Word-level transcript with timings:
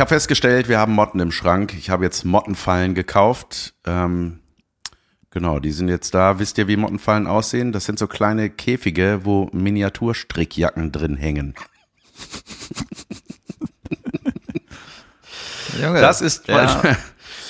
ich 0.00 0.02
habe 0.02 0.14
festgestellt, 0.14 0.70
wir 0.70 0.78
haben 0.78 0.94
Motten 0.94 1.20
im 1.20 1.30
Schrank. 1.30 1.74
Ich 1.74 1.90
habe 1.90 2.04
jetzt 2.06 2.24
Mottenfallen 2.24 2.94
gekauft. 2.94 3.74
Ähm, 3.84 4.40
genau, 5.28 5.58
die 5.58 5.72
sind 5.72 5.88
jetzt 5.88 6.14
da. 6.14 6.38
Wisst 6.38 6.56
ihr, 6.56 6.68
wie 6.68 6.78
Mottenfallen 6.78 7.26
aussehen? 7.26 7.70
Das 7.70 7.84
sind 7.84 7.98
so 7.98 8.06
kleine 8.06 8.48
Käfige, 8.48 9.20
wo 9.24 9.50
Miniaturstrickjacken 9.52 10.90
drin 10.90 11.16
hängen. 11.16 11.54
Junge, 15.82 16.00
Das 16.00 16.22
ist 16.22 16.48
ja, 16.48 16.80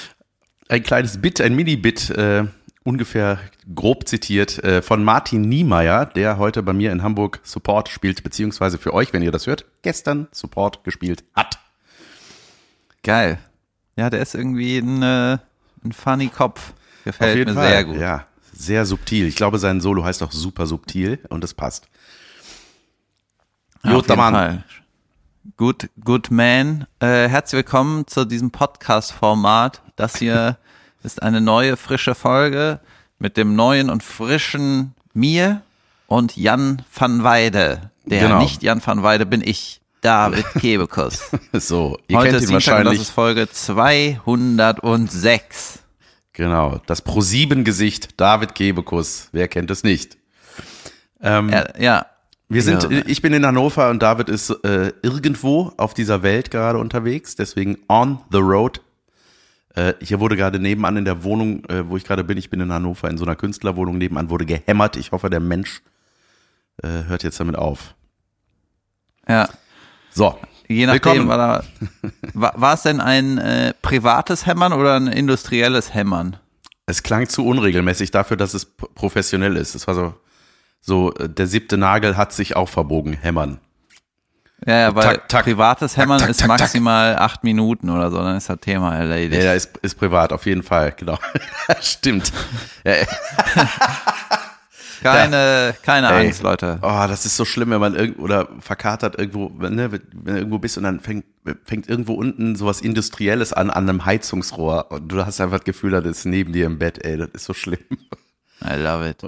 ein 0.69 0.83
kleines 0.83 1.23
Bit, 1.23 1.41
ein 1.41 1.55
Mini-Bit, 1.55 2.11
äh, 2.11 2.47
ungefähr 2.83 3.39
grob 3.73 4.09
zitiert, 4.09 4.59
äh, 4.65 4.83
von 4.83 5.05
Martin 5.05 5.43
Niemeyer, 5.43 6.05
der 6.05 6.37
heute 6.39 6.65
bei 6.65 6.73
mir 6.73 6.91
in 6.91 7.05
Hamburg 7.05 7.39
Support 7.45 7.91
spielt, 7.91 8.25
beziehungsweise 8.25 8.79
für 8.79 8.93
euch, 8.93 9.13
wenn 9.13 9.23
ihr 9.23 9.31
das 9.31 9.47
hört, 9.47 9.67
gestern 9.83 10.27
Support 10.33 10.83
gespielt 10.83 11.23
hat. 11.37 11.60
Geil. 13.03 13.39
Ja, 13.97 14.11
der 14.11 14.21
ist 14.21 14.35
irgendwie 14.35 14.79
ein, 14.79 15.03
äh, 15.03 15.39
ein 15.85 15.93
funny 15.93 16.29
Kopf. 16.29 16.73
Gefällt 17.05 17.47
mir 17.49 17.55
sehr 17.55 17.85
gut. 17.85 17.97
Ja, 17.97 18.27
sehr 18.53 18.85
subtil. 18.87 19.27
Ich 19.27 19.37
glaube, 19.37 19.59
sein 19.59 19.81
Solo 19.81 20.05
heißt 20.05 20.23
auch 20.23 20.33
super 20.33 20.67
subtil 20.67 21.19
und 21.29 21.43
es 21.45 21.55
passt. 21.55 21.89
Ja, 23.83 23.93
Guter 23.95 24.17
Mann. 24.17 24.35
Fall. 24.35 24.65
Good, 25.57 25.89
good 26.05 26.31
man. 26.31 26.87
Äh, 27.01 27.29
herzlich 27.29 27.59
willkommen 27.59 28.07
zu 28.07 28.27
diesem 28.27 28.51
Podcast-Format. 28.51 29.81
Das 29.97 30.17
hier 30.17 30.59
ist 31.03 31.23
eine 31.23 31.41
neue, 31.41 31.77
frische 31.77 32.15
Folge 32.15 32.81
mit 33.19 33.37
dem 33.37 33.55
neuen 33.57 33.89
und 33.89 34.03
frischen 34.03 34.95
mir 35.15 35.63
und 36.07 36.37
Jan 36.37 36.83
van 36.95 37.25
Weide. 37.25 37.91
Der 38.05 38.21
Genau. 38.23 38.41
nicht 38.41 38.63
Jan 38.63 38.85
van 38.85 39.03
Weide 39.03 39.25
bin 39.25 39.41
ich, 39.43 39.80
David 40.01 40.45
Kebekus. 40.59 41.31
So, 41.53 41.99
ihr 42.09 42.17
Heute 42.19 42.31
kennt 42.31 42.43
ist 42.43 42.49
ihn 42.51 42.55
und 42.55 42.67
das 42.67 42.73
wahrscheinlich. 42.73 43.01
ist 43.03 43.11
Folge 43.11 43.49
206. 43.51 45.81
Genau, 46.33 46.81
das 46.87 47.03
Pro-7-Gesicht 47.03 48.19
David 48.21 48.55
Gebekus. 48.55 49.29
Wer 49.33 49.49
kennt 49.49 49.71
es 49.71 49.83
nicht? 49.83 50.17
Ähm, 51.21 51.49
Ja, 51.51 51.67
ja. 51.79 52.07
Wir 52.49 52.63
sind, 52.63 52.83
Ja. 52.91 53.03
ich 53.07 53.23
bin 53.23 53.33
in 53.33 53.47
Hannover 53.47 53.91
und 53.91 54.03
David 54.03 54.29
ist 54.29 54.51
äh, 54.65 54.93
irgendwo 55.03 55.73
auf 55.77 55.95
dieser 55.95 56.23
Welt 56.23 56.51
gerade 56.51 56.79
unterwegs, 56.79 57.37
deswegen 57.37 57.79
on 57.89 58.19
the 58.33 58.39
road. 58.39 58.81
Äh, 59.77 59.95
hier 60.01 60.19
wurde 60.19 60.37
gerade 60.37 60.59
nebenan 60.59 60.97
in 60.97 61.05
der 61.05 61.23
Wohnung, 61.23 61.65
äh, 61.67 61.89
wo 61.89 61.97
ich 61.97 62.03
gerade 62.05 62.25
bin, 62.25 62.39
ich 62.39 62.51
bin 62.51 62.61
in 62.61 62.73
Hannover 62.73 63.09
in 63.09 63.19
so 63.19 63.25
einer 63.25 63.37
Künstlerwohnung 63.37 63.99
nebenan, 63.99 64.31
wurde 64.31 64.47
gehämmert. 64.47 64.97
Ich 64.97 65.13
hoffe, 65.13 65.31
der 65.31 65.39
Mensch 65.41 65.81
äh, 66.83 67.05
hört 67.07 67.23
jetzt 67.23 67.39
damit 67.39 67.55
auf. 67.57 67.95
ja. 69.29 69.49
So, 70.13 70.39
Je 70.69 70.87
nachdem, 70.87 71.27
war, 71.27 71.37
da, 71.37 71.65
war, 72.35 72.75
es 72.75 72.83
denn 72.83 73.01
ein 73.01 73.39
äh, 73.39 73.75
privates 73.83 74.47
Hämmern 74.47 74.73
oder 74.73 74.95
ein 74.95 75.09
industrielles 75.09 75.95
Hämmern? 75.95 76.37
es 76.91 77.03
klang 77.03 77.29
zu 77.29 77.47
unregelmäßig 77.47 78.11
dafür, 78.11 78.37
dass 78.37 78.55
es 78.55 78.67
professionell 78.67 79.57
ist. 79.57 79.75
Es 79.75 79.87
war 79.87 79.95
so, 79.95 80.15
so 80.81 81.15
äh, 81.15 81.29
der 81.29 81.47
siebte 81.47 81.79
Nagel 81.79 82.17
hat 82.17 82.33
sich 82.33 82.57
auch 82.57 82.69
verbogen, 82.69 83.15
hämmern. 83.15 83.59
Ja, 84.67 84.79
ja, 84.79 84.95
weil 84.95 85.03
Tak, 85.03 85.29
tak, 85.29 85.45
privates 85.45 85.97
Hämmern 85.97 86.19
tak, 86.19 86.29
ist 86.29 86.41
tak, 86.41 86.49
tak. 86.49 86.61
maximal 86.61 87.17
acht 87.17 87.45
Minuten 87.45 87.89
oder 87.89 88.11
so, 88.11 88.19
dann 88.19 88.37
ist 88.37 88.51
das 88.51 88.61
Thema 88.61 88.95
erledigt. 88.95 89.41
Ja, 89.43 89.51
ja, 89.51 89.55
ist, 89.55 89.79
ist 89.79 89.95
privat, 89.95 90.35
auf 90.35 90.45
jeden 90.45 90.63
Fall, 90.63 90.93
genau. 90.97 91.19
Stimmt. 91.81 92.31
Ja, 92.85 92.95
keine 95.03 95.75
keine 95.83 96.09
Ey. 96.11 96.27
Angst, 96.27 96.43
Leute. 96.43 96.79
Oh, 96.83 97.05
das 97.09 97.27
ist 97.27 97.37
so 97.37 97.45
schlimm, 97.45 97.71
wenn 97.71 97.81
man 97.81 97.95
irgendwo 97.95 98.23
oder 98.23 98.49
verkatert 98.61 99.19
irgendwo, 99.19 99.49
ne, 99.49 99.93
wenn 99.93 100.01
du 100.13 100.33
irgendwo 100.33 100.59
bist 100.59 100.77
und 100.79 100.85
dann 100.85 101.01
fängt, 101.01 101.25
fängt 101.65 101.89
irgendwo 101.89 102.15
unten 102.15 102.57
sowas 102.57 102.81
Industrielles 102.81 103.53
an, 103.53 103.71
an 103.71 103.89
einem 103.89 104.05
Heizungsrohr 104.05 104.91
und 104.91 105.09
du 105.09 105.25
hast 105.25 105.41
einfach 105.41 105.59
das 105.59 105.65
Gefühl, 105.65 105.91
das 105.93 106.05
ist 106.05 106.25
neben 106.27 106.53
dir 106.53 106.67
im 106.67 106.79
Bett, 106.79 107.05
ey, 107.05 107.17
das 107.17 107.29
ist 107.33 107.45
so 107.45 107.55
schlimm. 107.55 107.79
I 108.63 108.75
love 108.77 109.09
it. 109.09 109.19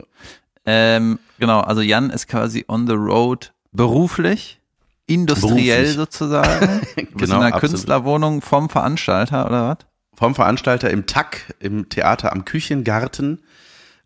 Ähm, 0.67 1.19
genau, 1.39 1.61
also 1.61 1.81
Jan 1.81 2.11
ist 2.11 2.29
quasi 2.29 2.65
on 2.69 2.87
the 2.87 2.93
road 2.95 3.53
beruflich, 3.73 4.61
industriell 5.07 5.77
Beruflich. 5.85 5.97
sozusagen. 5.97 6.81
Bist 6.95 7.09
Genau, 7.17 7.25
in 7.25 7.33
einer 7.43 7.55
absolut. 7.55 7.61
Künstlerwohnung 7.73 8.43
vom 8.43 8.69
Veranstalter 8.69 9.47
oder 9.47 9.69
was? 9.71 9.79
Vom 10.15 10.35
Veranstalter 10.35 10.91
im 10.91 11.07
TAC, 11.07 11.55
im 11.59 11.89
Theater 11.89 12.33
am 12.33 12.45
Küchengarten 12.45 13.41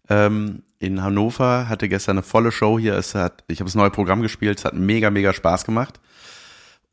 ähm, 0.08 0.62
in 0.78 1.02
Hannover, 1.02 1.68
hatte 1.68 1.88
gestern 1.88 2.18
eine 2.18 2.22
volle 2.22 2.52
Show 2.52 2.78
hier. 2.78 2.94
Es 2.94 3.14
hat, 3.14 3.44
ich 3.48 3.60
habe 3.60 3.68
das 3.68 3.74
neue 3.74 3.90
Programm 3.90 4.22
gespielt, 4.22 4.58
es 4.58 4.64
hat 4.64 4.74
mega, 4.74 5.10
mega 5.10 5.32
Spaß 5.32 5.64
gemacht. 5.64 6.00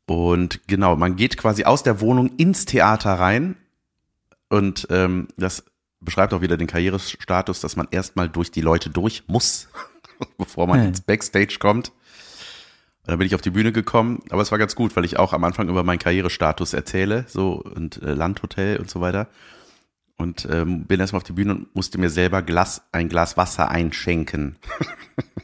Und 0.06 0.60
genau, 0.66 0.96
man 0.96 1.16
geht 1.16 1.36
quasi 1.36 1.64
aus 1.64 1.82
der 1.82 2.00
Wohnung 2.00 2.28
ins 2.36 2.66
Theater 2.66 3.14
rein 3.14 3.56
und 4.48 4.86
ähm, 4.90 5.28
das 5.36 5.64
beschreibt 6.00 6.34
auch 6.34 6.42
wieder 6.42 6.56
den 6.56 6.66
Karrierestatus, 6.66 7.60
dass 7.60 7.76
man 7.76 7.88
erstmal 7.90 8.28
durch 8.28 8.50
die 8.50 8.60
Leute 8.60 8.90
durch 8.90 9.24
muss, 9.26 9.68
bevor 10.38 10.66
man 10.66 10.80
Hm. 10.80 10.88
ins 10.88 11.00
Backstage 11.00 11.56
kommt. 11.58 11.88
Und 13.02 13.10
dann 13.10 13.18
bin 13.18 13.26
ich 13.26 13.34
auf 13.34 13.40
die 13.40 13.50
Bühne 13.50 13.72
gekommen, 13.72 14.22
aber 14.30 14.42
es 14.42 14.50
war 14.50 14.58
ganz 14.58 14.74
gut, 14.74 14.96
weil 14.96 15.04
ich 15.04 15.18
auch 15.18 15.32
am 15.32 15.44
Anfang 15.44 15.68
über 15.68 15.82
meinen 15.84 15.98
Karrierestatus 15.98 16.72
erzähle, 16.72 17.24
so 17.28 17.54
und 17.54 18.02
äh, 18.02 18.14
Landhotel 18.14 18.78
und 18.78 18.90
so 18.90 19.00
weiter. 19.00 19.28
Und 20.16 20.46
ähm, 20.50 20.84
bin 20.84 21.00
erstmal 21.00 21.18
auf 21.18 21.24
die 21.24 21.32
Bühne 21.32 21.54
und 21.54 21.74
musste 21.74 21.98
mir 21.98 22.08
selber 22.08 22.42
Glas, 22.42 22.82
ein 22.92 23.08
Glas 23.08 23.36
Wasser 23.36 23.68
einschenken. 23.68 24.56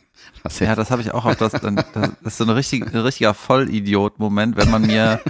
Ja, 0.59 0.75
das 0.75 0.91
habe 0.91 1.03
ich 1.03 1.13
auch 1.13 1.27
auf 1.27 1.37
das, 1.37 1.53
das 1.53 2.11
ist 2.23 2.39
so 2.39 2.45
ein, 2.45 2.51
richtig, 2.51 2.87
ein 2.87 2.97
richtiger 2.97 3.35
Vollidiot-Moment, 3.35 4.57
wenn 4.57 4.71
man 4.71 4.87
mir 4.87 5.21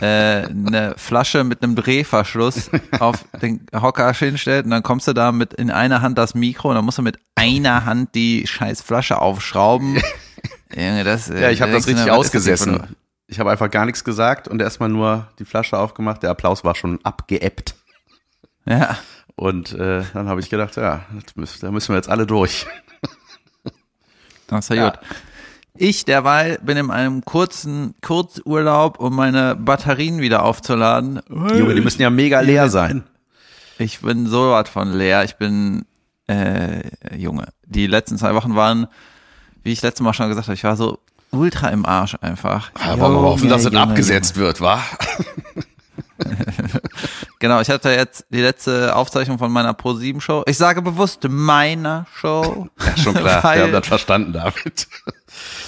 äh, 0.00 0.46
eine 0.46 0.94
Flasche 0.96 1.44
mit 1.44 1.62
einem 1.62 1.74
Drehverschluss 1.76 2.70
auf 2.98 3.24
den 3.40 3.66
Hocker 3.74 4.12
hinstellt 4.12 4.66
und 4.66 4.70
dann 4.70 4.82
kommst 4.82 5.08
du 5.08 5.12
da 5.12 5.32
mit 5.32 5.54
in 5.54 5.70
einer 5.70 6.02
Hand 6.02 6.18
das 6.18 6.34
Mikro 6.34 6.68
und 6.68 6.74
dann 6.74 6.84
musst 6.84 6.98
du 6.98 7.02
mit 7.02 7.18
einer 7.34 7.84
Hand 7.86 8.14
die 8.14 8.46
scheiß 8.46 8.82
Flasche 8.82 9.20
aufschrauben. 9.20 10.02
Das, 10.76 11.30
äh, 11.30 11.40
Ja, 11.40 11.50
ich 11.50 11.62
habe 11.62 11.70
da 11.70 11.78
das 11.78 11.86
richtig 11.86 12.10
ausgesessen. 12.10 12.96
Ich 13.28 13.38
habe 13.38 13.48
einfach 13.52 13.70
gar 13.70 13.86
nichts 13.86 14.02
gesagt 14.02 14.48
und 14.48 14.60
erstmal 14.60 14.88
nur 14.88 15.28
die 15.38 15.44
Flasche 15.44 15.78
aufgemacht. 15.78 16.24
Der 16.24 16.30
Applaus 16.30 16.64
war 16.64 16.74
schon 16.74 16.98
abgeebbt. 17.04 17.76
Ja, 18.66 18.96
Und 19.36 19.72
äh, 19.72 20.04
dann 20.14 20.28
habe 20.28 20.40
ich 20.40 20.48
gedacht, 20.50 20.76
ja, 20.76 21.04
müssen, 21.34 21.60
da 21.60 21.70
müssen 21.70 21.88
wir 21.90 21.96
jetzt 21.96 22.08
alle 22.08 22.26
durch. 22.26 22.66
das 24.46 24.64
ist 24.66 24.68
ja, 24.70 24.76
Ja. 24.76 24.90
gut. 24.90 25.00
Ich 25.76 26.04
derweil 26.04 26.58
bin 26.62 26.76
in 26.76 26.90
einem 26.92 27.24
kurzen 27.24 27.94
Kurzurlaub, 28.00 29.00
um 29.00 29.16
meine 29.16 29.56
Batterien 29.56 30.20
wieder 30.20 30.44
aufzuladen. 30.44 31.20
Junge, 31.28 31.74
die 31.74 31.80
müssen 31.80 32.00
ja 32.00 32.10
mega 32.10 32.38
leer 32.40 32.70
sein. 32.70 33.02
Ich 33.78 34.00
bin 34.00 34.28
so 34.28 34.52
was 34.52 34.68
von 34.68 34.92
leer. 34.92 35.24
Ich 35.24 35.34
bin, 35.34 35.84
äh, 36.28 36.82
Junge. 37.16 37.48
Die 37.66 37.88
letzten 37.88 38.18
zwei 38.18 38.36
Wochen 38.36 38.54
waren, 38.54 38.86
wie 39.64 39.72
ich 39.72 39.82
letztes 39.82 40.04
Mal 40.04 40.14
schon 40.14 40.28
gesagt 40.28 40.46
habe, 40.46 40.54
ich 40.54 40.62
war 40.62 40.76
so 40.76 41.00
ultra 41.32 41.70
im 41.70 41.84
Arsch 41.84 42.14
einfach. 42.20 42.70
Ja, 42.78 43.00
wollen 43.00 43.14
wir 43.14 43.22
hoffen, 43.22 43.40
Junge, 43.40 43.50
dass 43.54 43.64
es 43.64 43.72
Junge, 43.72 43.80
abgesetzt 43.80 44.36
wird, 44.36 44.60
wa? 44.60 44.80
Genau, 47.44 47.60
ich 47.60 47.68
hatte 47.68 47.90
jetzt 47.90 48.24
die 48.30 48.40
letzte 48.40 48.96
Aufzeichnung 48.96 49.36
von 49.36 49.52
meiner 49.52 49.74
Pro7-Show. 49.74 50.44
Ich 50.46 50.56
sage 50.56 50.80
bewusst 50.80 51.28
meiner 51.28 52.06
Show. 52.14 52.68
Ja, 52.80 52.96
schon 52.96 53.12
klar. 53.12 53.42
Wir 53.54 53.64
haben 53.64 53.72
das 53.72 53.86
verstanden, 53.86 54.32
David. 54.32 54.88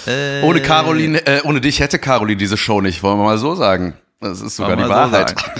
Äh, 0.07 0.41
Ohne 0.41 0.59
Caroline, 0.63 1.23
äh, 1.27 1.41
ohne 1.43 1.61
dich 1.61 1.79
hätte 1.79 1.99
Caroline 1.99 2.37
diese 2.37 2.57
Show 2.57 2.81
nicht, 2.81 3.03
wollen 3.03 3.19
wir 3.19 3.25
mal 3.25 3.37
so 3.37 3.53
sagen. 3.53 3.93
Das 4.19 4.41
ist 4.41 4.55
sogar 4.55 4.75
die 4.75 4.81
so 4.81 4.89
Wahrheit. 4.89 5.39
sagen. 5.39 5.51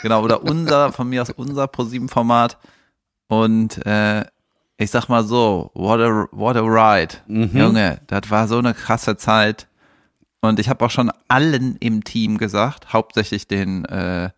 Genau, 0.00 0.22
oder 0.22 0.42
unser, 0.42 0.90
von 0.90 1.10
mir 1.10 1.20
aus 1.20 1.28
unser 1.28 1.64
Pro7-Format. 1.64 2.56
Und 3.28 3.84
äh, 3.84 4.24
ich 4.78 4.90
sag 4.90 5.10
mal 5.10 5.22
so, 5.22 5.70
what 5.74 6.00
a, 6.00 6.28
what 6.32 6.56
a 6.56 6.60
ride. 6.62 7.16
Mhm. 7.26 7.50
Junge, 7.52 8.00
das 8.06 8.30
war 8.30 8.48
so 8.48 8.56
eine 8.56 8.72
krasse 8.72 9.18
Zeit. 9.18 9.68
Und 10.40 10.58
ich 10.58 10.70
habe 10.70 10.82
auch 10.82 10.90
schon 10.90 11.12
allen 11.28 11.76
im 11.76 12.04
Team 12.04 12.38
gesagt, 12.38 12.94
hauptsächlich 12.94 13.48
den, 13.48 13.84
äh, 13.84 14.30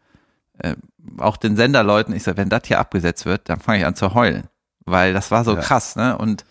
äh, 0.59 0.75
auch 1.19 1.37
den 1.37 1.57
Senderleuten, 1.57 2.15
ich 2.15 2.23
sag, 2.23 2.37
wenn 2.37 2.49
das 2.49 2.63
hier 2.67 2.79
abgesetzt 2.79 3.27
wird, 3.27 3.49
dann 3.49 3.61
fange 3.61 3.79
ich 3.81 3.87
an 3.87 3.97
zu 3.97 4.15
heulen. 4.15 4.49
Weil 4.87 5.13
das 5.13 5.31
war 5.31 5.45
so 5.45 5.55
Ja. 5.55 5.61
krass, 5.61 5.97
ne? 5.97 6.17
Und 6.19 6.45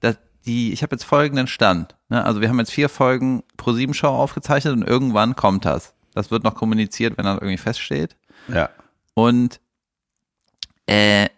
das, 0.00 0.16
die, 0.46 0.72
ich 0.72 0.82
habe 0.82 0.94
jetzt 0.94 1.04
folgenden 1.04 1.46
Stand. 1.46 1.94
Ne? 2.08 2.24
Also 2.24 2.40
wir 2.40 2.48
haben 2.48 2.58
jetzt 2.58 2.72
vier 2.72 2.88
Folgen 2.88 3.42
Pro 3.56 3.72
7 3.72 3.94
Show 3.94 4.08
aufgezeichnet 4.08 4.74
und 4.74 4.82
irgendwann 4.82 5.36
kommt 5.36 5.64
das. 5.64 5.94
Das 6.14 6.30
wird 6.30 6.44
noch 6.44 6.54
kommuniziert, 6.54 7.18
wenn 7.18 7.24
das 7.26 7.36
irgendwie 7.36 7.58
feststeht. 7.58 8.16
Ja. 8.48 8.70
Und 9.14 9.60
äh, 10.86 11.28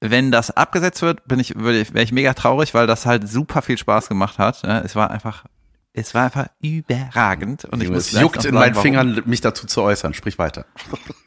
wenn 0.00 0.30
das 0.30 0.50
abgesetzt 0.50 1.02
wird, 1.02 1.26
bin 1.26 1.40
ich, 1.40 1.56
würde 1.56 1.80
ich, 1.80 1.92
wäre 1.92 2.04
ich 2.04 2.12
mega 2.12 2.32
traurig, 2.34 2.72
weil 2.74 2.86
das 2.86 3.06
halt 3.06 3.28
super 3.28 3.62
viel 3.62 3.78
Spaß 3.78 4.08
gemacht 4.08 4.38
hat. 4.38 4.62
Ne? 4.62 4.82
Es 4.84 4.94
war 4.96 5.10
einfach, 5.10 5.44
es 5.96 6.14
war 6.14 6.24
einfach 6.24 6.46
überragend. 6.60 7.64
Und 7.64 7.82
ich 7.82 7.90
muss 7.90 8.12
es 8.12 8.20
juckt 8.20 8.44
in 8.44 8.54
meinen 8.54 8.74
warum. 8.74 8.82
Fingern, 8.82 9.22
mich 9.24 9.40
dazu 9.40 9.66
zu 9.66 9.82
äußern. 9.82 10.14
Sprich 10.14 10.38
weiter. 10.38 10.66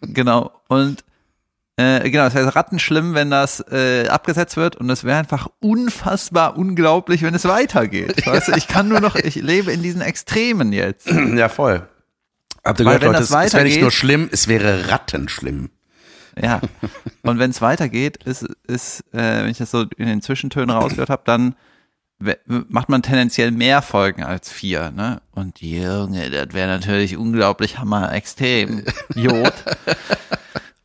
Genau. 0.01 0.51
Und 0.67 1.03
äh, 1.75 2.09
genau, 2.09 2.25
es 2.25 2.33
wäre 2.33 2.55
rattenschlimm, 2.55 3.13
wenn 3.13 3.29
das 3.29 3.63
äh, 3.71 4.07
abgesetzt 4.07 4.57
wird 4.57 4.75
und 4.75 4.89
es 4.89 5.03
wäre 5.03 5.19
einfach 5.19 5.47
unfassbar 5.59 6.57
unglaublich, 6.57 7.21
wenn 7.21 7.35
es 7.35 7.45
weitergeht. 7.45 8.25
Weißt 8.25 8.49
du, 8.49 8.53
ich 8.53 8.67
kann 8.67 8.87
nur 8.87 9.01
noch, 9.01 9.15
ich 9.15 9.35
lebe 9.35 9.71
in 9.71 9.83
diesen 9.83 10.01
Extremen 10.01 10.73
jetzt. 10.73 11.07
ja, 11.07 11.47
voll. 11.47 11.87
Habt 12.65 12.79
ihr 12.79 12.85
gehört, 12.85 13.03
Leute, 13.03 13.19
es, 13.19 13.29
es 13.29 13.53
wäre 13.53 13.63
nicht 13.63 13.81
nur 13.81 13.91
schlimm, 13.91 14.29
es 14.31 14.47
wäre 14.47 14.89
rattenschlimm. 14.89 15.69
Ja. 16.41 16.61
Und 17.23 17.39
wenn 17.39 17.51
es 17.51 17.61
weitergeht, 17.61 18.23
ist, 18.23 18.45
ist 18.67 19.01
äh, 19.13 19.43
wenn 19.43 19.49
ich 19.49 19.57
das 19.57 19.71
so 19.71 19.85
in 19.97 20.07
den 20.07 20.21
Zwischentönen 20.21 20.69
rausgehört 20.71 21.09
habe, 21.09 21.23
dann 21.25 21.55
macht 22.45 22.89
man 22.89 23.01
tendenziell 23.01 23.51
mehr 23.51 23.81
Folgen 23.81 24.23
als 24.23 24.51
vier, 24.51 24.91
ne? 24.91 25.21
Und 25.33 25.61
Junge, 25.61 26.29
das 26.29 26.53
wäre 26.53 26.67
natürlich 26.67 27.15
unglaublich 27.15 27.77
hammer 27.79 28.13
extrem. 28.13 28.83
Jod. 29.15 29.53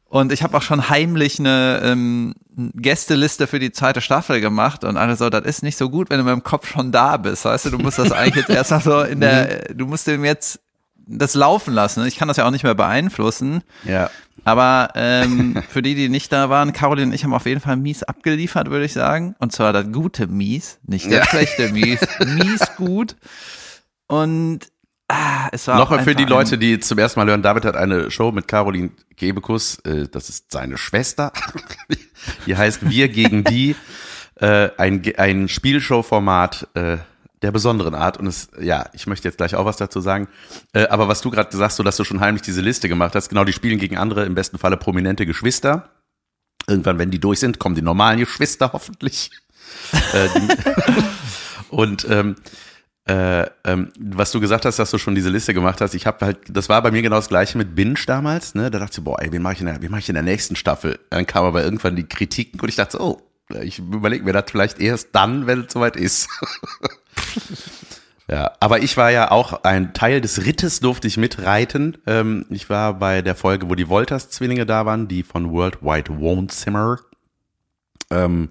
Und 0.09 0.31
ich 0.31 0.45
habe 0.45 0.57
auch 0.57 0.63
schon 0.63 0.89
heimlich 0.91 1.41
eine 1.41 1.81
ähm, 1.83 2.35
Gästeliste 2.57 3.49
für 3.49 3.59
die 3.59 3.73
zweite 3.73 4.01
Staffel 4.01 4.41
gemacht 4.41 4.85
und 4.85 4.97
alle 4.97 5.17
so, 5.17 5.29
das 5.29 5.45
ist 5.45 5.65
nicht 5.65 5.77
so 5.77 5.91
gut, 5.91 6.09
wenn 6.09 6.19
du 6.19 6.25
mit 6.25 6.33
dem 6.33 6.45
Kopf 6.45 6.69
schon 6.69 6.93
da 6.93 7.17
bist, 7.17 7.45
weißt 7.45 7.67
du, 7.67 7.71
du 7.71 7.79
musst 7.79 7.99
das 7.99 8.13
eigentlich 8.13 8.47
jetzt 8.47 8.57
erst 8.57 8.71
mal 8.71 8.81
so 8.81 9.03
in 9.03 9.21
der, 9.21 9.75
du 9.75 9.87
musst 9.87 10.07
dem 10.07 10.25
jetzt 10.25 10.61
das 11.07 11.35
laufen 11.35 11.75
lassen. 11.75 12.07
Ich 12.07 12.17
kann 12.17 12.29
das 12.29 12.37
ja 12.37 12.47
auch 12.47 12.53
nicht 12.53 12.63
mehr 12.65 12.77
beeinflussen. 12.77 13.63
Ja. 13.85 14.09
Aber 14.45 14.91
ähm, 14.95 15.63
für 15.69 15.83
die, 15.83 15.95
die 15.95 16.09
nicht 16.09 16.33
da 16.33 16.51
waren, 16.51 16.73
Caroline 16.73 17.09
und 17.09 17.15
ich 17.15 17.25
haben 17.25 17.35
auf 17.35 17.47
jeden 17.47 17.61
Fall 17.61 17.77
mies 17.77 18.03
abgeliefert, 18.03 18.71
würde 18.71 18.85
ich 18.85 18.93
sagen. 18.93 19.35
Und 19.39 19.53
zwar 19.53 19.73
das 19.73 19.91
gute 19.91 20.27
Mies, 20.27 20.79
nicht 20.87 21.07
das 21.07 21.13
Ja. 21.13 21.27
schlechte 21.27 21.71
Mies. 21.71 22.01
Mies 22.27 22.61
gut. 22.77 23.17
Und 24.07 24.61
ah, 25.09 25.49
es 25.53 25.67
war 25.67 25.79
Nochmal 25.79 26.05
für 26.05 26.15
die 26.15 26.25
Leute, 26.25 26.59
die 26.59 26.79
zum 26.79 26.99
ersten 26.99 27.21
Mal 27.21 27.27
hören, 27.27 27.43
David 27.43 27.65
hat 27.65 27.77
eine 27.77 28.11
Show 28.11 28.33
mit 28.33 28.47
Caroline 28.49 28.91
Kebekus, 29.17 29.79
äh, 29.81 30.09
das 30.09 30.29
ist 30.29 30.53
seine 30.53 30.77
Schwester. 30.77 31.33
die 32.47 32.57
heißt 32.57 32.89
Wir 32.89 33.09
gegen 33.09 33.45
die, 33.45 33.77
äh, 34.37 34.71
ein, 34.77 35.03
ein 35.17 35.49
Spielshow-Format 35.49 36.69
äh, 36.75 36.99
der 37.45 37.53
besonderen 37.53 37.95
Art. 37.95 38.17
Und 38.17 38.27
es, 38.27 38.49
ja, 38.59 38.87
ich 38.95 39.07
möchte 39.07 39.29
jetzt 39.29 39.37
gleich 39.37 39.55
auch 39.55 39.67
was 39.67 39.77
dazu 39.77 40.01
sagen. 40.01 40.29
Äh, 40.73 40.87
aber 40.89 41.09
was 41.09 41.21
du 41.21 41.31
gerade 41.31 41.55
sagst, 41.55 41.77
so 41.77 41.83
dass 41.83 41.97
du 41.97 42.05
schon 42.05 42.21
heimlich 42.21 42.43
diese 42.43 42.63
Liste 42.63 42.89
gemacht 42.89 43.15
hast, 43.15 43.29
genau, 43.29 43.45
die 43.45 43.53
spielen 43.53 43.79
gegen 43.79 43.99
andere, 43.99 44.25
im 44.25 44.35
besten 44.35 44.59
Falle 44.59 44.79
prominente 44.79 45.27
Geschwister. 45.27 45.91
Irgendwann, 46.67 46.99
wenn 46.99 47.11
die 47.11 47.21
durch 47.21 47.41
sind, 47.41 47.59
kommen 47.59 47.75
die 47.75 47.83
normalen 47.83 48.19
Geschwister 48.19 48.73
hoffentlich. 48.73 49.31
äh, 50.15 50.29
und 51.69 52.07
ähm, 52.09 52.37
äh, 53.07 53.47
ähm, 53.65 53.93
was 53.99 54.33
du 54.33 54.41
gesagt 54.41 54.65
hast, 54.65 54.79
dass 54.79 54.91
du 54.91 54.97
schon 54.97 55.15
diese 55.15 55.29
Liste 55.29 55.53
gemacht 55.53 55.83
hast, 55.83 55.93
ich 55.93 56.07
habe 56.07 56.25
halt, 56.25 56.39
das 56.49 56.71
war 56.71 56.81
bei 56.81 56.91
mir 56.91 57.03
genau 57.03 57.17
das 57.17 57.29
gleiche 57.29 57.59
mit 57.59 57.75
Binge 57.75 58.01
damals, 58.07 58.55
ne? 58.55 58.71
Da 58.71 58.79
dachte 58.79 59.01
ich, 59.01 59.05
boah, 59.05 59.21
ey, 59.21 59.31
wen 59.31 59.43
mache 59.43 59.53
ich 59.53 59.61
in 59.61 59.67
der, 59.67 59.83
wen 59.83 59.91
mache 59.91 60.01
ich 60.01 60.09
in 60.09 60.15
der 60.15 60.23
nächsten 60.23 60.57
Staffel? 60.57 60.99
Dann 61.11 61.27
kam 61.27 61.45
aber 61.45 61.63
irgendwann 61.63 61.97
die 61.97 62.09
Kritiken 62.09 62.59
und 62.59 62.71
ich 62.71 62.77
dachte, 62.77 63.03
oh, 63.03 63.21
ich 63.63 63.79
überlege 63.79 64.25
mir 64.25 64.33
das 64.33 64.51
vielleicht 64.51 64.81
erst 64.81 65.09
dann, 65.13 65.47
wenn 65.47 65.63
es 65.63 65.73
soweit 65.73 65.97
ist. 65.97 66.29
ja, 68.29 68.53
aber 68.61 68.83
ich 68.83 68.97
war 68.97 69.11
ja 69.11 69.31
auch 69.31 69.65
ein 69.65 69.93
Teil 69.95 70.21
des 70.21 70.45
Rittes, 70.45 70.81
durfte 70.81 71.09
ich 71.09 71.17
mitreiten. 71.17 71.99
Ähm, 72.07 72.47
ich 72.51 72.71
war 72.71 72.95
bei 72.95 73.23
der 73.23 73.35
Folge, 73.35 73.69
wo 73.69 73.75
die 73.75 73.89
Wolters-Zwillinge 73.89 74.67
da 74.67 74.87
waren, 74.87 75.09
die 75.09 75.23
von 75.23 75.53
Worldwide 75.53 76.19
Wohnzimmer. 76.19 76.99
Ähm, 78.11 78.51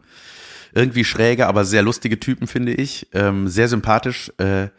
irgendwie 0.74 1.04
schräge, 1.04 1.48
aber 1.48 1.66
sehr 1.66 1.84
lustige 1.84 2.20
Typen, 2.20 2.48
finde 2.48 2.74
ich. 2.74 3.08
Ähm, 3.14 3.48
sehr 3.48 3.68
sympathisch. 3.68 4.32
Äh, 4.38 4.70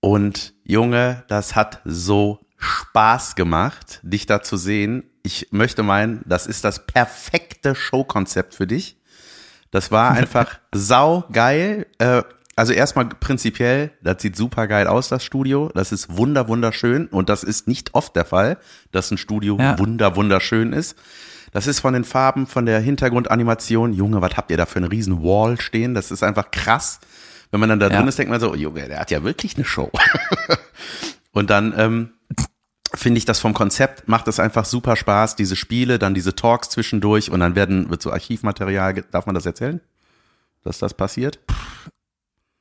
und 0.00 0.54
Junge, 0.64 1.24
das 1.28 1.54
hat 1.54 1.80
so 1.84 2.40
Spaß 2.58 3.36
gemacht, 3.36 4.00
dich 4.02 4.26
da 4.26 4.42
zu 4.42 4.56
sehen. 4.56 5.04
Ich 5.22 5.48
möchte 5.50 5.82
meinen, 5.82 6.22
das 6.26 6.46
ist 6.46 6.64
das 6.64 6.86
perfekte 6.86 7.74
Showkonzept 7.74 8.54
für 8.54 8.66
dich. 8.66 8.98
Das 9.74 9.90
war 9.90 10.12
einfach 10.12 10.60
sau 10.72 11.24
geil. 11.32 11.86
Äh, 11.98 12.22
also 12.54 12.72
erstmal 12.72 13.06
prinzipiell, 13.06 13.90
das 14.02 14.22
sieht 14.22 14.36
super 14.36 14.68
geil 14.68 14.86
aus, 14.86 15.08
das 15.08 15.24
Studio. 15.24 15.68
Das 15.74 15.90
ist 15.90 16.16
wunder, 16.16 16.46
wunderschön. 16.46 17.08
Und 17.08 17.28
das 17.28 17.42
ist 17.42 17.66
nicht 17.66 17.92
oft 17.92 18.14
der 18.14 18.24
Fall, 18.24 18.56
dass 18.92 19.10
ein 19.10 19.18
Studio 19.18 19.58
Ja. 19.58 19.76
wunder, 19.80 20.14
wunderschön 20.14 20.72
ist. 20.72 20.96
Das 21.50 21.66
ist 21.66 21.80
von 21.80 21.92
den 21.92 22.04
Farben, 22.04 22.46
von 22.46 22.66
der 22.66 22.78
Hintergrundanimation. 22.78 23.92
Junge, 23.92 24.20
was 24.22 24.36
habt 24.36 24.52
ihr 24.52 24.56
da 24.56 24.66
für 24.66 24.76
einen 24.76 24.86
riesen 24.86 25.24
Wall 25.24 25.60
stehen? 25.60 25.92
Das 25.94 26.12
ist 26.12 26.22
einfach 26.22 26.52
krass. 26.52 27.00
Wenn 27.50 27.58
man 27.58 27.68
dann 27.68 27.80
da 27.80 27.88
Ja. 27.88 27.96
drin 27.98 28.06
ist, 28.06 28.16
denkt 28.16 28.30
man 28.30 28.38
so, 28.40 28.52
oh, 28.52 28.54
Junge, 28.54 28.86
der 28.86 29.00
hat 29.00 29.10
ja 29.10 29.24
wirklich 29.24 29.56
eine 29.56 29.64
Show. 29.64 29.90
Und 31.32 31.50
dann 31.50 31.74
ähm, 31.76 32.10
finde 32.94 33.18
ich 33.18 33.24
das 33.24 33.40
vom 33.40 33.54
Konzept 33.54 34.08
macht 34.08 34.28
es 34.28 34.40
einfach 34.40 34.64
super 34.64 34.96
Spaß, 34.96 35.36
diese 35.36 35.56
Spiele, 35.56 35.98
dann 35.98 36.14
diese 36.14 36.34
Talks 36.34 36.70
zwischendurch 36.70 37.30
und 37.30 37.40
dann 37.40 37.54
werden 37.54 37.90
wird 37.90 38.02
so 38.02 38.12
Archivmaterial, 38.12 39.04
darf 39.10 39.26
man 39.26 39.34
das 39.34 39.46
erzählen? 39.46 39.80
Dass 40.62 40.78
das 40.78 40.94
passiert? 40.94 41.38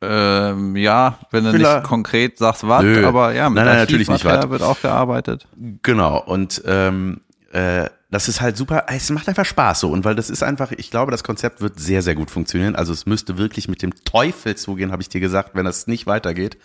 Ähm, 0.01 0.75
ja, 0.75 1.19
wenn 1.31 1.45
du 1.45 1.53
nicht 1.53 1.83
konkret 1.83 2.37
sagst, 2.37 2.67
was, 2.67 2.83
Nö. 2.83 3.05
aber 3.05 3.33
ja, 3.33 3.49
mit 3.49 3.57
Nein, 3.57 3.65
nein, 3.67 3.77
natürlich 3.77 4.09
nicht 4.09 4.25
was. 4.25 4.49
wird 4.49 4.61
auch 4.61 4.81
gearbeitet. 4.81 5.47
Genau, 5.81 6.21
und 6.21 6.61
ähm, 6.65 7.21
äh, 7.53 7.89
das 8.13 8.27
ist 8.27 8.41
halt 8.41 8.57
super, 8.57 8.85
es 8.89 9.09
macht 9.09 9.29
einfach 9.29 9.45
Spaß 9.45 9.79
so. 9.79 9.89
Und 9.89 10.05
weil 10.05 10.15
das 10.15 10.29
ist 10.29 10.43
einfach, 10.43 10.71
ich 10.71 10.91
glaube, 10.91 11.11
das 11.11 11.23
Konzept 11.23 11.61
wird 11.61 11.79
sehr, 11.79 12.01
sehr 12.01 12.15
gut 12.15 12.29
funktionieren. 12.29 12.75
Also 12.75 12.93
es 12.93 13.05
müsste 13.05 13.37
wirklich 13.37 13.67
mit 13.67 13.81
dem 13.81 13.95
Teufel 14.03 14.55
zugehen, 14.55 14.91
habe 14.91 15.01
ich 15.01 15.09
dir 15.09 15.21
gesagt, 15.21 15.51
wenn 15.53 15.65
das 15.65 15.87
nicht 15.87 16.05
weitergeht. 16.05 16.57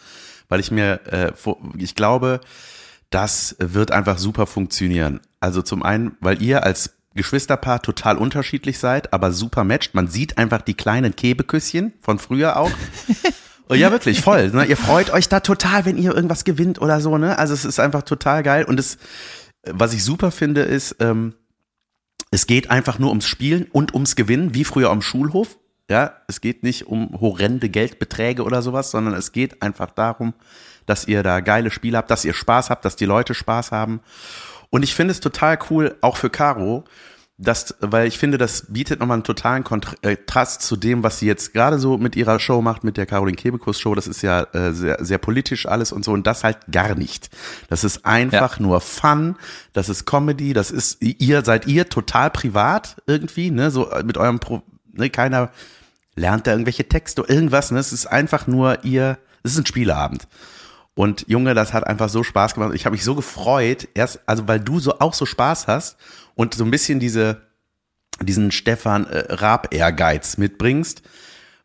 Weil 0.50 0.61
ich 0.61 0.70
mir, 0.70 1.00
äh, 1.11 1.32
ich 1.76 1.94
glaube, 1.94 2.41
das 3.10 3.56
wird 3.58 3.90
einfach 3.90 4.19
super 4.19 4.46
funktionieren. 4.46 5.20
Also 5.40 5.62
zum 5.62 5.82
einen, 5.82 6.16
weil 6.20 6.43
ihr 6.43 6.64
als 6.64 6.94
Geschwisterpaar 7.14 7.82
total 7.82 8.16
unterschiedlich 8.16 8.78
seid, 8.78 9.12
aber 9.12 9.32
super 9.32 9.64
matcht. 9.64 9.94
Man 9.94 10.08
sieht 10.08 10.38
einfach 10.38 10.62
die 10.62 10.75
kleinen 10.75 11.16
Kebeküsschen 11.16 11.94
von 12.00 12.19
früher 12.19 12.56
auch. 12.56 12.70
Ja, 13.70 13.90
wirklich, 13.90 14.22
voll. 14.22 14.49
Ne? 14.49 14.64
Ihr 14.64 14.78
freut 14.78 15.10
euch 15.10 15.28
da 15.28 15.40
total, 15.40 15.84
wenn 15.84 15.99
ihr 15.99 16.14
irgendwas 16.14 16.44
gewinnt 16.44 16.81
oder 16.81 17.02
so, 17.02 17.19
ne? 17.19 17.38
Also 17.38 17.52
es 17.52 17.66
ist 17.66 17.78
einfach 17.78 18.02
total 18.02 18.43
geil. 18.43 18.64
Und 18.64 18.81
es, 18.81 18.96
was 19.62 19.93
ich 19.93 20.02
super 20.02 20.31
finde, 20.31 20.62
ist, 20.62 20.96
ähm, 21.00 21.34
es 22.31 22.46
geht 22.46 22.70
einfach 22.70 22.99
nur 22.99 23.10
ums 23.10 23.26
Spielen 23.26 23.66
und 23.70 23.93
ums 23.94 24.16
Gewinnen, 24.16 24.55
wie 24.55 24.64
früher 24.64 24.90
am 24.90 25.02
Schulhof. 25.02 25.58
Ja, 25.90 26.14
es 26.28 26.40
geht 26.40 26.62
nicht 26.62 26.87
um 26.87 27.20
horrende 27.20 27.69
Geldbeträge 27.69 28.43
oder 28.43 28.62
sowas, 28.62 28.90
sondern 28.90 29.14
es 29.14 29.32
geht 29.32 29.62
einfach 29.62 29.90
darum, 29.90 30.34
dass 30.88 31.06
ihr 31.06 31.23
da 31.23 31.40
geile 31.40 31.70
Spiele 31.70 31.99
habt, 31.99 32.11
dass 32.11 32.25
ihr 32.25 32.35
Spaß 32.35 32.70
habt, 32.70 32.85
dass 32.85 32.96
die 32.96 33.05
Leute 33.05 33.35
Spaß 33.35 33.73
haben. 33.73 34.00
Und 34.70 34.82
ich 34.82 34.94
finde 34.94 35.12
es 35.12 35.20
total 35.20 35.58
cool, 35.70 35.96
auch 36.00 36.17
für 36.17 36.31
Caro, 36.31 36.85
dass, 37.40 37.76
weil 37.81 38.08
ich 38.08 38.19
finde, 38.19 38.37
das 38.37 38.67
bietet 38.69 38.99
nochmal 38.99 39.17
einen 39.17 39.23
totalen 39.23 39.62
Kontrast 39.62 40.62
zu 40.62 40.76
dem, 40.76 41.05
was 41.05 41.20
sie 41.20 41.26
jetzt 41.26 41.52
gerade 41.52 41.79
so 41.79 41.96
mit 41.96 42.17
ihrer 42.17 42.40
Show 42.40 42.61
macht, 42.62 42.82
mit 42.82 42.96
der 42.96 43.06
Caroline 43.06 43.37
Kebekus 43.37 43.79
Show. 43.79 43.94
Das 43.94 44.08
ist 44.08 44.22
ja 44.22 44.43
äh, 44.53 44.72
sehr, 44.72 45.05
sehr 45.05 45.19
politisch 45.19 45.67
alles 45.67 45.93
und 45.93 46.05
so 46.05 46.13
und 46.13 46.27
das 46.27 46.43
halt 46.43 46.58
gar 46.72 46.96
nicht. 46.96 47.31
Das 47.69 47.84
ist 47.84 48.05
einfach 48.05 48.58
nur 48.58 48.81
Fun, 48.81 49.36
das 49.72 49.89
ist 49.89 50.05
Comedy, 50.05 50.53
das 50.53 50.72
ist, 50.72 51.01
ihr 51.01 51.44
seid 51.44 51.69
ihr 51.69 51.89
total 51.89 52.31
privat 52.31 52.96
irgendwie, 53.06 53.53
ne, 53.53 53.70
so 53.70 53.89
äh, 53.91 54.03
mit 54.03 54.19
eurem, 54.19 54.41
Pro, 54.41 54.63
ne, 54.93 55.08
keiner 55.08 55.51
lernt 56.17 56.48
da 56.48 56.51
irgendwelche 56.51 56.89
Texte 56.89 57.22
oder 57.22 57.31
irgendwas, 57.31 57.70
ne, 57.70 57.79
es 57.79 57.93
ist 57.93 58.06
einfach 58.06 58.48
nur 58.48 58.84
ihr, 58.84 59.19
es 59.44 59.53
ist 59.53 59.58
ein 59.58 59.67
Spieleabend. 59.67 60.27
Und 60.98 61.26
Junge, 61.28 61.55
das 61.55 61.72
hat 61.74 61.86
einfach 61.86 62.08
so 62.08 62.24
Spaß 62.24 62.55
gemacht. 62.55 62.72
Ich 62.74 62.84
habe 62.84 62.94
mich 62.94 63.05
so 63.05 63.14
gefreut, 63.14 63.86
erst, 63.94 64.19
also 64.26 64.48
weil 64.48 64.58
du 64.58 64.81
so 64.81 64.98
auch 64.98 65.14
so 65.14 65.26
Spaß 65.26 65.69
hast 65.69 65.96
und 66.34 66.55
so 66.55 66.64
ein 66.64 66.72
bisschen 66.72 66.98
diese, 66.98 67.43
diesen 68.20 68.50
Stefan 68.50 69.06
äh, 69.06 69.32
Raab-Ehrgeiz 69.32 70.38
mitbringst. 70.38 71.02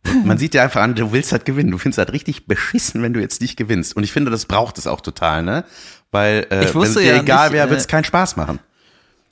Man 0.23 0.37
sieht 0.37 0.53
dir 0.53 0.61
einfach 0.61 0.83
an, 0.83 0.93
du 0.93 1.11
willst 1.11 1.31
halt 1.31 1.45
gewinnen. 1.45 1.71
Du 1.71 1.79
findest 1.79 1.97
halt 1.97 2.13
richtig 2.13 2.45
beschissen, 2.45 3.01
wenn 3.01 3.13
du 3.13 3.21
jetzt 3.21 3.41
nicht 3.41 3.57
gewinnst. 3.57 3.97
Und 3.97 4.03
ich 4.03 4.11
finde, 4.11 4.29
das 4.29 4.45
braucht 4.45 4.77
es 4.77 4.85
auch 4.85 5.01
total, 5.01 5.41
ne? 5.41 5.65
Weil 6.11 6.45
äh, 6.51 6.71
wenn 6.71 6.83
es 6.83 6.93
dir 6.93 7.01
ja 7.01 7.19
egal 7.19 7.51
wäre, 7.53 7.65
äh, 7.65 7.69
wird 7.71 7.79
es 7.79 7.87
keinen 7.87 8.03
Spaß 8.03 8.35
machen. 8.35 8.59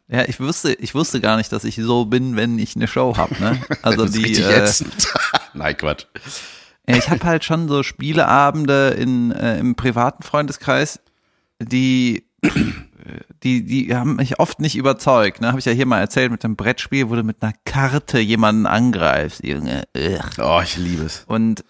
Ja, 0.07 0.23
ich 0.27 0.39
wusste, 0.39 0.73
ich 0.73 0.95
wusste 0.95 1.21
gar 1.21 1.37
nicht, 1.37 1.51
dass 1.51 1.63
ich 1.63 1.75
so 1.75 2.05
bin, 2.05 2.35
wenn 2.35 2.57
ich 2.57 2.75
eine 2.75 2.87
Show 2.87 3.17
hab, 3.17 3.39
ne? 3.39 3.61
Also 3.83 4.07
die, 4.07 4.41
äh. 4.41 4.67
Nein, 5.53 5.77
Quatsch. 5.77 6.07
Ja, 6.91 6.97
ich 6.97 7.09
habe 7.09 7.23
halt 7.23 7.43
schon 7.43 7.67
so 7.67 7.83
Spieleabende 7.83 8.89
in, 8.89 9.31
äh, 9.31 9.59
im 9.59 9.75
privaten 9.75 10.23
Freundeskreis, 10.23 10.99
die, 11.59 12.23
die, 13.43 13.63
die 13.65 13.95
haben 13.95 14.15
mich 14.15 14.39
oft 14.39 14.59
nicht 14.59 14.75
überzeugt. 14.75 15.41
Ne? 15.41 15.47
Habe 15.47 15.59
ich 15.59 15.65
ja 15.65 15.71
hier 15.71 15.85
mal 15.85 15.99
erzählt 15.99 16.31
mit 16.31 16.43
dem 16.43 16.55
Brettspiel, 16.55 17.09
wo 17.09 17.15
du 17.15 17.23
mit 17.23 17.41
einer 17.41 17.53
Karte 17.65 18.19
jemanden 18.19 18.65
angreifst. 18.65 19.43
Junge, 19.43 19.83
ugh. 19.97 20.19
Oh, 20.39 20.61
ich 20.63 20.77
liebe 20.77 21.03
es. 21.03 21.23
Und 21.27 21.63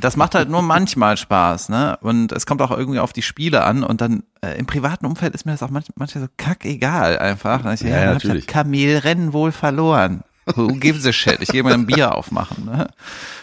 das 0.00 0.16
macht 0.16 0.34
halt 0.34 0.48
nur 0.48 0.62
manchmal 0.62 1.16
Spaß, 1.16 1.68
ne? 1.68 1.98
Und 2.00 2.32
es 2.32 2.46
kommt 2.46 2.62
auch 2.62 2.70
irgendwie 2.70 3.00
auf 3.00 3.12
die 3.12 3.22
Spiele 3.22 3.64
an 3.64 3.84
und 3.84 4.00
dann 4.00 4.22
äh, 4.40 4.58
im 4.58 4.66
privaten 4.66 5.04
Umfeld 5.06 5.34
ist 5.34 5.44
mir 5.44 5.52
das 5.52 5.62
auch 5.62 5.70
manch, 5.70 5.86
manchmal 5.96 6.24
so 6.24 6.30
kackegal 6.36 7.18
einfach. 7.18 7.62
Dann 7.62 7.74
ich, 7.74 7.82
Ja, 7.82 7.88
ja, 7.88 8.02
ich 8.04 8.24
natürlich. 8.24 8.46
das 8.46 8.52
Kamelrennen 8.54 9.32
wohl 9.32 9.52
verloren. 9.52 10.22
Who 10.54 10.74
gives 10.74 11.06
a 11.06 11.12
shit? 11.12 11.38
Ich 11.40 11.48
gehe 11.48 11.62
mal 11.62 11.72
ein 11.72 11.86
Bier 11.86 12.14
aufmachen, 12.14 12.64
ne? 12.66 12.88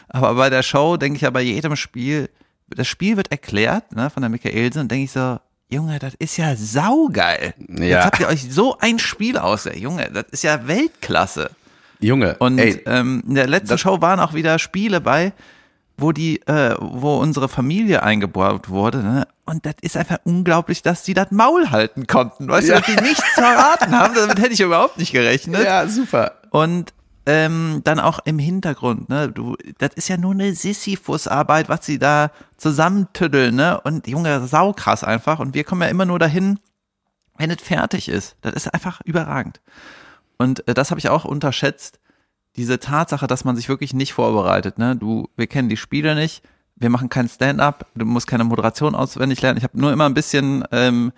Aber 0.09 0.35
bei 0.35 0.49
der 0.49 0.63
Show 0.63 0.97
denke 0.97 1.15
ich 1.15 1.21
ja 1.21 1.29
bei 1.29 1.41
jedem 1.41 1.75
Spiel, 1.75 2.29
das 2.67 2.87
Spiel 2.87 3.17
wird 3.17 3.31
erklärt, 3.31 3.95
ne, 3.95 4.09
von 4.09 4.21
der 4.21 4.29
Michaelsen, 4.29 4.81
und 4.81 4.91
denke 4.91 5.05
ich 5.05 5.11
so, 5.11 5.39
Junge, 5.69 5.99
das 5.99 6.13
ist 6.15 6.35
ja 6.37 6.55
saugeil. 6.55 7.53
Ja. 7.69 7.83
Jetzt 7.83 8.05
habt 8.05 8.19
ihr 8.19 8.27
euch 8.27 8.51
so 8.51 8.77
ein 8.79 8.99
Spiel 8.99 9.37
aus, 9.37 9.69
Junge, 9.73 10.09
das 10.11 10.25
ist 10.31 10.43
ja 10.43 10.67
Weltklasse. 10.67 11.51
Junge, 12.01 12.35
Und 12.39 12.57
ey, 12.57 12.81
ähm, 12.85 13.23
in 13.27 13.35
der 13.35 13.47
letzten 13.47 13.77
Show 13.77 14.01
waren 14.01 14.19
auch 14.19 14.33
wieder 14.33 14.59
Spiele 14.59 14.99
bei, 14.99 15.33
wo 15.97 16.11
die, 16.11 16.41
äh, 16.47 16.75
wo 16.79 17.17
unsere 17.17 17.47
Familie 17.47 18.03
eingebaut 18.03 18.69
wurde, 18.69 18.97
ne? 19.03 19.27
Und 19.45 19.65
das 19.65 19.75
ist 19.81 19.95
einfach 19.97 20.17
unglaublich, 20.23 20.81
dass 20.81 21.03
die 21.03 21.13
das 21.13 21.31
Maul 21.31 21.69
halten 21.71 22.07
konnten. 22.07 22.47
Weißt 22.47 22.69
du, 22.69 22.73
dass 22.73 22.85
die 22.85 22.95
nichts 22.95 23.23
verraten 23.33 23.97
haben, 23.97 24.15
damit 24.15 24.39
hätte 24.39 24.53
ich 24.53 24.61
überhaupt 24.61 24.97
nicht 24.97 25.11
gerechnet. 25.11 25.63
Ja, 25.63 25.87
super. 25.87 26.40
Und 26.51 26.93
ähm, 27.25 27.81
dann 27.83 27.99
auch 27.99 28.19
im 28.25 28.39
Hintergrund, 28.39 29.09
ne, 29.09 29.29
du, 29.29 29.55
das 29.77 29.93
ist 29.95 30.09
ja 30.09 30.17
nur 30.17 30.31
eine 30.33 30.53
Sisyphus-Arbeit, 30.53 31.69
was 31.69 31.85
sie 31.85 31.97
da 31.97 32.31
zusammentüddeln, 32.57 33.55
ne, 33.55 33.79
und 33.81 34.07
Junge, 34.07 34.45
saukrass 34.47 35.03
einfach, 35.03 35.39
und 35.39 35.53
wir 35.53 35.63
kommen 35.63 35.81
ja 35.81 35.87
immer 35.87 36.05
nur 36.05 36.19
dahin, 36.19 36.59
wenn 37.37 37.51
es 37.51 37.61
fertig 37.61 38.09
ist. 38.09 38.35
Das 38.41 38.53
ist 38.53 38.73
einfach 38.73 39.01
überragend. 39.05 39.61
Und 40.37 40.67
äh, 40.67 40.73
das 40.73 40.91
habe 40.91 40.99
ich 40.99 41.09
auch 41.09 41.25
unterschätzt, 41.25 41.99
diese 42.57 42.79
Tatsache, 42.79 43.27
dass 43.27 43.45
man 43.45 43.55
sich 43.55 43.69
wirklich 43.69 43.93
nicht 43.93 44.13
vorbereitet, 44.13 44.77
ne, 44.77 44.95
du, 44.95 45.29
wir 45.37 45.47
kennen 45.47 45.69
die 45.69 45.77
Spiele 45.77 46.15
nicht, 46.15 46.43
wir 46.75 46.89
machen 46.89 47.09
kein 47.09 47.29
Stand-up, 47.29 47.85
du 47.95 48.05
musst 48.05 48.27
keine 48.27 48.43
Moderation 48.43 48.93
auswendig 48.93 49.41
lernen, 49.41 49.57
ich 49.57 49.63
habe 49.63 49.79
nur 49.79 49.93
immer 49.93 50.05
ein 50.05 50.15
bisschen, 50.15 50.65
ähm, 50.71 51.13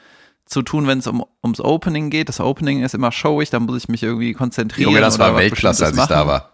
zu 0.54 0.62
tun, 0.62 0.88
wenn 0.88 1.00
es 1.00 1.08
um, 1.08 1.26
ums 1.44 1.60
Opening 1.60 2.10
geht. 2.10 2.30
Das 2.30 2.40
Opening 2.40 2.84
ist 2.84 2.96
immer 2.96 3.12
showig, 3.12 3.50
da 3.50 3.60
muss 3.60 3.84
ich 3.84 3.90
mich 3.90 4.04
irgendwie 4.04 4.34
konzentrieren. 4.34 4.90
Junge, 4.90 5.02
das 5.02 5.20
war 5.20 5.36
Weltklasse, 5.36 5.86
als 5.86 5.98
ich 5.98 6.06
da 6.06 6.26
war. 6.28 6.54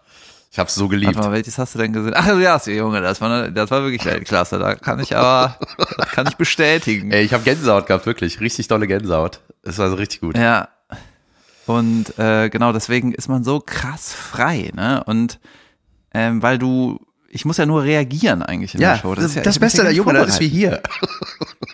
Ich 0.52 0.58
hab's 0.58 0.74
so 0.74 0.88
geliebt. 0.88 1.14
Warte 1.14 1.28
mal, 1.28 1.34
welches 1.34 1.58
hast 1.58 1.76
du 1.76 1.78
denn 1.78 1.92
gesehen? 1.92 2.12
Ach 2.16 2.36
ja, 2.36 2.60
Junge, 2.66 3.00
das 3.00 3.20
war, 3.20 3.50
das 3.50 3.70
war 3.70 3.82
wirklich 3.84 4.04
Weltklasse. 4.04 4.58
Da 4.58 4.74
kann 4.74 4.98
ich 4.98 5.16
aber, 5.16 5.56
kann 6.12 6.26
ich 6.26 6.36
bestätigen. 6.36 7.12
Ey, 7.12 7.22
ich 7.22 7.32
habe 7.32 7.44
Gänsehaut 7.44 7.86
gehabt, 7.86 8.04
wirklich. 8.06 8.40
Richtig 8.40 8.66
tolle 8.66 8.88
Gänsehaut. 8.88 9.40
Es 9.62 9.78
war 9.78 9.90
so 9.90 9.94
richtig 9.94 10.20
gut. 10.20 10.36
Ja. 10.36 10.68
Und 11.66 12.18
äh, 12.18 12.48
genau 12.48 12.72
deswegen 12.72 13.12
ist 13.12 13.28
man 13.28 13.44
so 13.44 13.60
krass 13.60 14.12
frei, 14.12 14.72
ne? 14.74 15.04
Und 15.04 15.38
ähm, 16.12 16.42
weil 16.42 16.58
du, 16.58 16.98
ich 17.32 17.44
muss 17.44 17.56
ja 17.56 17.64
nur 17.64 17.84
reagieren 17.84 18.42
eigentlich 18.42 18.74
in 18.74 18.80
Ja, 18.80 18.94
der 18.94 18.98
Show. 19.00 19.14
das, 19.14 19.24
ist 19.26 19.34
ja, 19.36 19.42
das 19.42 19.58
Beste 19.58 19.84
ja 19.84 19.92
der 19.92 20.12
das 20.12 20.34
ist 20.34 20.40
wie 20.40 20.48
hier. 20.48 20.82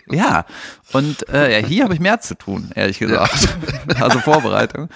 Ja, 0.09 0.45
und 0.93 1.27
äh, 1.27 1.59
ja, 1.59 1.67
hier 1.67 1.83
habe 1.83 1.93
ich 1.93 1.99
mehr 1.99 2.21
zu 2.21 2.35
tun, 2.35 2.71
ehrlich 2.75 2.97
gesagt. 2.97 3.49
Also 3.99 4.19
Vorbereitung. 4.19 4.87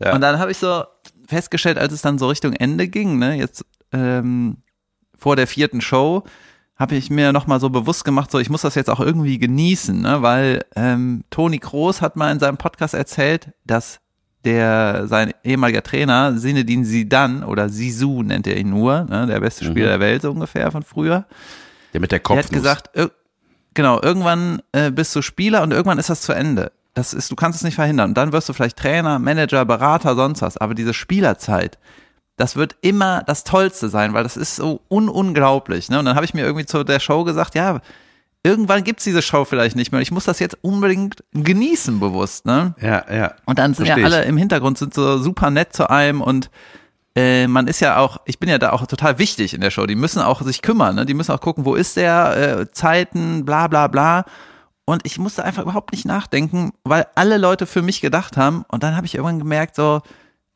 Ja. 0.00 0.12
Und 0.14 0.20
dann 0.20 0.38
habe 0.38 0.50
ich 0.50 0.58
so 0.58 0.84
festgestellt, 1.26 1.78
als 1.78 1.94
es 1.94 2.02
dann 2.02 2.18
so 2.18 2.28
Richtung 2.28 2.52
Ende 2.52 2.86
ging, 2.88 3.18
ne, 3.18 3.36
jetzt 3.36 3.64
ähm, 3.92 4.58
vor 5.16 5.36
der 5.36 5.46
vierten 5.46 5.80
Show, 5.80 6.24
habe 6.76 6.94
ich 6.96 7.08
mir 7.08 7.32
nochmal 7.32 7.58
so 7.60 7.70
bewusst 7.70 8.04
gemacht, 8.04 8.30
so 8.30 8.38
ich 8.38 8.50
muss 8.50 8.60
das 8.62 8.74
jetzt 8.74 8.90
auch 8.90 9.00
irgendwie 9.00 9.38
genießen, 9.38 9.98
ne, 10.02 10.20
weil 10.20 10.64
ähm, 10.76 11.24
Toni 11.30 11.58
Kroos 11.58 12.02
hat 12.02 12.16
mal 12.16 12.30
in 12.30 12.38
seinem 12.40 12.58
Podcast 12.58 12.92
erzählt, 12.92 13.52
dass 13.64 14.00
der 14.44 15.06
sein 15.06 15.32
ehemaliger 15.44 15.82
Trainer 15.82 16.36
Sinedin 16.38 16.84
Sidan 16.84 17.44
oder 17.44 17.68
Sisu 17.68 18.22
nennt 18.22 18.46
er 18.46 18.56
ihn 18.56 18.70
nur, 18.70 19.04
ne, 19.04 19.26
der 19.26 19.40
beste 19.40 19.64
Spieler 19.64 19.88
der 19.88 20.00
Welt 20.00 20.22
so 20.22 20.30
ungefähr 20.30 20.70
von 20.70 20.82
früher. 20.82 21.24
Der 21.92 22.00
mit 22.00 22.10
der 22.12 22.18
Der 22.20 22.22
Kopf. 22.22 22.38
hat 22.38 22.50
gesagt, 22.50 22.96
ir- 22.96 23.10
genau, 23.74 24.00
irgendwann 24.00 24.62
äh, 24.72 24.90
bist 24.90 25.14
du 25.14 25.22
Spieler 25.22 25.62
und 25.62 25.72
irgendwann 25.72 25.98
ist 25.98 26.08
das 26.10 26.22
zu 26.22 26.32
Ende. 26.32 26.72
Das 26.94 27.12
ist, 27.14 27.30
du 27.30 27.36
kannst 27.36 27.56
es 27.58 27.62
nicht 27.64 27.74
verhindern. 27.76 28.10
Und 28.10 28.16
dann 28.16 28.32
wirst 28.32 28.48
du 28.48 28.52
vielleicht 28.52 28.76
Trainer, 28.76 29.18
Manager, 29.18 29.64
Berater, 29.64 30.16
sonst 30.16 30.42
was. 30.42 30.56
Aber 30.56 30.74
diese 30.74 30.92
Spielerzeit, 30.94 31.78
das 32.36 32.56
wird 32.56 32.74
immer 32.80 33.22
das 33.26 33.44
Tollste 33.44 33.88
sein, 33.88 34.12
weil 34.14 34.22
das 34.24 34.36
ist 34.36 34.56
so 34.56 34.80
ununglaublich. 34.88 35.88
Ne? 35.90 35.98
Und 36.00 36.06
dann 36.06 36.16
habe 36.16 36.24
ich 36.24 36.34
mir 36.34 36.44
irgendwie 36.44 36.66
zu 36.66 36.82
der 36.82 36.98
Show 36.98 37.22
gesagt, 37.24 37.54
ja, 37.54 37.80
irgendwann 38.42 38.84
gibt's 38.84 39.04
diese 39.04 39.22
Show 39.22 39.44
vielleicht 39.44 39.76
nicht 39.76 39.92
mehr. 39.92 40.00
Ich 40.00 40.10
muss 40.10 40.24
das 40.24 40.38
jetzt 40.38 40.56
unbedingt 40.62 41.22
genießen 41.32 42.00
bewusst. 42.00 42.46
Ne? 42.46 42.74
ja, 42.80 43.04
ja. 43.12 43.34
Und 43.44 43.58
dann 43.58 43.74
sind 43.74 43.86
ja 43.86 43.94
Versteh 43.94 44.08
ich. 44.08 44.14
alle 44.14 44.24
im 44.24 44.36
Hintergrund 44.36 44.78
sind 44.78 44.94
so 44.94 45.18
super 45.18 45.50
nett 45.50 45.72
zu 45.72 45.90
einem 45.90 46.20
und 46.20 46.50
äh, 47.16 47.48
man 47.48 47.66
ist 47.66 47.80
ja 47.80 47.98
auch, 47.98 48.18
ich 48.24 48.38
bin 48.38 48.48
ja 48.48 48.58
da 48.58 48.70
auch 48.70 48.86
total 48.86 49.18
wichtig 49.18 49.52
in 49.52 49.60
der 49.60 49.70
Show. 49.70 49.86
Die 49.86 49.96
müssen 49.96 50.22
auch 50.22 50.42
sich 50.42 50.62
kümmern, 50.62 50.94
ne? 50.94 51.06
Die 51.06 51.14
müssen 51.14 51.32
auch 51.32 51.40
gucken, 51.40 51.64
wo 51.64 51.74
ist 51.74 51.96
der, 51.96 52.36
äh, 52.60 52.70
Zeiten, 52.70 53.44
bla 53.44 53.66
bla 53.66 53.88
bla. 53.88 54.24
Und 54.84 55.04
ich 55.04 55.18
musste 55.18 55.44
einfach 55.44 55.62
überhaupt 55.62 55.92
nicht 55.92 56.04
nachdenken, 56.04 56.72
weil 56.84 57.06
alle 57.14 57.36
Leute 57.36 57.66
für 57.66 57.82
mich 57.82 58.00
gedacht 58.00 58.36
haben. 58.36 58.64
Und 58.68 58.82
dann 58.82 58.96
habe 58.96 59.06
ich 59.06 59.14
irgendwann 59.14 59.38
gemerkt, 59.38 59.76
so, 59.76 60.02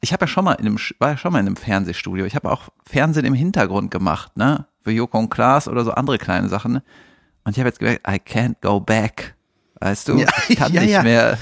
ich 0.00 0.12
habe 0.12 0.24
ja 0.24 0.26
schon 0.28 0.44
mal 0.44 0.52
in 0.54 0.66
einem, 0.66 0.78
war 0.98 1.10
ja 1.10 1.16
schon 1.16 1.32
mal 1.32 1.40
in 1.40 1.46
einem 1.46 1.56
Fernsehstudio. 1.56 2.24
Ich 2.24 2.36
habe 2.36 2.50
auch 2.50 2.68
Fernsehen 2.84 3.24
im 3.24 3.34
Hintergrund 3.34 3.90
gemacht, 3.90 4.36
ne? 4.36 4.66
Für 4.82 4.92
Joko 4.92 5.18
und 5.18 5.30
Klaas 5.30 5.66
oder 5.66 5.84
so 5.84 5.92
andere 5.92 6.18
kleine 6.18 6.48
Sachen. 6.48 6.82
Und 7.44 7.52
ich 7.52 7.58
habe 7.58 7.68
jetzt 7.68 7.78
gemerkt, 7.78 8.06
I 8.08 8.12
can't 8.14 8.56
go 8.62 8.80
back. 8.80 9.34
Weißt 9.80 10.08
du, 10.08 10.18
Ja, 10.18 10.28
ich 10.48 10.56
kann 10.56 10.72
ja, 10.72 10.80
nicht 10.80 10.90
ja. 10.92 11.02
mehr 11.02 11.38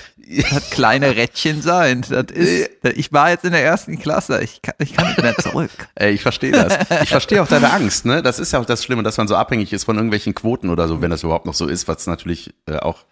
das 0.51 0.71
kleine 0.71 1.15
Rädchen 1.15 1.63
sein. 1.63 2.05
Das 2.09 2.27
ist, 2.33 2.71
ich 2.95 3.13
war 3.13 3.31
jetzt 3.31 3.45
in 3.45 3.53
der 3.53 3.63
ersten 3.65 3.99
Klasse. 3.99 4.41
Ich 4.43 4.63
kann, 4.63 4.75
ich 4.79 4.95
kann 4.95 5.07
nicht 5.09 5.23
mehr 5.23 5.37
zurück. 5.37 5.71
Ey, 5.95 6.13
ich 6.13 6.23
verstehe 6.23 6.51
das. 6.53 6.77
Ich 7.03 7.11
verstehe 7.11 7.43
auch 7.43 7.47
deine 7.49 7.71
Angst, 7.73 8.05
ne? 8.05 8.23
Das 8.23 8.39
ist 8.41 8.53
ja 8.53 8.59
auch 8.59 8.65
das 8.65 8.83
Schlimme, 8.83 9.03
dass 9.03 9.17
man 9.19 9.29
so 9.29 9.37
abhängig 9.37 9.73
ist 9.73 9.85
von 9.85 9.97
irgendwelchen 9.97 10.35
Quoten 10.35 10.71
oder 10.71 10.89
so, 10.89 11.01
wenn 11.03 11.11
das 11.11 11.23
überhaupt 11.23 11.47
noch 11.47 11.55
so 11.55 11.67
ist, 11.69 11.87
was 11.87 12.07
natürlich 12.07 12.53
äh, 12.67 12.77
auch 12.79 13.05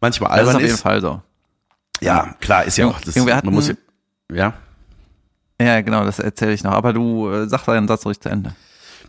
manchmal 0.00 0.30
Das 0.30 0.38
ist 0.40 0.40
albern 0.40 0.56
auf 0.56 0.62
ist. 0.62 0.68
jeden 0.68 0.78
Fall 0.82 1.00
so. 1.00 1.22
Ja, 2.00 2.34
klar, 2.40 2.64
ist 2.64 2.76
ja 2.76 2.86
auch. 2.86 3.00
Das, 3.00 3.16
hatten- 3.16 3.46
man 3.46 3.54
muss 3.54 3.68
ja, 3.68 3.74
ja. 4.32 4.52
Ja, 5.60 5.80
genau, 5.80 6.04
das 6.04 6.18
erzähle 6.18 6.52
ich 6.52 6.62
noch. 6.64 6.72
Aber 6.72 6.92
du 6.92 7.30
äh, 7.30 7.48
sag 7.48 7.64
deinen 7.64 7.88
Satz 7.88 8.04
ruhig 8.04 8.20
zu 8.20 8.28
Ende. 8.28 8.54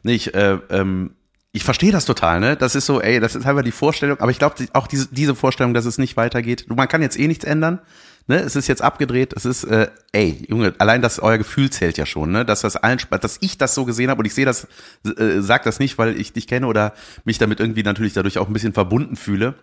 Nee, 0.04 0.14
ich, 0.14 0.34
äh, 0.34 0.58
ähm, 0.70 1.16
ich 1.58 1.64
verstehe 1.64 1.92
das 1.92 2.06
total, 2.06 2.40
ne? 2.40 2.56
Das 2.56 2.76
ist 2.76 2.86
so, 2.86 3.02
ey, 3.02 3.20
das 3.20 3.36
ist 3.36 3.48
einfach 3.48 3.64
die 3.64 3.72
Vorstellung, 3.72 4.20
aber 4.20 4.30
ich 4.30 4.38
glaube 4.38 4.56
auch 4.74 4.86
diese, 4.86 5.08
diese 5.08 5.34
Vorstellung, 5.34 5.74
dass 5.74 5.86
es 5.86 5.98
nicht 5.98 6.16
weitergeht. 6.16 6.68
Man 6.70 6.88
kann 6.88 7.02
jetzt 7.02 7.20
eh 7.20 7.28
nichts 7.28 7.44
ändern, 7.44 7.80
ne? 8.28 8.38
Es 8.38 8.56
ist 8.56 8.68
jetzt 8.68 8.84
abgedreht, 8.84 9.34
es 9.36 9.44
ist, 9.44 9.64
äh, 9.64 9.88
ey, 10.12 10.46
Junge, 10.48 10.76
allein 10.78 11.02
das 11.02 11.20
euer 11.20 11.40
Gefühl 11.40 11.72
zählt 11.72 11.98
ja 11.98 12.06
schon, 12.06 12.32
ne? 12.32 12.46
Dass 12.46 12.62
das 12.62 12.76
allen, 12.76 13.00
dass 13.10 13.38
ich 13.42 13.58
das 13.58 13.74
so 13.74 13.86
gesehen 13.86 14.12
habe 14.12 14.20
und 14.20 14.26
ich 14.26 14.36
sehe 14.36 14.46
das, 14.46 14.68
äh, 15.04 15.40
sag 15.40 15.64
das 15.64 15.80
nicht, 15.80 15.98
weil 15.98 16.16
ich 16.22 16.32
dich 16.32 16.46
kenne 16.46 16.68
oder 16.68 16.94
mich 17.26 17.40
damit 17.40 17.60
irgendwie 17.60 17.82
natürlich 17.82 18.14
dadurch 18.14 18.38
auch 18.38 18.48
ein 18.48 18.54
bisschen 18.54 18.74
verbunden 18.74 19.16
fühle. 19.16 19.56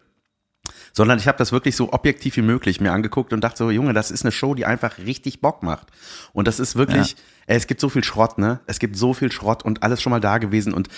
Sondern 0.92 1.18
ich 1.18 1.26
habe 1.28 1.38
das 1.38 1.50
wirklich 1.52 1.76
so 1.76 1.92
objektiv 1.92 2.36
wie 2.36 2.42
möglich 2.42 2.80
mir 2.80 2.92
angeguckt 2.92 3.32
und 3.32 3.40
dachte 3.42 3.58
so, 3.58 3.70
Junge, 3.70 3.92
das 3.92 4.10
ist 4.10 4.24
eine 4.24 4.32
Show, 4.32 4.54
die 4.54 4.64
einfach 4.66 4.98
richtig 4.98 5.40
Bock 5.40 5.62
macht. 5.62 5.88
Und 6.32 6.46
das 6.48 6.60
ist 6.60 6.76
wirklich, 6.76 7.16
ey, 7.46 7.56
es 7.56 7.66
gibt 7.66 7.80
so 7.80 7.88
viel 7.88 8.04
Schrott, 8.04 8.38
ne? 8.38 8.60
Es 8.66 8.78
gibt 8.78 8.96
so 8.96 9.12
viel 9.14 9.32
Schrott 9.32 9.64
und 9.64 9.82
alles 9.82 10.00
schon 10.00 10.10
mal 10.10 10.20
da 10.20 10.38
gewesen. 10.38 10.72
Und 10.72 10.88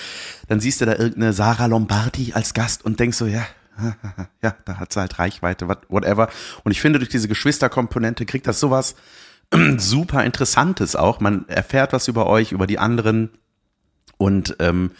dann 0.48 0.60
siehst 0.60 0.80
du 0.80 0.86
da 0.86 0.92
irgendeine 0.92 1.32
Sarah 1.32 1.66
Lombardi 1.66 2.32
als 2.34 2.52
Gast 2.54 2.84
und 2.84 3.00
denkst 3.00 3.16
so, 3.16 3.26
ja, 3.26 3.46
ja, 4.42 4.54
da 4.64 4.78
hat 4.78 4.92
sie 4.92 5.00
halt 5.00 5.18
Reichweite, 5.18 5.68
what- 5.68 5.84
whatever. 5.88 6.28
Und 6.64 6.72
ich 6.72 6.80
finde, 6.80 6.98
durch 6.98 7.10
diese 7.10 7.28
Geschwisterkomponente 7.28 8.24
kriegt 8.26 8.46
das 8.46 8.60
sowas 8.60 8.96
super 9.76 10.24
Interessantes 10.24 10.96
auch. 10.96 11.20
Man 11.20 11.48
erfährt 11.48 11.92
was 11.92 12.08
über 12.08 12.26
euch, 12.26 12.52
über 12.52 12.66
die 12.66 12.78
anderen. 12.78 13.30
Und 14.18 14.56
ähm, 14.60 14.92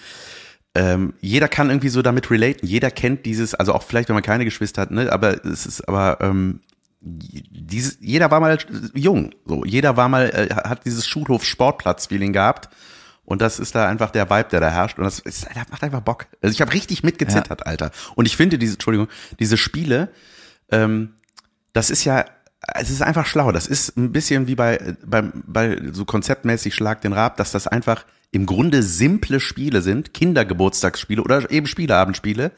ähm, 0.77 1.15
jeder 1.23 1.49
kann 1.49 1.71
irgendwie 1.71 1.89
so 1.89 2.03
damit 2.03 2.31
relaten. 2.31 2.67
Jeder 2.67 2.91
kennt 2.91 3.25
dieses, 3.25 3.55
also 3.55 3.73
auch 3.73 3.83
vielleicht, 3.83 4.11
wenn 4.11 4.15
man 4.15 4.23
keine 4.23 4.45
Geschwister 4.45 4.83
hat, 4.83 4.91
ne, 4.91 5.11
aber 5.11 5.43
es 5.47 5.65
ist 5.65 5.89
aber 5.89 6.19
ähm, 6.21 6.61
dieses, 7.01 7.97
jeder 8.01 8.31
war 8.31 8.41
mal 8.41 8.59
jung, 8.93 9.35
so 9.47 9.65
jeder 9.65 9.97
war 9.97 10.11
mal 10.11 10.29
äh, 10.29 10.55
hat 10.55 10.85
dieses 10.85 11.07
Schulhof-Sportplatz-Feeling 11.07 12.35
gehabt 12.35 12.69
und 13.25 13.41
das 13.41 13.59
ist 13.59 13.75
da 13.75 13.89
einfach 13.89 14.11
der 14.11 14.29
Vibe, 14.29 14.51
der 14.51 14.61
da 14.61 14.71
herrscht 14.71 14.99
und 14.99 15.05
das, 15.05 15.19
ist, 15.21 15.47
das 15.47 15.69
macht 15.71 15.83
einfach 15.83 16.03
Bock. 16.03 16.27
Also 16.43 16.53
ich 16.53 16.61
habe 16.61 16.75
richtig 16.75 17.03
mitgezittert, 17.03 17.67
Alter. 17.67 17.91
Und 18.15 18.27
ich 18.27 18.37
finde 18.37 18.59
diese, 18.59 18.75
Entschuldigung, 18.75 19.09
diese 19.41 19.57
Spiele, 19.57 20.11
ähm, 20.71 21.15
das 21.73 21.89
ist 21.89 22.05
ja, 22.05 22.27
es 22.75 22.91
ist 22.91 23.03
einfach 23.03 23.27
schlau. 23.27 23.53
Das 23.53 23.67
ist 23.67 23.97
ein 23.97 24.13
bisschen 24.13 24.47
wie 24.47 24.55
bei, 24.55 24.97
bei, 25.05 25.23
bei 25.23 25.79
so 25.93 26.05
konzeptmäßig 26.05 26.75
Schlag 26.75 27.01
den 27.01 27.13
Rab, 27.13 27.37
dass 27.37 27.53
das 27.53 27.67
einfach 27.67 28.05
im 28.33 28.45
Grunde 28.47 28.83
simple 28.83 29.41
Spiele 29.41 29.83
sind, 29.83 30.13
Kindergeburtstagsspiele 30.15 31.23
oder 31.23 31.51
eben 31.51 31.67
Spieleabendspiele. 31.67 32.51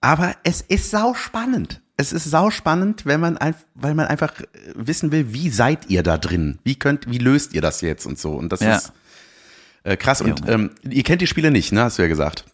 Aber 0.00 0.34
es 0.44 0.62
ist 0.62 0.90
sau 0.90 1.14
spannend. 1.14 1.80
Es 1.96 2.12
ist 2.12 2.24
sau 2.24 2.50
spannend, 2.50 3.04
wenn 3.04 3.20
man 3.20 3.36
ein, 3.36 3.54
weil 3.74 3.94
man 3.94 4.06
einfach 4.06 4.40
äh, 4.40 4.46
wissen 4.74 5.12
will, 5.12 5.34
wie 5.34 5.50
seid 5.50 5.90
ihr 5.90 6.02
da 6.02 6.16
drin? 6.16 6.58
Wie 6.64 6.76
könnt, 6.76 7.10
wie 7.10 7.18
löst 7.18 7.52
ihr 7.52 7.60
das 7.60 7.82
jetzt 7.82 8.06
und 8.06 8.18
so? 8.18 8.32
Und 8.32 8.50
das 8.52 8.60
Ja. 8.60 8.76
ist 8.76 8.92
äh, 9.82 9.96
krass. 9.98 10.22
Und 10.22 10.48
ähm, 10.48 10.70
ihr 10.88 11.02
kennt 11.02 11.20
die 11.20 11.26
Spiele 11.26 11.50
nicht, 11.50 11.72
ne? 11.72 11.82
Hast 11.82 11.98
du 11.98 12.02
ja 12.02 12.08
gesagt. 12.08 12.46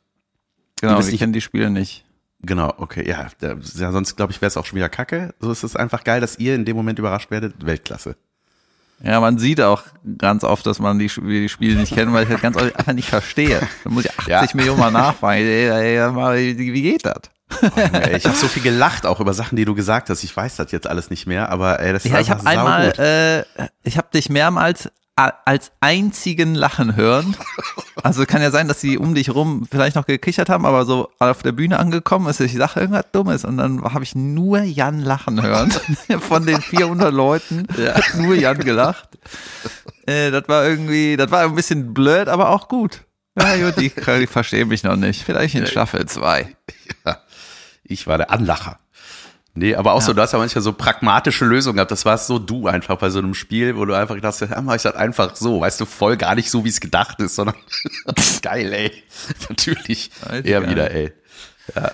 Genau, 0.80 0.99
wir 0.99 1.04
nicht- 1.06 1.18
kennen 1.18 1.32
die 1.32 1.40
Spiele 1.40 1.70
nicht. 1.70 2.04
Genau, 2.43 2.73
okay, 2.76 3.09
ja, 3.09 3.26
ja 3.40 3.93
sonst 3.93 4.16
glaube 4.16 4.33
ich 4.33 4.40
wäre 4.40 4.49
es 4.49 4.57
auch 4.57 4.66
schon 4.66 4.76
wieder 4.76 4.88
Kacke. 4.88 5.35
So 5.40 5.50
ist 5.50 5.62
es 5.62 5.75
einfach 5.76 6.05
geil, 6.05 6.21
dass 6.21 6.38
ihr 6.38 6.55
in 6.55 6.64
dem 6.64 6.76
Moment 6.76 6.99
überrascht 6.99 7.31
werdet. 7.31 7.55
Weltklasse. 7.64 8.16
Ja, 9.02 9.21
man 9.21 9.38
sieht 9.38 9.61
auch 9.61 9.83
ganz 10.16 10.43
oft, 10.43 10.64
dass 10.66 10.78
man 10.78 10.99
die, 10.99 11.09
die 11.09 11.49
Spiele 11.50 11.78
nicht 11.78 11.95
kennen, 11.95 12.12
weil 12.14 12.23
ich 12.25 12.31
das 12.31 12.40
ganz 12.40 12.57
oft 12.57 12.75
einfach 12.78 12.95
nicht 12.95 13.09
verstehe. 13.09 13.61
Da 13.85 13.90
muss 13.90 14.05
ich 14.07 14.11
80 14.19 14.28
Ja. 14.28 14.47
Millionen 14.55 14.81
Mal 14.81 14.90
nachfragen. 14.90 15.43
Ey, 15.43 15.69
ey, 15.99 16.11
mal, 16.12 16.37
wie, 16.38 16.83
geht 16.83 17.05
das? 17.05 17.21
Ey, 17.76 18.16
ich 18.16 18.25
habe 18.25 18.37
so 18.37 18.49
viel 18.49 18.62
gelacht 18.62 19.05
auch 19.07 19.21
über 19.21 19.35
Sachen, 19.35 19.57
die 19.57 19.64
du 19.66 19.75
gesagt 19.75 20.09
hast. 20.09 20.25
Ich 20.25 20.35
weiß 20.35 20.57
das 20.57 20.73
jetzt 20.73 20.87
alles 20.87 21.11
nicht 21.11 21.26
mehr, 21.26 21.50
aber 21.50 21.78
ey, 21.81 21.93
das 21.93 22.05
ist 22.07 22.11
Ja, 22.11 22.21
ich 22.21 22.31
habe 22.31 22.47
einmal, 22.47 22.85
saugut. 22.95 22.99
äh, 22.99 23.45
ich 23.85 23.99
habe 23.99 24.09
dich 24.14 24.31
mehrmals 24.31 24.90
als 25.16 25.73
einzigen 25.80 26.54
lachen 26.54 26.94
hören. 26.94 27.37
Also 28.02 28.26
kann 28.26 28.42
ja 28.42 28.50
sein, 28.50 28.68
dass 28.68 28.82
sie 28.82 28.99
um 28.99 29.14
dich 29.14 29.35
rum 29.35 29.66
vielleicht 29.70 29.96
noch 29.96 30.04
gekichert 30.04 30.50
haben, 30.50 30.66
aber 30.66 30.85
so 30.85 31.11
auf 31.18 31.42
der 31.42 31.52
Bühne 31.52 31.78
angekommen 31.78 32.28
ist, 32.28 32.40
ich 32.40 32.52
sage 32.52 32.80
irgendwas 32.80 33.06
Dummes 33.12 33.44
und 33.46 33.56
dann 33.56 33.82
habe 33.82 34.04
ich 34.04 34.14
nur 34.14 34.61
Jan 34.61 35.00
lachen 35.00 35.42
hören. 35.42 35.70
Von 36.20 36.44
den 36.44 36.61
400 36.61 37.12
Leuten 37.12 37.66
hat 37.70 38.14
nur 38.14 38.35
Jan 38.35 38.58
gelacht. 38.58 39.08
Äh, 40.06 40.30
das 40.30 40.46
war 40.49 40.66
irgendwie, 40.66 41.16
das 41.16 41.30
war 41.30 41.44
ein 41.44 41.54
bisschen 41.54 41.94
blöd, 41.94 42.28
aber 42.28 42.50
auch 42.50 42.68
gut. 42.68 43.02
Ja, 43.38 43.56
gut, 43.56 43.76
die, 43.78 43.90
die 44.20 44.26
verstehen 44.26 44.68
mich 44.68 44.82
noch 44.82 44.96
nicht. 44.96 45.23
Vielleicht 45.23 45.54
in 45.54 45.66
Staffel 45.66 46.06
2. 46.06 46.54
Ja. 47.04 47.18
Ich 47.85 48.06
war 48.06 48.18
der 48.18 48.30
Anlacher. 48.30 48.78
Nee, 49.58 49.75
aber 49.75 49.92
auch 49.94 50.00
Ja. 50.00 50.06
so, 50.06 50.12
du 50.12 50.20
hast 50.22 50.32
ja 50.32 50.38
manchmal 50.38 50.62
so 50.62 50.72
pragmatische 50.72 51.44
Lösungen 51.46 51.76
gehabt. 51.76 51.90
Das 51.90 52.04
war 52.04 52.18
so 52.18 52.38
du 52.38 52.68
einfach 52.68 52.96
bei 52.98 53.10
so 53.10 53.18
einem 53.18 53.34
Spiel, 53.34 53.76
wo 53.76 53.84
du 53.86 53.94
einfach 53.94 54.14
gedacht 54.14 54.40
hast, 54.40 54.48
ja, 54.50 54.60
mach 54.60 54.75
ich 54.76 54.82
das 54.82 54.94
einfach 54.94 55.34
so. 55.34 55.60
Weißt 55.62 55.80
du, 55.80 55.86
voll 55.86 56.16
gar 56.16 56.34
nicht 56.34 56.50
so, 56.50 56.64
wie 56.64 56.68
es 56.68 56.78
gedacht 56.80 57.20
ist, 57.20 57.34
sondern 57.36 57.56
geil, 58.42 58.72
ey. 58.72 58.92
Natürlich. 59.48 60.10
Weiß 60.28 60.44
Eher 60.44 60.60
geil. 60.60 60.70
wieder, 60.70 60.90
ey. 60.90 61.12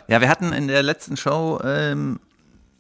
Ja, 0.08 0.20
wir 0.20 0.28
hatten 0.28 0.52
in 0.52 0.68
der 0.68 0.82
letzten 0.82 1.16
Show, 1.16 1.58
ähm, 1.64 2.20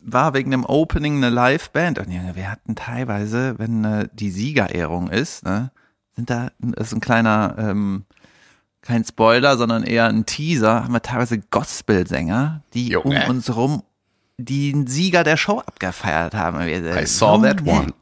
war 0.02 0.34
wegen 0.34 0.50
dem 0.50 0.64
Opening 0.66 1.16
eine 1.18 1.30
Live-Band 1.30 2.00
und 2.00 2.10
Junge, 2.10 2.34
wir 2.34 2.50
hatten 2.50 2.74
teilweise, 2.74 3.54
wenn 3.58 3.84
äh, 3.84 4.08
die 4.12 4.30
Siegerehrung 4.32 5.08
ist, 5.08 5.44
ne, 5.44 5.70
sind 6.16 6.28
da, 6.28 6.50
ist 6.76 6.92
ein 6.92 7.00
kleiner, 7.00 7.54
ähm, 7.56 8.04
kein 8.82 9.04
Spoiler, 9.04 9.56
sondern 9.56 9.84
eher 9.84 10.06
ein 10.08 10.26
Teaser, 10.26 10.82
haben 10.84 10.92
wir 10.92 11.02
teilweise 11.02 11.38
Gospelsänger, 11.38 12.62
die 12.74 12.88
Junge. 12.88 13.22
um 13.24 13.30
uns 13.30 13.54
rum 13.54 13.84
den 14.44 14.86
Sieger 14.86 15.24
der 15.24 15.36
Show 15.36 15.60
abgefeiert 15.60 16.34
haben. 16.34 16.60
I 16.60 17.06
saw 17.06 17.40
that 17.42 17.66
one. 17.66 17.92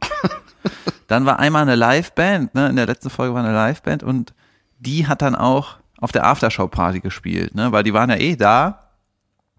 Dann 1.09 1.27
war 1.27 1.39
einmal 1.39 1.63
eine 1.63 1.75
Liveband, 1.75 2.55
ne? 2.55 2.69
In 2.69 2.77
der 2.77 2.87
letzten 2.87 3.11
Folge 3.11 3.35
war 3.35 3.45
eine 3.45 3.53
Liveband 3.53 4.03
und 4.03 4.33
die 4.79 5.07
hat 5.09 5.23
dann 5.23 5.35
auch 5.35 5.77
auf 5.99 6.13
der 6.13 6.25
Aftershow-Party 6.25 7.01
gespielt, 7.01 7.55
ne? 7.55 7.73
Weil 7.73 7.83
die 7.83 7.93
waren 7.93 8.11
ja 8.11 8.17
eh 8.17 8.37
da. 8.37 8.91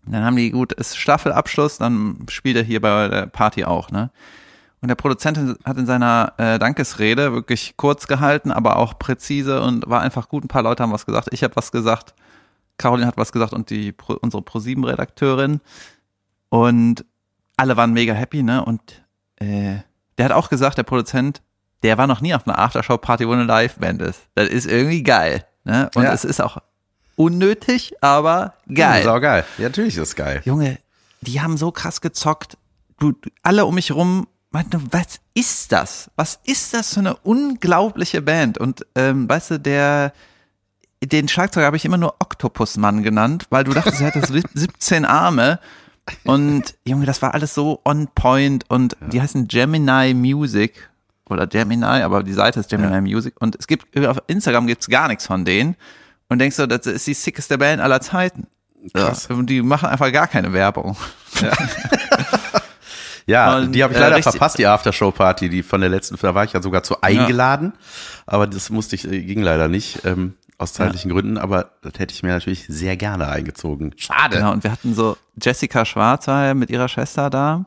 Dann 0.06 0.24
haben 0.24 0.36
die, 0.36 0.50
gut, 0.50 0.72
ist 0.74 0.98
Staffelabschluss, 0.98 1.78
dann 1.78 2.26
spielt 2.30 2.56
er 2.56 2.64
hier 2.64 2.82
bei 2.82 3.08
der 3.08 3.26
Party 3.28 3.66
auch, 3.66 3.92
ne? 3.92 4.12
Und 4.82 4.88
der 4.88 4.96
Produzent 4.96 5.60
hat 5.64 5.78
in 5.78 5.86
seiner 5.86 6.34
äh, 6.38 6.58
Dankesrede 6.58 7.34
wirklich 7.34 7.76
kurz 7.78 8.08
gehalten, 8.08 8.52
aber 8.52 8.78
auch 8.78 8.98
präzise 8.98 9.62
und 9.62 9.88
war 9.88 10.02
einfach 10.02 10.28
gut. 10.28 10.44
Ein 10.44 10.48
paar 10.48 10.64
Leute 10.64 10.82
haben 10.82 10.92
was 10.92 11.06
gesagt. 11.06 11.30
Ich 11.32 11.44
habe 11.44 11.56
was 11.56 11.72
gesagt. 11.72 12.16
Caroline 12.78 13.06
hat 13.06 13.18
was 13.18 13.32
gesagt 13.32 13.54
und 13.54 13.70
die 13.70 13.94
unsere 14.22 14.42
ProSieben-Redakteurin. 14.42 15.62
Und 16.52 17.06
alle 17.58 17.78
waren 17.78 17.94
mega 17.94 18.14
happy, 18.14 18.44
ne? 18.44 18.64
Und 18.64 18.82
äh, 19.38 19.78
der 20.18 20.26
hat 20.26 20.32
auch 20.34 20.50
gesagt, 20.50 20.78
der 20.78 20.84
Produzent, 20.84 21.42
der 21.82 21.98
war 21.98 22.06
noch 22.08 22.20
nie 22.22 22.36
auf 22.36 22.46
einer 22.46 22.60
Aftershow-Party, 22.60 23.28
wo 23.28 23.32
eine 23.32 23.46
Liveband 23.46 24.02
ist. 24.02 24.20
Das 24.36 24.50
ist 24.50 24.68
irgendwie 24.68 25.02
geil. 25.02 25.46
Ne? 25.64 25.90
Und 25.96 26.04
Ja. 26.04 26.12
es 26.14 26.26
ist 26.26 26.42
auch 26.42 26.58
unnötig, 27.16 27.94
aber 28.02 28.54
geil. 28.74 29.04
Sau 29.04 29.20
geil. 29.20 29.46
Ja, 29.58 29.64
natürlich 29.66 29.96
ist 29.96 30.10
es 30.10 30.16
geil. 30.16 30.42
Junge, 30.46 30.78
die 31.22 31.40
haben 31.42 31.56
so 31.58 31.72
krass 31.72 32.02
gezockt. 32.02 32.58
Du, 33.00 33.14
alle 33.44 33.66
um 33.66 33.76
mich 33.76 33.92
rum 33.94 34.28
meinten, 34.52 34.88
was 34.92 35.20
ist 35.34 35.72
das? 35.72 36.12
Was 36.18 36.40
ist 36.44 36.74
das 36.74 36.94
für 36.94 37.00
eine 37.00 37.16
unglaubliche 37.16 38.22
Band? 38.22 38.58
Und 38.58 38.86
ähm, 38.96 39.30
weißt 39.30 39.52
du, 39.52 39.60
der 39.60 40.14
den 41.04 41.28
Schlagzeuger 41.28 41.66
habe 41.66 41.78
ich 41.78 41.86
immer 41.86 41.98
nur 41.98 42.16
Oktopusmann 42.20 43.02
genannt, 43.02 43.48
weil 43.50 43.64
du 43.64 43.74
dachtest, 43.74 44.02
er 44.02 44.12
sieb- 44.28 44.50
17 44.54 45.06
Arme. 45.06 45.60
Und 46.24 46.76
Junge, 46.86 47.06
das 47.06 47.22
war 47.22 47.34
alles 47.34 47.54
so 47.54 47.80
on 47.86 48.08
point 48.14 48.70
und 48.70 48.98
die 49.12 49.22
heißen 49.22 49.48
Gemini 49.48 50.14
Music 50.14 50.90
oder 51.30 51.48
Gemini, 51.48 51.86
aber 51.86 52.24
die 52.24 52.34
Seite 52.34 52.60
ist 52.60 52.70
Gemini 52.70 53.00
Music 53.02 53.36
und 53.40 53.56
es 53.56 53.68
gibt 53.68 53.98
auf 54.06 54.18
Instagram 54.28 54.68
gibt's 54.68 54.88
gar 54.88 55.08
nichts 55.08 55.26
von 55.28 55.46
denen 55.46 55.76
und 56.28 56.40
denkst 56.40 56.58
du, 56.58 56.68
das 56.68 56.86
ist 56.88 57.08
die 57.08 57.14
sickeste 57.14 57.58
Band 57.58 57.82
aller 57.82 58.02
Zeiten. 58.02 58.48
Krass. 58.94 59.28
Ja, 59.30 59.36
und 59.36 59.48
die 59.48 59.62
machen 59.62 59.90
einfach 59.90 60.12
gar 60.12 60.28
keine 60.28 60.54
Werbung. 60.54 60.98
Ja, 63.28 63.56
Und, 63.58 63.74
die 63.74 63.84
habe 63.84 63.94
ich 63.94 64.00
äh, 64.00 64.02
leider 64.02 64.16
richtig- 64.18 64.32
verpasst, 64.32 64.58
die 64.58 64.66
Aftershow-Party, 64.66 65.50
die 65.50 65.62
von 65.64 65.82
der 65.82 65.90
letzten, 65.90 66.18
da 66.20 66.34
war 66.34 66.44
ich 66.44 66.54
ja 66.54 66.62
sogar 66.62 66.84
zu 66.84 67.02
eingeladen, 67.02 67.74
aber 68.26 68.48
das 68.48 68.70
musste 68.70 68.96
ich, 68.96 69.08
äh, 69.10 69.22
ging 69.22 69.42
leider 69.42 69.68
nicht, 69.68 70.04
ähm, 70.06 70.34
aus 70.62 70.74
zeitlichen 70.74 71.12
Gründen, 71.12 71.38
aber 71.38 71.72
das 71.82 71.94
hätte 71.98 72.14
ich 72.14 72.24
mir 72.24 72.30
natürlich 72.30 72.66
sehr 72.68 72.96
gerne 72.98 73.28
eingezogen. 73.28 73.94
Schade. 73.98 74.38
Genau, 74.38 74.52
und 74.52 74.64
wir 74.64 74.72
hatten 74.72 74.94
so 74.94 75.18
Jessica 75.42 75.86
Schwarz 75.86 76.28
war 76.28 76.46
ja 76.46 76.54
mit 76.54 76.70
ihrer 76.70 76.88
Schwester 76.88 77.30
da. 77.30 77.66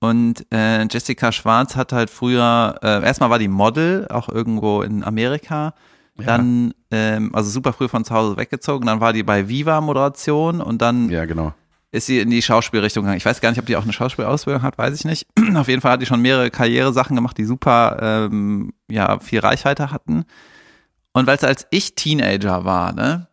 Und 0.00 0.46
äh, 0.52 0.82
Jessica 0.90 1.30
Schwarz 1.32 1.76
hat 1.76 1.92
halt 1.92 2.10
früher, 2.10 2.76
äh, 2.82 3.04
erstmal 3.04 3.30
war 3.30 3.38
die 3.38 3.48
Model, 3.48 4.08
auch 4.08 4.28
irgendwo 4.28 4.82
in 4.82 5.04
Amerika. 5.04 5.74
Dann, 6.16 6.74
ähm, 6.90 7.34
also 7.34 7.50
super 7.50 7.72
früh 7.72 7.88
von 7.88 8.04
zu 8.04 8.14
Hause 8.14 8.36
weggezogen. 8.36 8.86
Dann 8.86 9.00
war 9.00 9.12
die 9.12 9.22
bei 9.22 9.48
Viva 9.48 9.80
Moderation 9.80 10.60
und 10.60 10.82
dann 10.82 11.08
Ja, 11.08 11.24
genau. 11.24 11.54
ist 11.90 12.06
sie 12.06 12.20
in 12.20 12.30
die 12.30 12.42
Schauspielrichtung 12.42 13.04
gegangen. 13.04 13.16
Ich 13.16 13.24
weiß 13.24 13.40
gar 13.40 13.50
nicht, 13.50 13.58
ob 13.58 13.66
die 13.66 13.76
auch 13.76 13.82
eine 13.82 13.92
Schauspielausbildung 13.92 14.62
hat, 14.62 14.76
weiß 14.78 14.94
ich 14.94 15.04
nicht. 15.04 15.26
Auf 15.54 15.68
jeden 15.68 15.80
Fall 15.80 15.92
hat 15.92 16.02
die 16.02 16.06
schon 16.06 16.20
mehrere 16.20 16.50
Karrieresachen 16.50 17.16
gemacht, 17.16 17.38
die 17.38 17.44
super, 17.44 17.98
ähm, 18.00 18.72
ja, 18.90 19.18
viel 19.20 19.40
Reichweite 19.40 19.90
hatten. 19.90 20.24
Und 21.12 21.26
weil 21.26 21.36
es 21.36 21.44
als 21.44 21.66
ich 21.70 21.94
Teenager 21.94 22.64
war, 22.64 22.92
ne, 22.92 23.28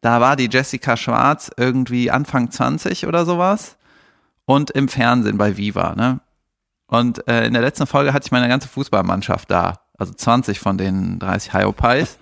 da 0.00 0.20
war 0.20 0.36
die 0.36 0.48
Jessica 0.50 0.96
Schwarz 0.96 1.50
irgendwie 1.56 2.10
Anfang 2.10 2.50
20 2.50 3.06
oder 3.06 3.24
sowas 3.24 3.76
und 4.44 4.70
im 4.70 4.88
Fernsehen 4.88 5.38
bei 5.38 5.56
Viva, 5.56 5.94
ne. 5.94 6.20
Und 6.86 7.26
äh, 7.26 7.46
in 7.46 7.54
der 7.54 7.62
letzten 7.62 7.86
Folge 7.86 8.12
hatte 8.12 8.26
ich 8.26 8.32
meine 8.32 8.48
ganze 8.48 8.68
Fußballmannschaft 8.68 9.50
da, 9.50 9.80
also 9.96 10.12
20 10.12 10.60
von 10.60 10.76
den 10.76 11.18
30 11.18 11.54
Hyopies. 11.54 12.18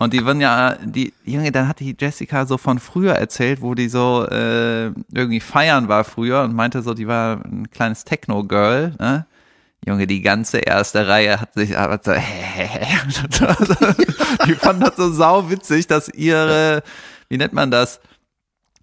Und 0.00 0.12
die 0.12 0.24
waren 0.24 0.40
ja, 0.40 0.76
die 0.82 1.12
Junge, 1.24 1.52
dann 1.52 1.68
hat 1.68 1.80
die 1.80 1.96
Jessica 1.98 2.46
so 2.46 2.58
von 2.58 2.78
früher 2.78 3.14
erzählt, 3.14 3.60
wo 3.62 3.74
die 3.74 3.88
so 3.88 4.26
äh, 4.28 4.86
irgendwie 5.12 5.40
feiern 5.40 5.88
war 5.88 6.04
früher 6.04 6.42
und 6.42 6.54
meinte 6.54 6.82
so, 6.82 6.94
die 6.94 7.06
war 7.06 7.44
ein 7.44 7.70
kleines 7.70 8.04
Techno-Girl, 8.04 8.94
ne? 8.98 9.26
Junge, 9.86 10.06
die 10.06 10.22
ganze 10.22 10.58
erste 10.58 11.06
Reihe 11.06 11.40
hat 11.40 11.54
sich 11.54 11.76
aber 11.76 12.00
so, 12.02 12.12
die 14.46 14.54
fanden 14.54 14.82
das 14.82 14.96
so 14.96 15.12
sauwitzig, 15.12 15.86
dass 15.86 16.08
ihre, 16.08 16.82
wie 17.28 17.36
nennt 17.36 17.52
man 17.52 17.70
das? 17.70 18.00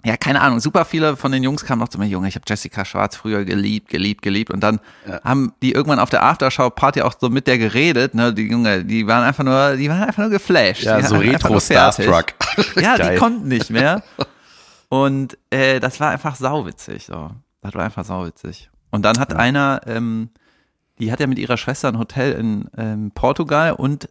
Ja, 0.03 0.17
keine 0.17 0.41
Ahnung, 0.41 0.59
super 0.59 0.85
viele 0.85 1.15
von 1.15 1.31
den 1.31 1.43
Jungs 1.43 1.63
kamen 1.63 1.79
noch 1.79 1.89
zu 1.89 1.99
mir, 1.99 2.07
Junge, 2.07 2.27
ich 2.27 2.35
habe 2.35 2.45
Jessica 2.47 2.85
Schwarz 2.85 3.15
früher 3.15 3.45
geliebt, 3.45 3.89
geliebt, 3.89 4.23
geliebt 4.23 4.51
und 4.51 4.61
dann 4.61 4.79
haben 5.23 5.53
die 5.61 5.73
irgendwann 5.73 5.99
auf 5.99 6.09
der 6.09 6.23
Aftershow-Party 6.23 7.01
auch 7.01 7.13
so 7.19 7.29
mit 7.29 7.45
der 7.45 7.59
geredet, 7.59 8.15
ne, 8.15 8.33
die 8.33 8.49
Junge, 8.49 8.83
die 8.83 9.05
waren 9.05 9.23
einfach 9.23 9.43
nur, 9.43 9.77
die 9.77 9.89
waren 9.89 10.03
einfach 10.03 10.23
nur 10.23 10.31
geflasht. 10.31 10.83
Ja, 10.83 10.97
die 10.97 11.05
so 11.05 11.15
fertig. 11.15 11.33
Retro-Starstruck. 11.33 12.33
Ja, 12.75 12.97
Geil. 12.97 13.13
die 13.13 13.19
konnten 13.19 13.47
nicht 13.47 13.69
mehr. 13.69 14.03
Und 14.89 15.37
äh, 15.51 15.79
das 15.79 16.01
war 16.01 16.09
einfach 16.09 16.35
sauwitzig. 16.35 17.05
So. 17.05 17.31
Das 17.61 17.73
war 17.73 17.85
einfach 17.85 18.03
sauwitzig. 18.03 18.69
Und 18.89 19.03
dann 19.03 19.19
hat 19.19 19.33
einer, 19.33 19.81
ähm, 19.85 20.31
die 21.01 21.11
hat 21.11 21.19
ja 21.19 21.27
mit 21.27 21.39
ihrer 21.39 21.57
Schwester 21.57 21.87
ein 21.89 21.97
Hotel 21.97 22.31
in 22.33 22.69
ähm, 22.77 23.11
Portugal 23.13 23.73
und 23.73 24.07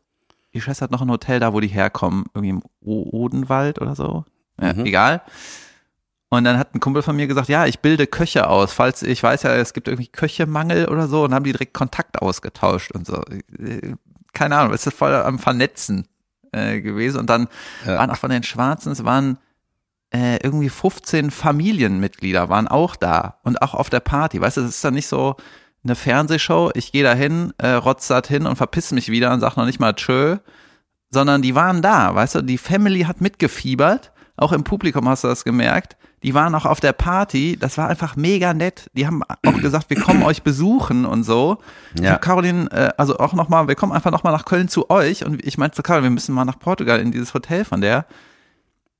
die 0.52 0.60
Schwester 0.60 0.84
hat 0.84 0.90
noch 0.90 1.02
ein 1.02 1.10
Hotel 1.10 1.38
da, 1.40 1.52
wo 1.52 1.60
die 1.60 1.68
herkommen, 1.68 2.24
irgendwie 2.34 2.50
im 2.50 2.62
Odenwald 2.80 3.80
oder 3.80 3.94
so. 3.94 4.24
Ja, 4.60 4.72
Mhm. 4.74 4.84
Egal. 4.86 5.22
Und 6.28 6.44
dann 6.44 6.58
hat 6.58 6.74
ein 6.74 6.80
Kumpel 6.80 7.02
von 7.02 7.16
mir 7.16 7.26
gesagt, 7.26 7.48
ja, 7.48 7.66
ich 7.66 7.80
bilde 7.80 8.06
Köche 8.06 8.48
aus, 8.48 8.72
falls 8.72 9.02
ich 9.02 9.20
weiß 9.22 9.42
ja, 9.42 9.54
es 9.56 9.72
gibt 9.72 9.88
irgendwie 9.88 10.06
Köchemangel 10.08 10.86
oder 10.88 11.08
so 11.08 11.24
und 11.24 11.34
haben 11.34 11.44
die 11.44 11.50
direkt 11.52 11.74
Kontakt 11.74 12.20
ausgetauscht 12.22 12.92
und 12.92 13.04
so. 13.06 13.20
Keine 14.32 14.56
Ahnung, 14.56 14.72
es 14.72 14.86
ist 14.86 14.96
voll 14.96 15.12
am 15.14 15.38
Vernetzen 15.40 16.06
äh, 16.52 16.80
gewesen. 16.80 17.18
Und 17.18 17.30
dann 17.30 17.48
Ja. 17.84 17.98
waren 17.98 18.10
auch 18.10 18.16
von 18.16 18.30
den 18.30 18.42
Schwarzen, 18.44 18.92
es 18.92 19.04
waren 19.04 19.38
äh, 20.12 20.36
irgendwie 20.42 20.68
15 20.68 21.30
Familienmitglieder 21.30 22.48
waren 22.48 22.66
auch 22.68 22.96
da 22.96 23.38
und 23.44 23.62
auch 23.62 23.74
auf 23.74 23.90
der 23.90 24.00
Party. 24.00 24.40
Weißt 24.40 24.56
du, 24.56 24.60
das 24.62 24.70
ist 24.70 24.84
dann 24.84 24.94
nicht 24.94 25.06
so 25.08 25.36
eine 25.84 25.94
Fernsehshow, 25.94 26.70
ich 26.74 26.92
gehe 26.92 27.02
da 27.04 27.14
hin, 27.14 27.52
äh, 27.58 27.70
rotz 27.72 28.06
dat 28.08 28.26
hin 28.26 28.46
und 28.46 28.56
verpiss 28.56 28.92
mich 28.92 29.08
wieder 29.08 29.32
und 29.32 29.40
sag 29.40 29.56
noch 29.56 29.66
nicht 29.66 29.80
mal 29.80 29.94
tschö, 29.94 30.36
sondern 31.10 31.42
die 31.42 31.54
waren 31.54 31.82
da, 31.82 32.14
weißt 32.14 32.36
du, 32.36 32.42
die 32.42 32.58
Family 32.58 33.02
hat 33.02 33.20
mitgefiebert, 33.20 34.12
auch 34.36 34.52
im 34.52 34.64
Publikum 34.64 35.08
hast 35.08 35.24
du 35.24 35.28
das 35.28 35.44
gemerkt, 35.44 35.96
die 36.22 36.34
waren 36.34 36.54
auch 36.54 36.66
auf 36.66 36.80
der 36.80 36.92
Party, 36.92 37.56
das 37.58 37.78
war 37.78 37.88
einfach 37.88 38.14
mega 38.14 38.52
nett, 38.52 38.90
die 38.92 39.06
haben 39.06 39.22
auch 39.42 39.60
gesagt, 39.62 39.88
wir 39.88 39.96
kommen 39.96 40.22
euch 40.22 40.42
besuchen 40.42 41.06
und 41.06 41.24
so. 41.24 41.58
Ich 41.94 42.02
Ja. 42.02 42.12
hab 42.12 42.20
Caroline, 42.22 42.70
äh, 42.70 42.90
also 42.98 43.18
auch 43.18 43.32
nochmal, 43.32 43.68
wir 43.68 43.74
kommen 43.74 43.92
einfach 43.92 44.10
nochmal 44.10 44.34
nach 44.34 44.44
Köln 44.44 44.68
zu 44.68 44.90
euch 44.90 45.24
und 45.24 45.42
ich 45.44 45.56
meinte 45.56 45.76
zu 45.76 45.82
Caroline, 45.82 46.08
wir 46.08 46.14
müssen 46.14 46.34
mal 46.34 46.44
nach 46.44 46.58
Portugal 46.58 47.00
in 47.00 47.10
dieses 47.10 47.32
Hotel 47.32 47.64
von 47.64 47.80
der. 47.80 48.04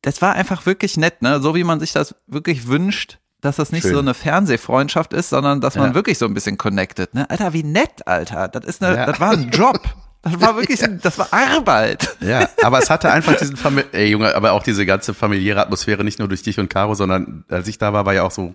Das 0.01 0.23
war 0.23 0.33
einfach 0.33 0.64
wirklich 0.64 0.97
nett, 0.97 1.21
ne, 1.21 1.40
so 1.43 1.55
wie 1.55 1.64
man 1.64 1.79
sich 1.79 1.93
das 1.93 2.14
wirklich 2.27 2.66
wünscht, 2.69 3.19
dass 3.40 3.57
das 3.57 3.72
nicht 3.72 3.83
Schön. 3.83 3.92
so 3.94 3.98
eine 4.00 4.14
Fernsehfreundschaft 4.14 5.12
ist, 5.12 5.31
sondern 5.31 5.61
dass 5.61 5.76
man 5.76 5.90
Ja. 5.90 5.94
wirklich 5.94 6.18
so 6.18 6.26
ein 6.26 6.35
bisschen 6.35 6.59
connected, 6.59 7.14
ne? 7.14 7.29
Alter, 7.31 7.53
wie 7.53 7.62
nett, 7.62 8.07
Alter. 8.07 8.48
Das 8.48 8.64
ist 8.64 8.83
eine, 8.83 8.96
Ja. 8.96 9.07
das 9.07 9.20
war 9.20 9.33
ein 9.33 9.50
Job. 9.50 9.81
Das 10.22 10.38
war 10.40 10.55
wirklich, 10.57 10.83
ein, 10.85 11.00
das 11.03 11.18
war 11.18 11.29
Arbeit. 11.33 12.16
Ja, 12.20 12.48
aber 12.62 12.79
es 12.79 12.90
hatte 12.90 13.11
einfach 13.11 13.37
diesen 13.37 13.57
Famili 13.57 13.87
ey 13.92 14.09
Junge, 14.11 14.35
aber 14.35 14.53
auch 14.53 14.62
diese 14.62 14.85
ganze 14.85 15.14
familiäre 15.14 15.61
Atmosphäre, 15.61 16.05
nicht 16.05 16.18
nur 16.18 16.29
durch 16.29 16.42
dich 16.42 16.59
und 16.61 16.68
Caro, 16.68 16.94
sondern 16.94 17.44
als 17.48 17.68
ich 17.68 17.79
da 17.79 17.92
war, 17.94 18.05
war 18.05 18.12
ja 18.14 18.22
auch 18.24 18.31
so 18.31 18.55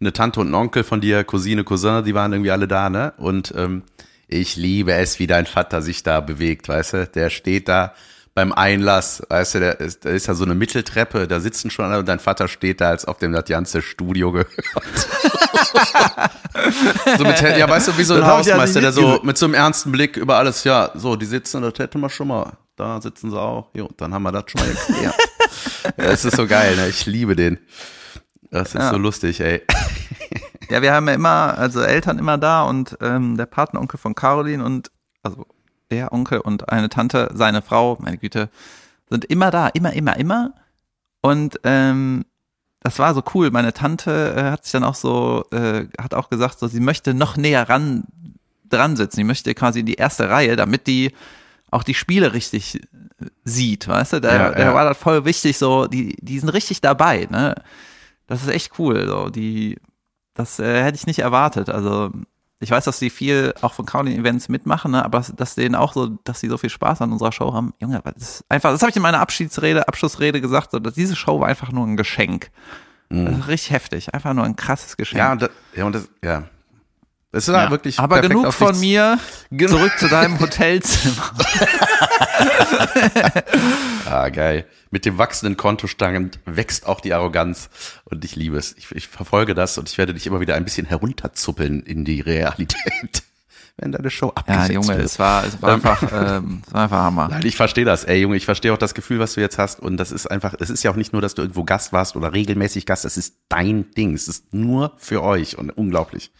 eine 0.00 0.12
Tante 0.12 0.40
und 0.40 0.50
ein 0.50 0.54
Onkel 0.54 0.82
von 0.82 1.00
dir, 1.02 1.22
Cousine, 1.24 1.62
Cousin, 1.64 2.04
die 2.04 2.14
waren 2.14 2.32
irgendwie 2.32 2.50
alle 2.50 2.66
da, 2.66 2.88
ne? 2.90 3.12
Und 3.18 3.52
ähm, 3.56 3.82
ich 4.26 4.56
liebe 4.56 4.94
es, 4.94 5.18
wie 5.18 5.26
dein 5.26 5.44
Vater 5.46 5.82
sich 5.82 6.02
da 6.02 6.20
bewegt, 6.20 6.68
weißt 6.68 6.92
du? 6.94 7.06
Der 7.06 7.28
steht 7.28 7.68
da 7.68 7.92
beim 8.34 8.52
Einlass, 8.52 9.22
weißt 9.28 9.54
du, 9.54 9.60
der 9.60 9.80
ist, 9.80 10.04
da 10.04 10.10
ist 10.10 10.26
ja 10.26 10.34
so 10.34 10.44
eine 10.44 10.54
Mitteltreppe, 10.56 11.28
da 11.28 11.38
sitzen 11.38 11.70
schon 11.70 11.84
alle 11.84 12.00
und 12.00 12.08
dein 12.08 12.18
Vater 12.18 12.48
steht 12.48 12.80
da, 12.80 12.88
als 12.90 13.06
ob 13.06 13.20
dem 13.20 13.32
das 13.32 13.44
ganze 13.44 13.80
Studio 13.80 14.32
gehört. 14.32 14.50
so 17.18 17.24
mit, 17.24 17.40
ja, 17.40 17.68
weißt 17.68 17.88
du, 17.88 17.98
wie 17.98 18.02
so 18.04 18.14
ein 18.14 18.20
Das 18.20 18.28
Hausmeister, 18.28 18.80
der 18.80 18.92
so 18.92 19.20
mit 19.22 19.38
so 19.38 19.46
einem 19.46 19.54
ernsten 19.54 19.92
Blick 19.92 20.16
über 20.16 20.36
alles, 20.36 20.64
ja, 20.64 20.90
so, 20.94 21.14
die 21.16 21.26
sitzen, 21.26 21.62
das 21.62 21.74
hätten 21.78 22.00
wir 22.00 22.10
schon 22.10 22.28
mal. 22.28 22.52
Da 22.76 23.00
sitzen 23.00 23.30
sie 23.30 23.40
auch. 23.40 23.68
Jo, 23.72 23.88
dann 23.96 24.12
haben 24.12 24.24
wir 24.24 24.32
das 24.32 24.44
schon 24.48 24.60
mal 24.60 24.68
geklärt. 24.74 25.14
ja, 25.96 26.04
es 26.04 26.24
ist 26.24 26.36
so 26.36 26.46
geil, 26.48 26.74
ne? 26.74 26.88
Ich 26.88 27.06
liebe 27.06 27.36
den. 27.36 27.58
Das 28.50 28.68
ist 28.68 28.74
Ja. 28.74 28.90
so 28.90 28.96
lustig, 28.98 29.40
ey. 29.40 29.62
Ja, 30.70 30.82
wir 30.82 30.92
haben 30.92 31.06
ja 31.06 31.14
immer, 31.14 31.56
also 31.56 31.82
Eltern 31.82 32.18
immer 32.18 32.36
da 32.36 32.62
und 32.64 32.96
ähm, 33.00 33.36
der 33.36 33.46
Patenonkel 33.46 33.98
von 33.98 34.16
Caroline 34.16 34.64
und 34.64 34.90
also 35.22 35.46
der 35.90 36.12
Onkel 36.12 36.40
und 36.40 36.70
eine 36.70 36.88
Tante, 36.88 37.30
seine 37.34 37.62
Frau, 37.62 37.96
meine 38.00 38.18
Güte, 38.18 38.48
sind 39.08 39.24
immer 39.26 39.50
da, 39.50 39.68
immer, 39.68 39.92
immer, 39.92 40.16
immer. 40.16 40.52
Und 41.20 41.60
ähm, 41.64 42.24
das 42.80 42.98
war 42.98 43.14
so 43.14 43.22
cool. 43.34 43.50
Meine 43.50 43.72
Tante 43.72 44.34
äh, 44.36 44.50
hat 44.50 44.64
sich 44.64 44.72
dann 44.72 44.84
auch 44.84 44.94
so, 44.94 45.44
äh, 45.52 45.86
hat 45.98 46.14
auch 46.14 46.28
gesagt, 46.30 46.58
so 46.58 46.68
sie 46.68 46.80
möchte 46.80 47.14
noch 47.14 47.36
näher 47.36 47.68
ran 47.68 48.04
dran 48.68 48.96
sitzen. 48.96 49.16
Sie 49.16 49.24
möchte 49.24 49.54
quasi 49.54 49.80
in 49.80 49.86
die 49.86 49.94
erste 49.94 50.28
Reihe, 50.28 50.56
damit 50.56 50.86
die 50.86 51.12
auch 51.70 51.82
die 51.82 51.94
Spiele 51.94 52.32
richtig 52.32 52.76
äh, 52.76 53.26
sieht, 53.44 53.88
weißt 53.88 54.14
du? 54.14 54.20
Da, 54.20 54.34
Ja, 54.34 54.50
da 54.50 54.58
ja. 54.58 54.74
war 54.74 54.84
das 54.84 54.98
voll 54.98 55.24
wichtig, 55.24 55.58
so 55.58 55.86
die, 55.86 56.16
die 56.20 56.38
sind 56.38 56.50
richtig 56.50 56.80
dabei, 56.80 57.26
ne? 57.30 57.54
Das 58.26 58.42
ist 58.42 58.48
echt 58.48 58.78
cool. 58.78 59.06
So 59.06 59.28
die, 59.28 59.78
das 60.34 60.58
äh, 60.58 60.82
hätte 60.82 60.96
ich 60.96 61.06
nicht 61.06 61.20
erwartet. 61.20 61.68
Also 61.68 62.10
ich 62.64 62.70
weiß, 62.70 62.84
dass 62.84 62.98
die 62.98 63.10
viel 63.10 63.54
auch 63.60 63.74
von 63.74 63.86
Caroline 63.86 64.18
Events 64.20 64.48
mitmachen, 64.48 64.90
ne? 64.92 65.04
aber 65.04 65.24
dass 65.36 65.54
denen 65.54 65.74
auch 65.74 65.92
so, 65.92 66.06
dass 66.24 66.40
sie 66.40 66.48
so 66.48 66.56
viel 66.58 66.70
Spaß 66.70 67.00
an 67.02 67.12
unserer 67.12 67.30
Show 67.30 67.52
haben. 67.54 67.72
Junge, 67.80 68.00
das 68.02 68.16
ist 68.40 68.44
einfach, 68.48 68.72
das 68.72 68.80
habe 68.82 68.90
ich 68.90 68.96
in 68.96 69.02
meiner 69.02 69.20
Abschiedsrede, 69.20 69.86
Abschlussrede 69.86 70.40
gesagt, 70.40 70.72
so, 70.72 70.78
dass 70.78 70.94
diese 70.94 71.14
Show 71.14 71.40
war 71.40 71.48
einfach 71.48 71.70
nur 71.70 71.86
ein 71.86 71.96
Geschenk. 71.96 72.50
Ist 73.10 73.46
richtig 73.48 73.70
heftig, 73.70 74.12
einfach 74.14 74.32
nur 74.34 74.44
ein 74.44 74.56
krasses 74.56 74.96
Geschenk. 74.96 75.18
Ja, 75.18 75.30
und 75.32 75.42
das, 75.42 75.50
ja, 75.76 75.84
und 75.84 75.94
das, 75.94 76.08
ja. 76.24 76.44
Das 77.30 77.46
ist 77.48 77.54
Ja. 77.54 77.70
wirklich 77.70 77.98
aber 77.98 78.20
genug 78.20 78.52
von 78.52 78.78
mir. 78.80 79.18
Zurück 79.50 79.92
zu 79.98 80.08
deinem 80.08 80.40
Hotelzimmer. 80.40 81.30
Ah, 84.14 84.28
geil. 84.28 84.64
Mit 84.92 85.06
dem 85.06 85.18
wachsenden 85.18 85.56
Kontostand 85.56 86.38
wächst 86.44 86.86
auch 86.86 87.00
die 87.00 87.12
Arroganz 87.12 87.68
und 88.04 88.24
ich 88.24 88.36
liebe 88.36 88.56
es. 88.56 88.72
Ich, 88.78 88.92
ich 88.92 89.08
verfolge 89.08 89.54
das 89.54 89.76
und 89.76 89.88
ich 89.88 89.98
werde 89.98 90.14
dich 90.14 90.28
immer 90.28 90.38
wieder 90.38 90.54
ein 90.54 90.62
bisschen 90.62 90.86
herunterzuppeln 90.86 91.82
in 91.82 92.04
die 92.04 92.20
Realität, 92.20 93.24
wenn 93.76 93.90
deine 93.92 94.08
Show 94.10 94.26
Ja, 94.28 94.32
abgesetzt 94.36 94.72
Junge, 94.72 94.88
wird. 94.88 95.00
es 95.00 95.18
war, 95.18 95.44
es 95.44 95.60
war 95.60 95.72
einfach, 95.74 96.02
ähm, 96.12 96.62
es 96.66 96.72
war 96.72 96.82
einfach 96.84 96.98
Hammer. 96.98 97.28
Nein, 97.28 97.44
ich 97.44 97.56
verstehe 97.56 97.84
das, 97.84 98.04
ey 98.04 98.20
Junge, 98.20 98.36
ich 98.36 98.44
verstehe 98.44 98.72
auch 98.72 98.78
das 98.78 98.94
Gefühl, 98.94 99.18
was 99.18 99.34
du 99.34 99.40
jetzt 99.40 99.58
hast 99.58 99.80
und 99.80 99.96
das 99.96 100.12
ist 100.12 100.26
einfach, 100.30 100.54
es 100.60 100.70
ist 100.70 100.82
ja 100.84 100.90
auch 100.90 100.96
nicht 100.96 101.12
nur, 101.12 101.20
dass 101.22 101.34
du 101.34 101.42
irgendwo 101.42 101.64
Gast 101.64 101.92
warst 101.92 102.14
oder 102.16 102.32
regelmäßig 102.32 102.86
Gast, 102.86 103.04
es 103.04 103.16
ist 103.16 103.36
dein 103.48 103.90
Ding, 103.92 104.14
es 104.14 104.28
ist 104.28 104.54
nur 104.54 104.92
für 104.96 105.22
euch 105.22 105.58
und 105.58 105.70
unglaublich. 105.70 106.30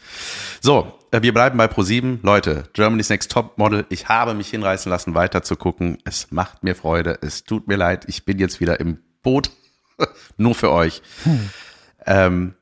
So, 0.61 0.93
äh, 1.11 1.23
wir 1.23 1.35
bleiben 1.35 1.59
bei 1.59 1.67
Pro7. 1.67 2.19
Leute, 2.23 2.65
Germany's 2.73 3.09
Next 3.11 3.31
Top 3.33 3.59
Model, 3.59 3.85
ich 3.89 4.09
habe 4.09 4.35
mich 4.35 4.49
hinreißen 4.51 4.89
lassen, 4.91 5.15
weiter 5.15 5.43
zu 5.43 5.57
gucken. 5.57 5.99
Es 6.05 6.31
macht 6.31 6.63
mir 6.63 6.75
Freude, 6.75 7.19
es 7.21 7.45
tut 7.45 7.67
mir 7.69 7.77
leid, 7.77 8.05
ich 8.09 8.25
bin 8.25 8.39
jetzt 8.39 8.61
wieder 8.61 8.79
im 8.81 8.99
Boot, 9.23 9.51
nur 10.37 10.55
für 10.55 10.71
euch. 10.71 11.03
Ähm, 12.07 12.55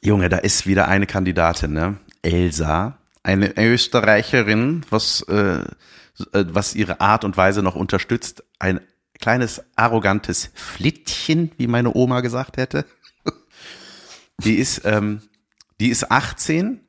Junge, 0.00 0.28
da 0.28 0.38
ist 0.38 0.66
wieder 0.66 0.88
eine 0.88 1.06
Kandidatin, 1.06 1.72
ne? 1.72 1.96
Elsa, 2.22 2.97
eine 3.28 3.54
Österreicherin, 3.58 4.86
was, 4.88 5.20
äh, 5.28 5.60
äh, 5.60 5.64
was 6.32 6.74
ihre 6.74 7.02
Art 7.02 7.24
und 7.24 7.36
Weise 7.36 7.62
noch 7.62 7.76
unterstützt. 7.76 8.42
Ein 8.58 8.80
kleines, 9.20 9.62
arrogantes 9.76 10.50
Flittchen, 10.54 11.52
wie 11.58 11.66
meine 11.66 11.94
Oma 11.94 12.22
gesagt 12.22 12.56
hätte. 12.56 12.86
Die 14.44 14.54
ist, 14.54 14.82
ähm, 14.84 15.20
die 15.80 15.90
ist 15.90 16.10
18, 16.10 16.80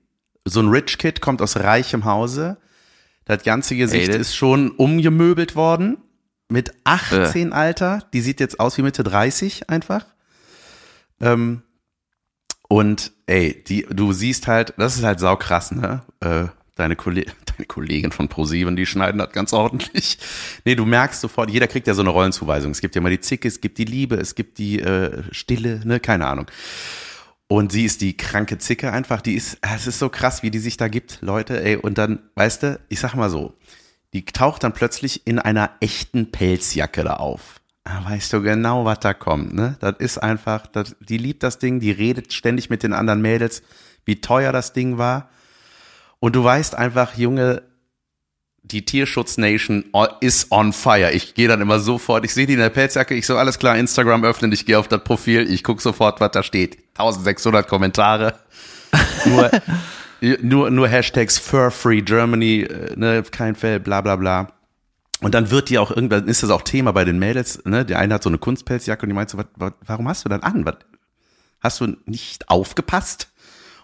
so 0.45 0.61
ein 0.61 0.69
Rich 0.69 0.97
Kid, 0.97 1.19
kommt 1.19 1.41
aus 1.41 1.57
reichem 1.57 2.05
Hause. 2.05 2.57
Das 3.25 3.43
ganze 3.43 3.75
Gesicht 3.75 4.09
Ey, 4.09 4.17
ist 4.17 4.35
schon 4.35 4.71
umgemöbelt 4.71 5.55
worden. 5.55 5.97
Mit 6.47 6.73
18 6.83 7.53
Alter, 7.53 8.07
die 8.13 8.21
sieht 8.21 8.39
jetzt 8.39 8.59
aus 8.59 8.77
wie 8.77 8.81
Mitte 8.81 9.03
30 9.03 9.69
einfach. 9.69 10.05
Ähm, 11.19 11.63
und 12.69 13.11
ey, 13.25 13.63
die, 13.67 13.85
du 13.89 14.13
siehst 14.13 14.47
halt, 14.47 14.73
das 14.77 14.95
ist 14.95 15.03
halt 15.03 15.19
saukrass, 15.19 15.71
ne? 15.71 16.03
Äh, 16.21 16.45
deine, 16.75 16.95
Kolle 16.95 17.25
deine 17.45 17.65
Kollegen 17.67 18.11
von 18.11 18.29
ProSieben, 18.29 18.75
die 18.75 18.85
schneiden 18.85 19.17
das 19.17 19.31
ganz 19.31 19.53
ordentlich. 19.53 20.19
Nee, 20.65 20.75
du 20.75 20.85
merkst 20.85 21.19
sofort, 21.19 21.49
jeder 21.49 21.67
kriegt 21.67 21.87
ja 21.87 21.95
so 21.95 22.01
eine 22.01 22.11
Rollenzuweisung. 22.11 22.71
Es 22.71 22.79
gibt 22.79 22.95
ja 22.95 23.01
mal 23.01 23.09
die 23.09 23.19
Zicke, 23.19 23.47
es 23.47 23.59
gibt 23.59 23.79
die 23.79 23.85
Liebe, 23.85 24.15
es 24.15 24.35
gibt 24.35 24.59
die 24.59 24.79
äh, 24.79 25.23
Stille, 25.31 25.81
ne, 25.83 25.99
keine 25.99 26.27
Ahnung. 26.27 26.45
Und 27.47 27.71
sie 27.71 27.85
ist 27.85 28.01
die 28.01 28.15
kranke 28.15 28.59
Zicke 28.59 28.93
einfach, 28.93 29.21
die 29.21 29.33
ist, 29.33 29.57
es 29.61 29.87
ist 29.87 29.97
so 29.97 30.09
krass, 30.09 30.43
wie 30.43 30.51
die 30.51 30.59
sich 30.59 30.77
da 30.77 30.87
gibt, 30.87 31.17
Leute, 31.21 31.63
ey, 31.63 31.75
und 31.75 31.97
dann, 31.97 32.19
weißt 32.35 32.61
du, 32.61 32.79
ich 32.87 32.99
sag 32.99 33.15
mal 33.15 33.31
so, 33.31 33.55
die 34.13 34.23
taucht 34.25 34.63
dann 34.63 34.73
plötzlich 34.73 35.25
in 35.25 35.39
einer 35.39 35.71
echten 35.79 36.31
Pelzjacke 36.31 37.03
da 37.03 37.15
auf. 37.15 37.58
Da 37.83 38.05
weißt 38.05 38.33
du 38.33 38.41
genau, 38.41 38.85
was 38.85 38.99
da 38.99 39.13
kommt, 39.13 39.53
ne? 39.53 39.77
Das 39.79 39.95
ist 39.99 40.17
einfach, 40.17 40.67
das, 40.67 40.95
die 40.99 41.17
liebt 41.17 41.43
das 41.43 41.59
Ding, 41.59 41.79
die 41.79 41.91
redet 41.91 42.33
ständig 42.33 42.69
mit 42.69 42.83
den 42.83 42.93
anderen 42.93 43.21
Mädels, 43.21 43.63
wie 44.05 44.21
teuer 44.21 44.51
das 44.51 44.73
Ding 44.73 44.97
war. 44.97 45.29
Und 46.19 46.35
du 46.35 46.43
weißt 46.43 46.75
einfach, 46.75 47.17
Junge, 47.17 47.63
die 48.63 48.85
Tierschutz-Nation 48.85 49.85
ist 50.19 50.51
on 50.51 50.73
fire. 50.73 51.11
Ich 51.11 51.33
gehe 51.33 51.47
dann 51.47 51.61
immer 51.61 51.79
sofort, 51.79 52.25
ich 52.25 52.33
sehe 52.33 52.45
die 52.45 52.53
in 52.53 52.59
der 52.59 52.69
Pelzjacke, 52.69 53.15
ich 53.15 53.25
so, 53.25 53.37
alles 53.37 53.57
klar, 53.57 53.77
Instagram 53.77 54.23
öffnen, 54.23 54.51
ich 54.51 54.65
gehe 54.65 54.77
auf 54.77 54.87
das 54.87 55.03
Profil, 55.03 55.51
ich 55.51 55.63
guck 55.63 55.81
sofort, 55.81 56.19
was 56.21 56.31
da 56.31 56.43
steht. 56.43 56.77
1600 56.97 57.67
Kommentare. 57.67 58.35
Nur, 59.25 59.51
nur, 60.41 60.71
nur 60.71 60.87
Hashtags 60.87 61.37
Fur 61.37 61.69
Free 61.69 62.01
Germany, 62.01 62.61
äh, 62.61 62.93
ne, 62.95 63.23
kein 63.29 63.53
Fell, 63.53 63.79
bla 63.79 64.01
bla 64.01 64.15
bla. 64.15 64.47
Und 65.21 65.33
dann 65.33 65.51
wird 65.51 65.69
die 65.69 65.77
auch 65.77 65.91
irgendwann, 65.91 66.27
ist 66.27 66.43
das 66.43 66.49
auch 66.49 66.61
Thema 66.61 66.93
bei 66.93 67.03
den 67.03 67.19
Mädels, 67.19 67.63
ne? 67.65 67.85
Der 67.85 67.99
eine 67.99 68.13
hat 68.13 68.23
so 68.23 68.29
eine 68.29 68.37
Kunstpelzjacke 68.37 69.03
und 69.03 69.09
die 69.09 69.15
meint 69.15 69.29
so, 69.29 69.37
was, 69.37 69.73
warum 69.85 70.07
hast 70.07 70.23
du 70.23 70.29
dann 70.29 70.43
an? 70.43 70.65
Was, 70.65 70.77
hast 71.59 71.81
du 71.81 71.97
nicht 72.05 72.49
aufgepasst? 72.49 73.29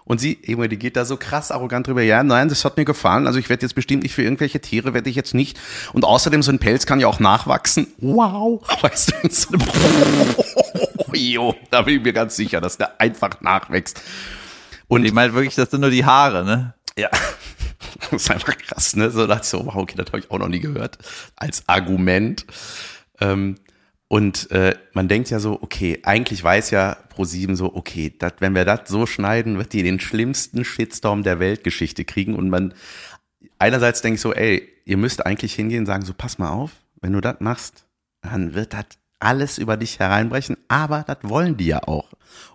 Und 0.05 0.19
sie, 0.19 0.39
Junge, 0.45 0.69
die 0.69 0.77
geht 0.77 0.95
da 0.95 1.03
so 1.03 1.17
krass 1.17 1.49
arrogant 1.49 1.87
drüber. 1.87 2.03
Ja, 2.03 2.21
nein, 2.23 2.47
das 2.47 2.63
hat 2.63 2.77
mir 2.77 2.85
gefallen. 2.85 3.25
Also 3.25 3.39
ich 3.39 3.49
werde 3.49 3.63
jetzt 3.63 3.73
bestimmt 3.73 4.03
nicht 4.03 4.13
für 4.13 4.21
irgendwelche 4.21 4.61
Tiere, 4.61 4.93
werde 4.93 5.09
ich 5.09 5.15
jetzt 5.15 5.33
nicht. 5.33 5.59
Und 5.93 6.05
außerdem, 6.05 6.43
so 6.43 6.51
ein 6.51 6.59
Pelz 6.59 6.85
kann 6.85 6.99
ja 6.99 7.07
auch 7.07 7.19
nachwachsen. 7.19 7.87
Wow. 7.97 8.61
Weißt 8.81 9.13
du, 9.23 9.29
so 9.29 9.57
jo, 11.13 11.55
da 11.71 11.81
bin 11.81 11.97
ich 11.97 12.03
mir 12.03 12.13
ganz 12.13 12.35
sicher, 12.35 12.61
dass 12.61 12.77
der 12.77 13.01
einfach 13.01 13.41
nachwächst. 13.41 13.99
Und 14.87 15.03
Die 15.03 15.11
meint 15.11 15.33
wirklich, 15.33 15.55
das 15.55 15.71
sind 15.71 15.81
nur 15.81 15.89
die 15.89 16.05
Haare, 16.05 16.45
ne? 16.45 16.75
ja, 16.97 17.09
das 18.11 18.23
ist 18.23 18.31
einfach 18.31 18.57
krass, 18.57 18.95
ne? 18.95 19.09
So 19.11 19.27
dachte 19.27 19.43
ich 19.43 19.49
so, 19.49 19.65
wow, 19.65 19.75
okay, 19.75 19.95
das 19.97 20.07
habe 20.07 20.19
ich 20.19 20.31
auch 20.31 20.39
noch 20.39 20.47
nie 20.47 20.59
gehört 20.59 20.97
als 21.35 21.67
Argument. 21.67 22.45
Ähm, 23.19 23.55
und 24.07 24.51
äh, 24.51 24.75
man 24.93 25.07
denkt 25.07 25.29
ja 25.29 25.39
so, 25.39 25.61
okay, 25.61 25.99
eigentlich 26.03 26.43
weiß 26.43 26.69
ja 26.71 26.97
Pro7 27.15 27.55
so, 27.55 27.75
okay, 27.75 28.13
dat, 28.17 28.39
wenn 28.39 28.53
wir 28.53 28.65
das 28.65 28.81
so 28.87 29.05
schneiden, 29.05 29.57
wird 29.57 29.73
die 29.73 29.83
den 29.83 29.99
schlimmsten 29.99 30.63
Shitstorm 30.63 31.23
der 31.23 31.39
Weltgeschichte 31.39 32.05
kriegen. 32.05 32.35
Und 32.35 32.49
man, 32.49 32.73
einerseits 33.57 34.01
denke 34.01 34.15
ich 34.15 34.21
so, 34.21 34.33
ey, 34.33 34.69
ihr 34.85 34.97
müsst 34.97 35.25
eigentlich 35.25 35.55
hingehen 35.55 35.79
und 35.81 35.85
sagen, 35.87 36.05
so, 36.05 36.13
pass 36.13 36.37
mal 36.37 36.49
auf, 36.49 36.71
wenn 37.01 37.13
du 37.13 37.21
das 37.21 37.37
machst, 37.39 37.85
dann 38.21 38.53
wird 38.53 38.73
das 38.73 38.85
alles 39.19 39.57
über 39.57 39.75
dich 39.75 39.99
hereinbrechen, 39.99 40.57
aber 40.67 41.03
das 41.07 41.17
wollen 41.23 41.57
die 41.57 41.67
ja 41.67 41.83
auch. 41.83 42.09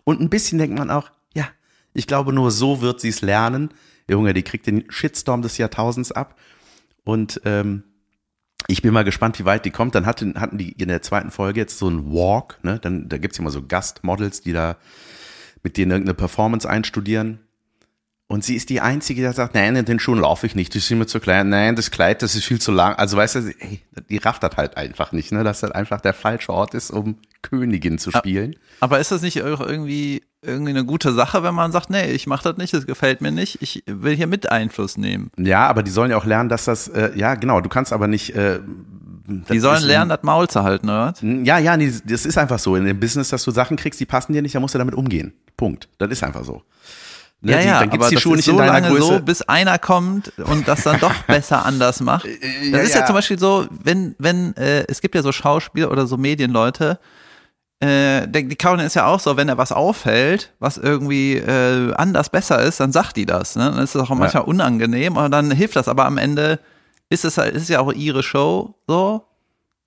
Und 0.04 0.20
ein 0.20 0.30
bisschen 0.30 0.58
denkt 0.58 0.78
man 0.78 0.90
auch, 0.90 1.10
ja, 1.34 1.48
ich 1.94 2.06
glaube, 2.06 2.32
nur 2.32 2.50
so 2.50 2.80
wird 2.80 3.00
sie 3.00 3.08
es 3.08 3.22
lernen. 3.22 3.70
Junge, 4.10 4.34
die 4.34 4.42
kriegt 4.42 4.66
den 4.66 4.84
Shitstorm 4.90 5.42
des 5.42 5.58
Jahrtausends 5.58 6.12
ab. 6.12 6.38
Und 7.04 7.40
ähm, 7.44 7.84
ich 8.66 8.82
bin 8.82 8.92
mal 8.92 9.04
gespannt, 9.04 9.38
wie 9.38 9.44
weit 9.44 9.64
die 9.64 9.70
kommt. 9.70 9.94
Dann 9.94 10.06
hatten, 10.06 10.40
hatten 10.40 10.58
die 10.58 10.72
in 10.72 10.88
der 10.88 11.02
zweiten 11.02 11.30
Folge 11.30 11.60
jetzt 11.60 11.78
so 11.78 11.88
einen 11.88 12.12
Walk, 12.12 12.58
ne? 12.62 12.78
Dann, 12.78 13.08
da 13.08 13.18
gibt's 13.18 13.38
immer 13.38 13.50
so 13.50 13.66
Gastmodels, 13.66 14.42
die 14.42 14.52
da 14.52 14.76
mit 15.62 15.76
denen 15.76 15.90
irgendeine 15.90 16.14
Performance 16.14 16.68
einstudieren. 16.68 17.40
Und 18.26 18.44
sie 18.44 18.54
ist 18.54 18.70
die 18.70 18.80
Einzige, 18.80 19.26
die 19.26 19.34
sagt, 19.34 19.56
nein, 19.56 19.74
in 19.74 19.84
den 19.84 19.98
Schuhen 19.98 20.20
laufe 20.20 20.46
ich 20.46 20.54
nicht, 20.54 20.72
die 20.72 20.78
sind 20.78 21.00
mir 21.00 21.06
zu 21.06 21.18
klein, 21.18 21.48
nein, 21.48 21.74
das 21.74 21.90
Kleid, 21.90 22.22
das 22.22 22.36
ist 22.36 22.44
viel 22.44 22.60
zu 22.60 22.70
lang. 22.70 22.94
Also 22.94 23.16
weißt 23.16 23.34
du, 23.34 23.40
ey, 23.58 23.80
die 24.08 24.18
rafft 24.18 24.44
das 24.44 24.56
halt 24.56 24.76
einfach 24.76 25.10
nicht, 25.10 25.32
ne? 25.32 25.42
Dass 25.42 25.60
das 25.60 25.72
einfach 25.72 26.00
der 26.00 26.14
falsche 26.14 26.52
Ort 26.52 26.74
ist, 26.74 26.90
um 26.90 27.18
Königin 27.42 27.98
zu 27.98 28.12
spielen. 28.12 28.54
Aber 28.78 29.00
ist 29.00 29.10
das 29.10 29.22
nicht 29.22 29.42
auch 29.42 29.60
irgendwie, 29.60 30.22
irgendwie 30.42 30.70
eine 30.70 30.84
gute 30.84 31.12
Sache, 31.12 31.42
wenn 31.42 31.54
man 31.54 31.70
sagt, 31.72 31.90
nee, 31.90 32.12
ich 32.12 32.26
mach 32.26 32.42
das 32.42 32.56
nicht, 32.56 32.72
das 32.72 32.86
gefällt 32.86 33.20
mir 33.20 33.30
nicht, 33.30 33.60
ich 33.60 33.82
will 33.86 34.16
hier 34.16 34.26
mit 34.26 34.50
Einfluss 34.50 34.96
nehmen. 34.96 35.30
Ja, 35.36 35.66
aber 35.66 35.82
die 35.82 35.90
sollen 35.90 36.10
ja 36.10 36.16
auch 36.16 36.24
lernen, 36.24 36.48
dass 36.48 36.64
das, 36.64 36.88
äh, 36.88 37.12
ja, 37.14 37.34
genau, 37.34 37.60
du 37.60 37.68
kannst 37.68 37.92
aber 37.92 38.06
nicht. 38.08 38.34
Äh, 38.34 38.60
Die 39.50 39.60
sollen 39.60 39.82
lernen, 39.82 40.08
das 40.08 40.22
Maul 40.22 40.48
zu 40.48 40.62
halten, 40.62 40.88
oder? 40.88 41.14
Ja, 41.20 41.58
ja, 41.58 41.76
nee, 41.76 41.92
das 42.04 42.24
ist 42.26 42.38
einfach 42.38 42.58
so. 42.58 42.74
In 42.74 42.84
dem 42.84 42.98
Business, 42.98 43.28
dass 43.28 43.44
du 43.44 43.50
Sachen 43.50 43.76
kriegst, 43.76 44.00
die 44.00 44.06
passen 44.06 44.32
dir 44.32 44.42
nicht, 44.42 44.54
dann 44.54 44.62
musst 44.62 44.74
du 44.74 44.78
damit 44.78 44.94
umgehen. 44.94 45.34
Punkt. 45.56 45.88
Das 45.98 46.10
ist 46.10 46.22
einfach 46.24 46.44
so. 46.44 46.62
Ne, 47.42 47.58
die, 47.58 47.64
dann 47.68 47.88
gibt's 47.88 48.06
aber 48.06 48.14
die 48.14 48.20
Schuhe 48.20 48.36
nicht 48.36 48.44
so 48.44 48.52
in 48.52 48.58
deiner 48.58 48.72
lange 48.72 48.88
Größe. 48.88 49.14
so, 49.14 49.20
bis 49.20 49.40
einer 49.42 49.78
kommt 49.78 50.30
und 50.38 50.68
das 50.68 50.82
dann 50.82 51.00
doch 51.00 51.14
besser 51.26 51.64
anders 51.64 52.00
macht. 52.00 52.26
Das 52.26 52.70
ja, 52.70 52.78
ist 52.78 52.94
ja, 52.94 53.00
ja. 53.00 53.06
zum 53.06 53.14
Beispiel 53.14 53.38
so, 53.38 53.66
wenn, 53.82 54.14
wenn, 54.18 54.54
äh, 54.56 54.84
es 54.88 55.00
gibt 55.00 55.14
ja 55.14 55.22
so 55.22 55.32
Schauspieler 55.32 55.90
oder 55.90 56.06
so 56.06 56.18
Medienleute, 56.18 56.98
äh, 57.80 58.28
der, 58.28 58.42
die 58.42 58.56
Caroline 58.56 58.86
ist 58.86 58.94
ja 58.94 59.06
auch 59.06 59.20
so, 59.20 59.36
wenn 59.38 59.48
er 59.48 59.56
was 59.56 59.72
auffällt, 59.72 60.52
was 60.58 60.76
irgendwie 60.76 61.36
äh, 61.36 61.94
anders 61.94 62.28
besser 62.28 62.60
ist, 62.60 62.78
dann 62.78 62.92
sagt 62.92 63.16
die 63.16 63.24
das. 63.24 63.56
Ne? 63.56 63.70
Dann 63.70 63.82
ist 63.82 63.94
es 63.94 64.02
auch 64.02 64.10
manchmal 64.10 64.44
unangenehm, 64.44 65.16
aber 65.16 65.30
dann 65.30 65.50
hilft 65.50 65.76
das. 65.76 65.88
Aber 65.88 66.04
am 66.04 66.18
Ende 66.18 66.60
ist 67.08 67.24
es 67.24 67.38
halt, 67.38 67.54
ist 67.54 67.70
ja 67.70 67.80
auch 67.80 67.92
ihre 67.92 68.22
Show, 68.22 68.74
so. 68.86 69.24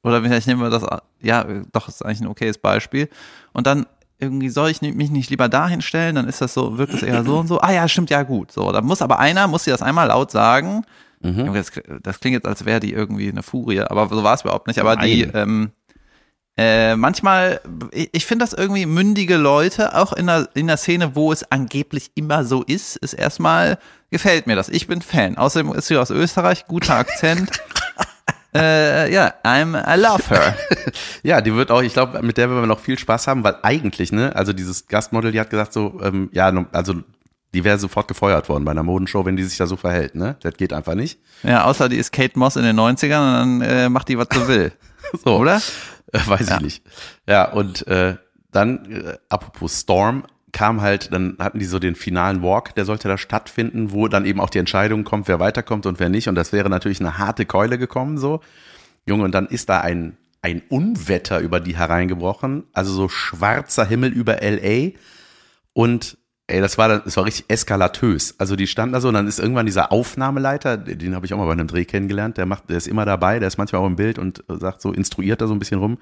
Oder 0.01 0.21
vielleicht 0.21 0.47
nehmen 0.47 0.62
wir 0.62 0.69
das, 0.69 0.84
ja, 1.21 1.45
doch, 1.71 1.88
ist 1.88 2.03
eigentlich 2.03 2.21
ein 2.21 2.27
okayes 2.27 2.58
Beispiel. 2.58 3.10
Und 3.53 3.67
dann 3.67 3.86
irgendwie 4.19 4.49
soll 4.49 4.69
ich 4.69 4.82
mich 4.82 5.12
nicht 5.12 5.29
lieber 5.29 5.47
dahin 5.47 5.82
stellen, 5.82 6.15
dann 6.15 6.27
ist 6.27 6.41
das 6.41 6.53
so, 6.53 6.77
wirkt 6.77 6.93
es 6.93 7.03
eher 7.03 7.23
so 7.23 7.38
und 7.38 7.47
so. 7.47 7.62
Ah 7.62 7.71
ja, 7.71 7.88
stimmt 7.88 8.10
ja 8.10 8.23
gut. 8.23 8.51
So, 8.51 8.71
da 8.71 8.82
muss 8.82 9.01
aber 9.01 9.19
einer, 9.19 9.47
muss 9.47 9.65
sie 9.65 9.71
das 9.71 9.82
einmal 9.82 10.08
laut 10.08 10.32
sagen. 10.32 10.84
Mhm. 11.21 11.53
Das, 11.53 11.71
das, 12.01 12.19
klingt 12.19 12.34
jetzt, 12.34 12.47
als 12.47 12.65
wäre 12.65 12.79
die 12.79 12.91
irgendwie 12.91 13.29
eine 13.29 13.43
Furie, 13.43 13.82
aber 13.82 14.10
so 14.10 14.23
war 14.23 14.34
es 14.34 14.41
überhaupt 14.41 14.67
nicht. 14.67 14.79
Aber 14.79 14.95
Nein. 14.95 15.06
die, 15.06 15.21
ähm, 15.21 15.71
äh, 16.55 16.95
manchmal, 16.95 17.61
ich, 17.91 18.09
ich 18.11 18.25
finde 18.25 18.45
das 18.45 18.53
irgendwie 18.53 18.85
mündige 18.85 19.37
Leute, 19.37 19.95
auch 19.95 20.13
in 20.13 20.27
der, 20.27 20.49
in 20.53 20.67
der 20.67 20.77
Szene, 20.77 21.15
wo 21.15 21.31
es 21.31 21.49
angeblich 21.51 22.11
immer 22.15 22.45
so 22.45 22.61
ist, 22.61 22.95
ist 22.97 23.13
erstmal, 23.13 23.79
gefällt 24.11 24.45
mir 24.45 24.55
das. 24.55 24.69
Ich 24.69 24.87
bin 24.87 25.01
Fan. 25.01 25.37
Außerdem 25.37 25.73
ist 25.73 25.87
sie 25.87 25.97
aus 25.97 26.11
Österreich, 26.11 26.67
guter 26.67 26.95
Akzent. 26.95 27.49
äh, 28.55 29.11
ja, 29.11 29.33
I'm, 29.43 29.75
I 29.75 29.99
love 29.99 30.23
her. 30.29 30.55
ja, 31.23 31.41
die 31.41 31.55
wird 31.55 31.71
auch, 31.71 31.81
ich 31.81 31.93
glaube, 31.93 32.21
mit 32.21 32.37
der 32.37 32.49
werden 32.49 32.61
wir 32.61 32.67
noch 32.67 32.79
viel 32.79 32.99
Spaß 32.99 33.27
haben, 33.27 33.43
weil 33.43 33.55
eigentlich, 33.63 34.11
ne, 34.11 34.35
also 34.35 34.53
dieses 34.53 34.87
Gastmodel, 34.87 35.31
die 35.31 35.39
hat 35.39 35.49
gesagt 35.49 35.73
so, 35.73 35.99
ähm, 36.03 36.29
ja, 36.33 36.53
also 36.71 36.95
die 37.55 37.63
wäre 37.63 37.77
sofort 37.79 38.07
gefeuert 38.07 38.49
worden 38.49 38.65
bei 38.65 38.71
einer 38.71 38.83
Modenshow, 38.83 39.25
wenn 39.25 39.35
die 39.35 39.43
sich 39.43 39.57
da 39.57 39.67
so 39.67 39.75
verhält, 39.75 40.15
ne? 40.15 40.37
Das 40.41 40.55
geht 40.55 40.73
einfach 40.73 40.95
nicht. 40.95 41.19
Ja, 41.43 41.65
außer 41.65 41.87
die 41.87 41.97
ist 41.97 42.11
Kate 42.11 42.37
Moss 42.37 42.55
in 42.55 42.63
den 42.63 42.79
90ern 42.79 43.43
und 43.43 43.59
dann 43.59 43.61
äh, 43.61 43.89
macht 43.89 44.09
die, 44.09 44.17
was 44.17 44.27
sie 44.33 44.47
will. 44.47 44.71
so. 45.23 45.37
Oder? 45.37 45.61
Äh, 46.13 46.19
weiß 46.26 46.49
ja. 46.49 46.56
ich 46.58 46.62
nicht. 46.62 46.84
Ja, 47.28 47.52
und 47.52 47.86
äh, 47.88 48.15
dann, 48.52 48.86
äh, 48.91 49.17
apropos 49.30 49.82
Storm, 49.82 50.23
kam 50.54 50.82
halt, 50.82 51.12
dann 51.12 51.36
hatten 51.39 51.60
die 51.60 51.65
so 51.65 51.80
den 51.80 51.95
finalen 51.95 52.41
Walk, 52.43 52.76
der 52.76 52.86
sollte 52.86 53.08
da 53.08 53.17
stattfinden, 53.17 53.91
wo 53.91 54.08
dann 54.08 54.26
eben 54.26 54.39
auch 54.39 54.52
die 54.52 54.60
Entscheidung 54.60 55.04
kommt, 55.04 55.28
wer 55.28 55.39
weiterkommt 55.39 55.86
und 55.86 55.99
wer 55.99 56.10
nicht. 56.10 56.30
Und 56.30 56.36
das 56.36 56.54
wäre 56.54 56.69
natürlich 56.69 57.02
eine 57.02 57.17
harte 57.17 57.45
Keule 57.45 57.78
gekommen, 57.78 58.17
so. 58.17 58.39
Junge, 59.06 59.26
und 59.26 59.34
dann 59.34 59.47
ist 59.47 59.67
da 59.69 59.82
ein, 59.82 60.15
ein 60.41 60.62
Unwetter 60.69 61.39
über 61.39 61.60
die 61.60 61.76
hereingebrochen, 61.76 62.65
also 62.71 62.93
so 62.93 63.10
schwarzer 63.10 63.86
Himmel 63.86 64.13
über 64.13 64.41
LA. 64.41 64.91
Und 65.73 66.17
ey, 66.47 66.62
das 66.62 66.77
war 66.77 66.88
dann, 66.89 67.01
das 67.06 67.17
war 67.17 67.25
richtig 67.25 67.45
eskalatös. 67.47 68.36
Also 68.38 68.56
die 68.56 68.67
standen 68.67 68.93
da 68.93 69.01
so 69.01 69.08
und 69.08 69.13
dann 69.13 69.27
ist 69.27 69.39
irgendwann 69.39 69.65
dieser 69.65 69.91
Aufnahmeleiter, 69.91 70.77
den 70.77 71.15
habe 71.15 71.25
ich 71.25 71.34
auch 71.34 71.38
mal 71.38 71.45
bei 71.45 71.53
einem 71.53 71.67
Dreh 71.67 71.86
kennengelernt, 71.86 72.38
der 72.38 72.45
macht, 72.45 72.69
der 72.69 72.77
ist 72.77 72.88
immer 72.88 73.06
dabei, 73.06 73.39
der 73.39 73.47
ist 73.47 73.58
manchmal 73.58 73.82
auch 73.82 73.88
im 73.88 73.95
Bild 73.95 74.19
und 74.19 74.43
sagt 74.47 74.82
so, 74.82 74.91
instruiert 74.91 75.41
da 75.41 75.47
so 75.47 75.53
ein 75.53 75.60
bisschen 75.60 75.79
rum. 75.79 75.97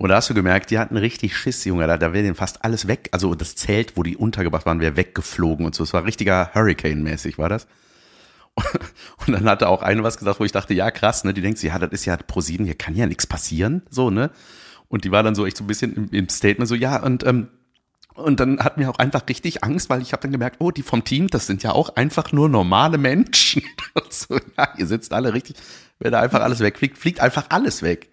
Und 0.00 0.10
da 0.10 0.16
hast 0.16 0.30
du 0.30 0.34
gemerkt, 0.34 0.70
die 0.70 0.78
hatten 0.78 0.96
richtig 0.96 1.36
Schiss, 1.36 1.64
Junge. 1.64 1.86
Da, 1.88 1.98
da 1.98 2.12
wäre 2.12 2.22
denen 2.22 2.36
fast 2.36 2.64
alles 2.64 2.86
weg. 2.86 3.08
Also 3.10 3.34
das 3.34 3.56
Zelt, 3.56 3.96
wo 3.96 4.04
die 4.04 4.16
untergebracht 4.16 4.64
waren, 4.64 4.78
wäre 4.78 4.96
weggeflogen 4.96 5.66
und 5.66 5.74
so. 5.74 5.82
Es 5.82 5.92
war 5.92 6.04
richtiger 6.04 6.54
Hurricane-mäßig, 6.54 7.36
war 7.36 7.48
das. 7.48 7.66
Und 9.26 9.32
dann 9.32 9.48
hatte 9.48 9.68
auch 9.68 9.82
eine 9.82 10.02
was 10.02 10.18
gesagt, 10.18 10.40
wo 10.40 10.44
ich 10.44 10.52
dachte, 10.52 10.74
ja 10.74 10.90
krass, 10.90 11.24
ne? 11.24 11.32
Die 11.32 11.42
denkt, 11.42 11.62
ja, 11.62 11.78
das 11.78 11.90
ist 11.90 12.04
ja 12.06 12.16
ProSieben, 12.16 12.66
hier 12.66 12.74
kann 12.74 12.96
ja 12.96 13.06
nichts 13.06 13.26
passieren, 13.26 13.82
so 13.90 14.10
ne. 14.10 14.30
Und 14.88 15.04
die 15.04 15.12
war 15.12 15.22
dann 15.22 15.34
so 15.34 15.46
echt 15.46 15.56
so 15.56 15.64
ein 15.64 15.66
bisschen 15.68 15.94
im, 15.94 16.08
im 16.10 16.28
Statement 16.28 16.68
so, 16.68 16.74
ja 16.74 17.00
und 17.02 17.24
ähm, 17.24 17.48
und 18.18 18.40
dann 18.40 18.58
hat 18.60 18.76
mir 18.76 18.90
auch 18.90 18.98
einfach 18.98 19.22
richtig 19.28 19.64
Angst, 19.64 19.88
weil 19.90 20.02
ich 20.02 20.12
habe 20.12 20.22
dann 20.22 20.32
gemerkt, 20.32 20.56
oh, 20.58 20.70
die 20.70 20.82
vom 20.82 21.04
Team, 21.04 21.28
das 21.28 21.46
sind 21.46 21.62
ja 21.62 21.72
auch 21.72 21.96
einfach 21.96 22.32
nur 22.32 22.48
normale 22.48 22.98
Menschen. 22.98 23.62
so, 24.10 24.38
ja, 24.56 24.68
ihr 24.76 24.86
sitzt 24.86 25.12
alle 25.12 25.32
richtig, 25.34 25.56
wenn 25.98 26.12
da 26.12 26.20
einfach 26.20 26.40
alles 26.40 26.60
wegfliegt, 26.60 26.98
fliegt 26.98 27.20
einfach 27.20 27.46
alles 27.50 27.82
weg. 27.82 28.10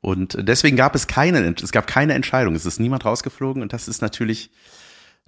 Und 0.00 0.36
deswegen 0.40 0.76
gab 0.76 0.96
es 0.96 1.06
keine, 1.06 1.54
es 1.62 1.70
gab 1.70 1.86
keine 1.86 2.14
Entscheidung. 2.14 2.56
Es 2.56 2.66
ist 2.66 2.80
niemand 2.80 3.04
rausgeflogen 3.04 3.62
und 3.62 3.72
das 3.72 3.86
ist 3.86 4.02
natürlich, 4.02 4.50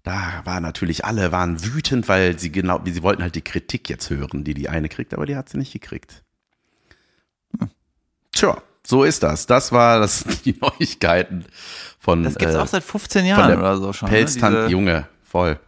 da 0.03 0.43
war 0.45 0.61
natürlich 0.61 1.05
alle 1.05 1.31
waren 1.31 1.65
wütend, 1.65 2.09
weil 2.09 2.39
sie 2.39 2.51
genau, 2.51 2.81
sie 2.85 3.03
wollten 3.03 3.23
halt 3.23 3.37
die 3.37 3.43
Kritik 3.43 3.89
jetzt 3.89 4.11
hören, 4.11 4.43
die 4.43 4.55
die 4.55 4.69
eine 4.69 4.89
kriegt, 4.89 5.15
aber 5.15 5.27
die 5.27 5.37
hat 5.37 5.49
sie 5.49 5.59
nicht 5.59 5.73
gekriegt. 5.73 6.25
Hm. 7.59 7.71
Tja, 8.33 8.61
so 8.87 9.05
ist 9.05 9.23
das. 9.23 9.47
Das 9.47 9.73
war 9.73 10.01
das 10.01 10.25
die 10.45 10.59
Neuigkeiten 10.61 11.45
von. 11.99 12.23
Das 12.25 12.37
gibt's 12.37 12.55
äh, 12.55 12.59
auch 12.59 12.67
seit 12.67 12.85
15 12.85 13.25
Jahren 13.25 13.59
oder 13.59 13.77
so 13.79 13.93
schon. 13.93 14.09
Pelztant 14.09 14.55
ne? 14.55 14.67
Junge, 14.69 15.09
voll. 15.25 15.59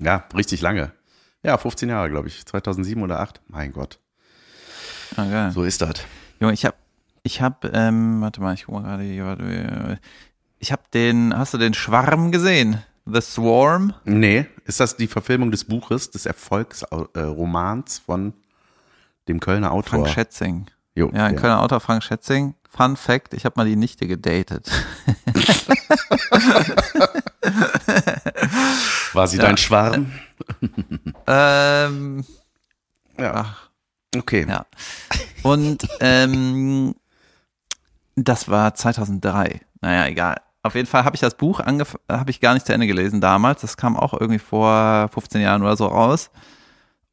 Ja, 0.00 0.24
richtig 0.34 0.60
lange. 0.60 0.92
Ja, 1.42 1.58
15 1.58 1.88
Jahre, 1.88 2.08
glaube 2.08 2.28
ich. 2.28 2.44
2007 2.44 3.02
oder 3.02 3.20
8. 3.20 3.40
Mein 3.48 3.72
Gott. 3.72 3.98
Okay. 5.12 5.50
So 5.50 5.62
ist 5.62 5.80
das. 5.82 5.94
Junge, 6.40 6.54
ich 6.54 6.64
habe 6.64 6.76
ich 7.26 7.40
habe, 7.40 7.70
ähm, 7.72 8.20
warte 8.20 8.40
mal, 8.40 8.54
ich 8.54 8.66
guck 8.66 8.74
mal 8.74 8.82
gerade 8.82 9.02
hier. 9.02 9.98
Ich 10.58 10.72
habe 10.72 10.82
den, 10.92 11.36
hast 11.36 11.54
du 11.54 11.58
den 11.58 11.74
Schwarm 11.74 12.30
gesehen? 12.30 12.82
The 13.06 13.20
Swarm? 13.20 13.94
Nee, 14.04 14.46
ist 14.64 14.80
das 14.80 14.96
die 14.96 15.06
Verfilmung 15.06 15.50
des 15.50 15.64
Buches, 15.64 16.10
des 16.10 16.26
Erfolgsromans 16.26 17.98
von 17.98 18.34
dem 19.26 19.40
Kölner 19.40 19.72
Autor? 19.72 20.00
Frank 20.00 20.08
Schätzing. 20.10 20.66
Jo, 20.94 21.10
ja, 21.12 21.24
ein 21.24 21.34
ja. 21.34 21.40
Kölner 21.40 21.60
Autor 21.62 21.80
Frank 21.80 22.04
Schätzing. 22.04 22.54
Fun 22.68 22.96
Fact, 22.96 23.34
ich 23.34 23.44
habe 23.44 23.54
mal 23.56 23.66
die 23.66 23.76
Nichte 23.76 24.06
gedatet. 24.06 24.70
War 29.12 29.26
sie 29.28 29.36
ja. 29.38 29.44
dein 29.44 29.56
Schwarm? 29.56 30.12
ähm, 31.26 32.24
ja. 33.18 33.32
Ach. 33.34 33.70
Okay. 34.16 34.46
Ja. 34.48 34.66
Und 35.42 35.88
ähm, 36.00 36.94
das 38.16 38.48
war 38.48 38.74
2003. 38.74 39.60
Naja, 39.80 40.06
egal. 40.06 40.36
Auf 40.62 40.74
jeden 40.74 40.86
Fall 40.86 41.04
habe 41.04 41.16
ich 41.16 41.20
das 41.20 41.34
Buch 41.34 41.60
habe 41.60 42.30
ich 42.30 42.40
gar 42.40 42.54
nicht 42.54 42.66
zu 42.66 42.72
Ende 42.72 42.86
gelesen 42.86 43.20
damals. 43.20 43.60
Das 43.60 43.76
kam 43.76 43.96
auch 43.96 44.14
irgendwie 44.14 44.38
vor 44.38 45.08
15 45.12 45.42
Jahren 45.42 45.62
oder 45.62 45.76
so 45.76 45.86
raus. 45.86 46.30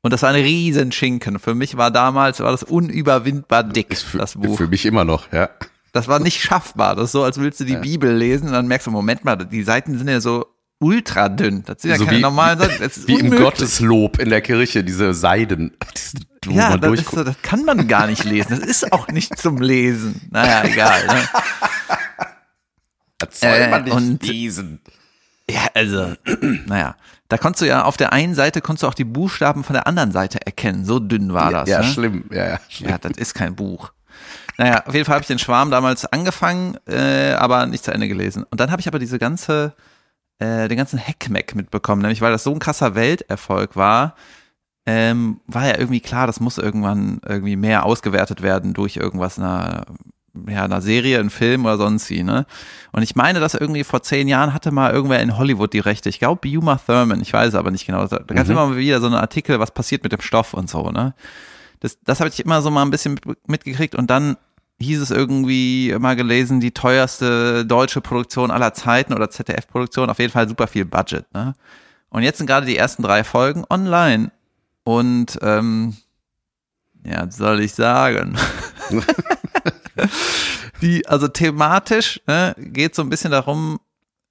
Und 0.02 0.12
das 0.12 0.24
war 0.24 0.30
ein 0.30 0.42
riesen 0.42 0.92
Schinken. 0.92 1.40
Für 1.40 1.54
mich 1.54 1.78
war 1.78 1.92
damals, 1.92 2.40
war 2.40 2.52
das 2.52 2.64
unüberwindbar 2.64 3.64
dick, 3.64 3.96
für, 3.96 4.18
das 4.18 4.34
Buch. 4.34 4.58
Für 4.58 4.68
mich 4.68 4.86
immer 4.86 5.06
noch, 5.06 5.32
ja. 5.32 5.50
Das 5.94 6.08
war 6.08 6.20
nicht 6.20 6.42
schaffbar. 6.42 6.96
Das 6.96 7.06
ist 7.06 7.12
so, 7.12 7.24
als 7.24 7.40
willst 7.40 7.60
du 7.60 7.66
die 7.66 7.74
ja. 7.74 7.80
Bibel 7.80 8.12
lesen 8.16 8.48
und 8.48 8.54
dann 8.54 8.68
merkst 8.68 8.88
du, 8.88 8.92
Moment 8.92 9.26
mal, 9.26 9.36
die 9.36 9.64
Seiten 9.64 9.98
sind 9.98 10.08
ja 10.08 10.22
so 10.22 10.48
ultra 10.80 11.30
dünn. 11.30 11.64
Das 11.66 11.82
sind 11.82 11.92
ja 11.92 11.98
so 11.98 12.06
keine 12.06 12.18
wie, 12.18 12.22
normalen 12.22 12.60
Seiten. 12.60 12.80
wie 13.08 13.16
unmöglich. 13.16 13.40
im 13.40 13.46
Gotteslob 13.46 14.20
in 14.20 14.30
der 14.30 14.42
Kirche, 14.42 14.84
diese 14.84 15.14
Seiden. 15.14 15.78
Die, 16.44 16.56
ja, 16.56 16.76
das, 16.76 17.00
ist 17.00 17.12
so, 17.12 17.24
das 17.24 17.40
kann 17.44 17.66
man 17.66 17.88
gar 17.88 18.08
nicht 18.08 18.24
lesen. 18.24 18.48
Das 18.50 18.68
ist 18.68 18.92
auch 18.92 19.10
nicht 19.10 19.38
zum 19.38 19.60
Lesen. 19.60 20.28
Naja, 20.32 20.64
egal. 20.64 21.06
Ne? 21.06 21.30
Das 23.20 23.40
soll 23.40 23.70
man 23.70 23.84
nicht 23.84 23.94
und, 23.94 24.24
lesen. 24.24 24.82
Ja, 25.48 25.68
also, 25.76 26.16
naja. 26.66 26.96
Da 27.32 27.38
konntest 27.38 27.62
du 27.62 27.66
ja 27.66 27.86
auf 27.86 27.96
der 27.96 28.12
einen 28.12 28.36
Seite 28.36 28.60
konntest 28.60 28.84
du 28.84 28.88
auch 28.88 28.94
die 28.94 29.06
Buchstaben 29.06 29.64
von 29.64 29.74
der 29.74 29.88
anderen 29.88 30.12
Seite 30.12 30.46
erkennen. 30.46 30.84
So 30.84 31.00
dünn 31.00 31.34
war 31.34 31.50
das. 31.50 31.70
Ja, 31.70 31.80
ne? 31.80 31.86
schlimm. 31.86 32.26
Ja, 32.30 32.46
ja, 32.46 32.60
schlimm. 32.68 32.90
ja, 32.90 32.98
das 32.98 33.14
ist 33.16 33.34
kein 33.36 33.56
Buch. 33.56 33.94
Naja, 34.58 34.84
auf 34.86 34.94
jeden 34.94 35.06
Fall 35.06 35.16
habe 35.16 35.22
ich 35.22 35.30
den 35.30 35.40
Schwarm 35.40 35.72
damals 35.72 36.06
angefangen, 36.06 36.78
äh, 36.90 37.32
aber 37.32 37.68
nicht 37.68 37.86
zu 37.86 37.94
Ende 37.94 38.10
gelesen. 38.10 38.44
Und 38.52 38.60
dann 38.60 38.70
habe 38.70 38.82
ich 38.82 38.88
aber 38.90 39.00
diese 39.00 39.18
ganze, 39.18 39.74
äh, 40.40 40.68
den 40.68 40.78
ganzen 40.78 41.00
Heckmeck 41.00 41.56
mitbekommen, 41.56 42.02
nämlich 42.02 42.20
weil 42.20 42.34
das 42.34 42.44
so 42.44 42.52
ein 42.52 42.60
krasser 42.60 42.96
Welterfolg 42.96 43.78
war, 43.78 44.16
ähm, 44.86 45.40
war 45.48 45.66
ja 45.66 45.78
irgendwie 45.78 46.02
klar, 46.02 46.28
das 46.28 46.42
muss 46.42 46.58
irgendwann 46.58 47.22
irgendwie 47.26 47.56
mehr 47.56 47.86
ausgewertet 47.86 48.42
werden 48.42 48.74
durch 48.74 48.98
irgendwas, 48.98 49.40
einer 49.40 49.86
ja, 50.48 50.64
einer 50.64 50.82
Serie, 50.82 51.20
ein 51.20 51.30
Film 51.30 51.66
oder 51.66 51.78
sonst 51.78 52.10
wie, 52.10 52.24
ne? 52.24 52.46
Und 52.92 53.04
ich 53.04 53.16
meine, 53.16 53.40
dass 53.40 53.54
irgendwie 53.54 53.84
vor 53.84 54.02
zehn 54.02 54.28
Jahren 54.28 54.54
hatte 54.54 54.72
mal 54.72 54.92
irgendwer 54.92 55.20
in 55.20 55.38
Hollywood 55.38 55.74
die 55.74 55.80
Rechte. 55.80 56.10
Ich 56.10 56.20
glaube, 56.20 56.48
Uma 56.48 56.78
Thurman, 56.78 57.22
ich 57.22 57.34
weiß 57.34 57.56
aber 57.56 57.72
nicht 57.72 57.86
genau. 57.86 58.06
Da 58.08 58.18
gab 58.18 58.38
es 58.38 58.46
mhm. 58.46 58.52
immer 58.52 58.78
wieder 58.78 59.02
so 59.02 59.08
einen 59.08 59.16
Artikel, 59.16 59.60
was 59.60 59.72
passiert 59.72 60.04
mit 60.04 60.14
dem 60.14 60.22
Stoff 60.22 60.54
und 60.54 60.70
so, 60.70 60.90
ne? 60.90 61.14
Das, 61.82 62.00
das 62.04 62.20
habe 62.20 62.30
ich 62.30 62.40
immer 62.44 62.62
so 62.62 62.70
mal 62.70 62.84
ein 62.84 62.92
bisschen 62.92 63.20
mitgekriegt 63.48 63.96
und 63.96 64.10
dann 64.10 64.38
hieß 64.80 65.02
es 65.02 65.12
irgendwie 65.12 65.90
immer 65.90 66.16
gelesen, 66.16 66.60
die 66.60 66.72
teuerste 66.72 67.66
deutsche 67.66 68.02
Produktion 68.02 68.52
aller 68.52 68.74
Zeiten 68.74 69.14
oder 69.14 69.30
ZDF-Produktion, 69.30 70.10
auf 70.10 70.20
jeden 70.20 70.32
Fall 70.32 70.48
super 70.48 70.68
viel 70.68 70.86
Budget, 70.86 71.32
ne? 71.34 71.56
Und 72.10 72.24
jetzt 72.24 72.38
sind 72.40 72.48
gerade 72.48 72.66
die 72.66 72.78
ersten 72.78 73.04
drei 73.04 73.24
Folgen 73.24 73.64
online 73.70 74.32
und 74.84 75.40
ähm, 75.42 75.96
ja, 77.04 77.30
soll 77.32 77.62
ich 77.62 77.74
sagen? 77.74 78.38
die, 80.82 81.08
also 81.08 81.28
thematisch 81.28 82.22
ne, 82.28 82.56
geht 82.58 82.96
so 82.96 83.02
ein 83.02 83.10
bisschen 83.10 83.32
darum, 83.32 83.80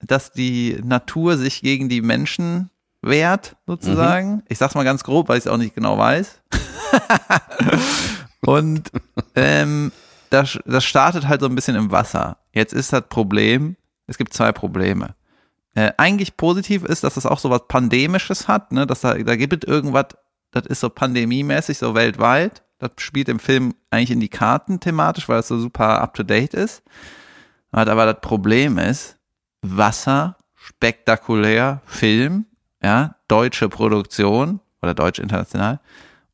dass 0.00 0.32
die 0.32 0.80
Natur 0.82 1.36
sich 1.36 1.60
gegen 1.60 1.88
die 1.88 2.00
Menschen 2.00 2.70
wehrt, 3.02 3.56
sozusagen. 3.66 4.36
Mhm. 4.36 4.42
Ich 4.48 4.58
sag's 4.58 4.74
mal 4.74 4.84
ganz 4.84 5.04
grob, 5.04 5.28
weil 5.28 5.38
ich 5.38 5.44
es 5.44 5.50
auch 5.50 5.56
nicht 5.56 5.74
genau 5.74 5.98
weiß. 5.98 6.40
Und 8.40 8.90
ähm, 9.34 9.92
das, 10.30 10.58
das 10.64 10.84
startet 10.84 11.28
halt 11.28 11.40
so 11.40 11.46
ein 11.46 11.54
bisschen 11.54 11.76
im 11.76 11.90
Wasser. 11.90 12.38
Jetzt 12.52 12.72
ist 12.72 12.92
das 12.92 13.02
Problem, 13.08 13.76
es 14.06 14.18
gibt 14.18 14.32
zwei 14.32 14.52
Probleme. 14.52 15.14
Äh, 15.74 15.92
eigentlich 15.98 16.36
positiv 16.36 16.84
ist, 16.84 17.04
dass 17.04 17.16
es 17.16 17.26
auch 17.26 17.38
so 17.38 17.50
was 17.50 17.68
Pandemisches 17.68 18.48
hat, 18.48 18.72
ne? 18.72 18.86
dass 18.86 19.02
da, 19.02 19.14
da 19.14 19.36
gibt 19.36 19.64
es 19.64 19.70
irgendwas, 19.70 20.06
das 20.50 20.66
ist 20.66 20.80
so 20.80 20.90
pandemiemäßig, 20.90 21.78
so 21.78 21.94
weltweit. 21.94 22.62
Das 22.80 22.92
spielt 22.96 23.28
im 23.28 23.38
Film 23.38 23.74
eigentlich 23.90 24.10
in 24.10 24.20
die 24.20 24.28
Karten 24.28 24.80
thematisch, 24.80 25.28
weil 25.28 25.40
es 25.40 25.48
so 25.48 25.58
super 25.58 26.00
up 26.00 26.14
to 26.14 26.22
date 26.22 26.54
ist. 26.54 26.82
Aber 27.70 28.06
das 28.06 28.20
Problem 28.20 28.78
ist, 28.78 29.18
Wasser, 29.62 30.36
spektakulär, 30.54 31.82
Film, 31.84 32.46
ja, 32.82 33.16
deutsche 33.28 33.68
Produktion 33.68 34.60
oder 34.82 34.94
deutsch 34.94 35.18
international. 35.18 35.78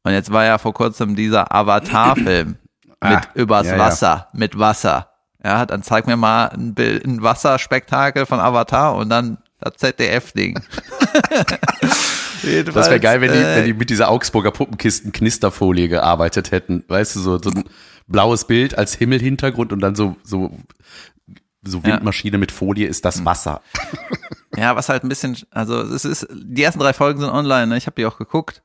Und 0.05 0.13
jetzt 0.13 0.33
war 0.33 0.45
ja 0.45 0.59
vor 0.59 0.73
kurzem 0.73 1.17
dieser 1.17 1.53
Avatar-Film 1.53 2.57
ah, 3.01 3.11
mit 3.11 3.29
übers 3.35 3.67
ja, 3.67 3.79
Wasser, 3.79 4.07
ja. 4.07 4.29
mit 4.33 4.57
Wasser. 4.57 5.11
Ja, 5.45 5.67
dann 5.67 5.83
zeig 5.83 6.07
mir 6.07 6.17
mal 6.17 6.47
ein, 6.47 6.75
Bild, 6.75 7.05
ein 7.05 7.23
Wasserspektakel 7.23 8.25
von 8.25 8.39
Avatar 8.39 8.95
und 8.95 9.11
dann 9.11 9.39
das 9.59 9.75
ZDF-Ding. 9.79 10.61
das 12.65 12.89
wäre 12.89 13.01
geil, 13.01 13.21
wenn 13.21 13.33
die, 13.33 13.39
wenn 13.39 13.65
die 13.65 13.75
mit 13.75 13.91
dieser 13.91 14.09
Augsburger 14.09 14.51
Puppenkisten 14.51 15.13
Knisterfolie 15.13 15.89
gearbeitet 15.89 16.51
hätten. 16.51 16.85
Weißt 16.89 17.17
du, 17.17 17.21
so, 17.21 17.39
so 17.43 17.51
ein 17.51 17.65
blaues 18.07 18.47
Bild 18.47 18.77
als 18.77 18.95
Himmelhintergrund 18.95 19.73
und 19.73 19.81
dann 19.81 19.95
so, 19.95 20.17
so, 20.23 20.57
so 21.63 21.85
Windmaschine 21.85 22.37
ja. 22.37 22.39
mit 22.39 22.53
Folie 22.53 22.87
ist 22.87 23.05
das 23.05 23.25
Wasser. 23.25 23.61
Ja, 24.57 24.75
was 24.75 24.89
halt 24.89 25.05
ein 25.05 25.11
bisschen, 25.11 25.37
also 25.51 25.83
es 25.83 26.07
ist, 26.07 26.27
die 26.33 26.63
ersten 26.63 26.81
drei 26.81 26.95
Folgen 26.95 27.21
sind 27.21 27.29
online, 27.29 27.67
ne? 27.67 27.77
ich 27.77 27.87
habe 27.87 27.97
die 27.97 28.07
auch 28.07 28.17
geguckt. 28.17 28.63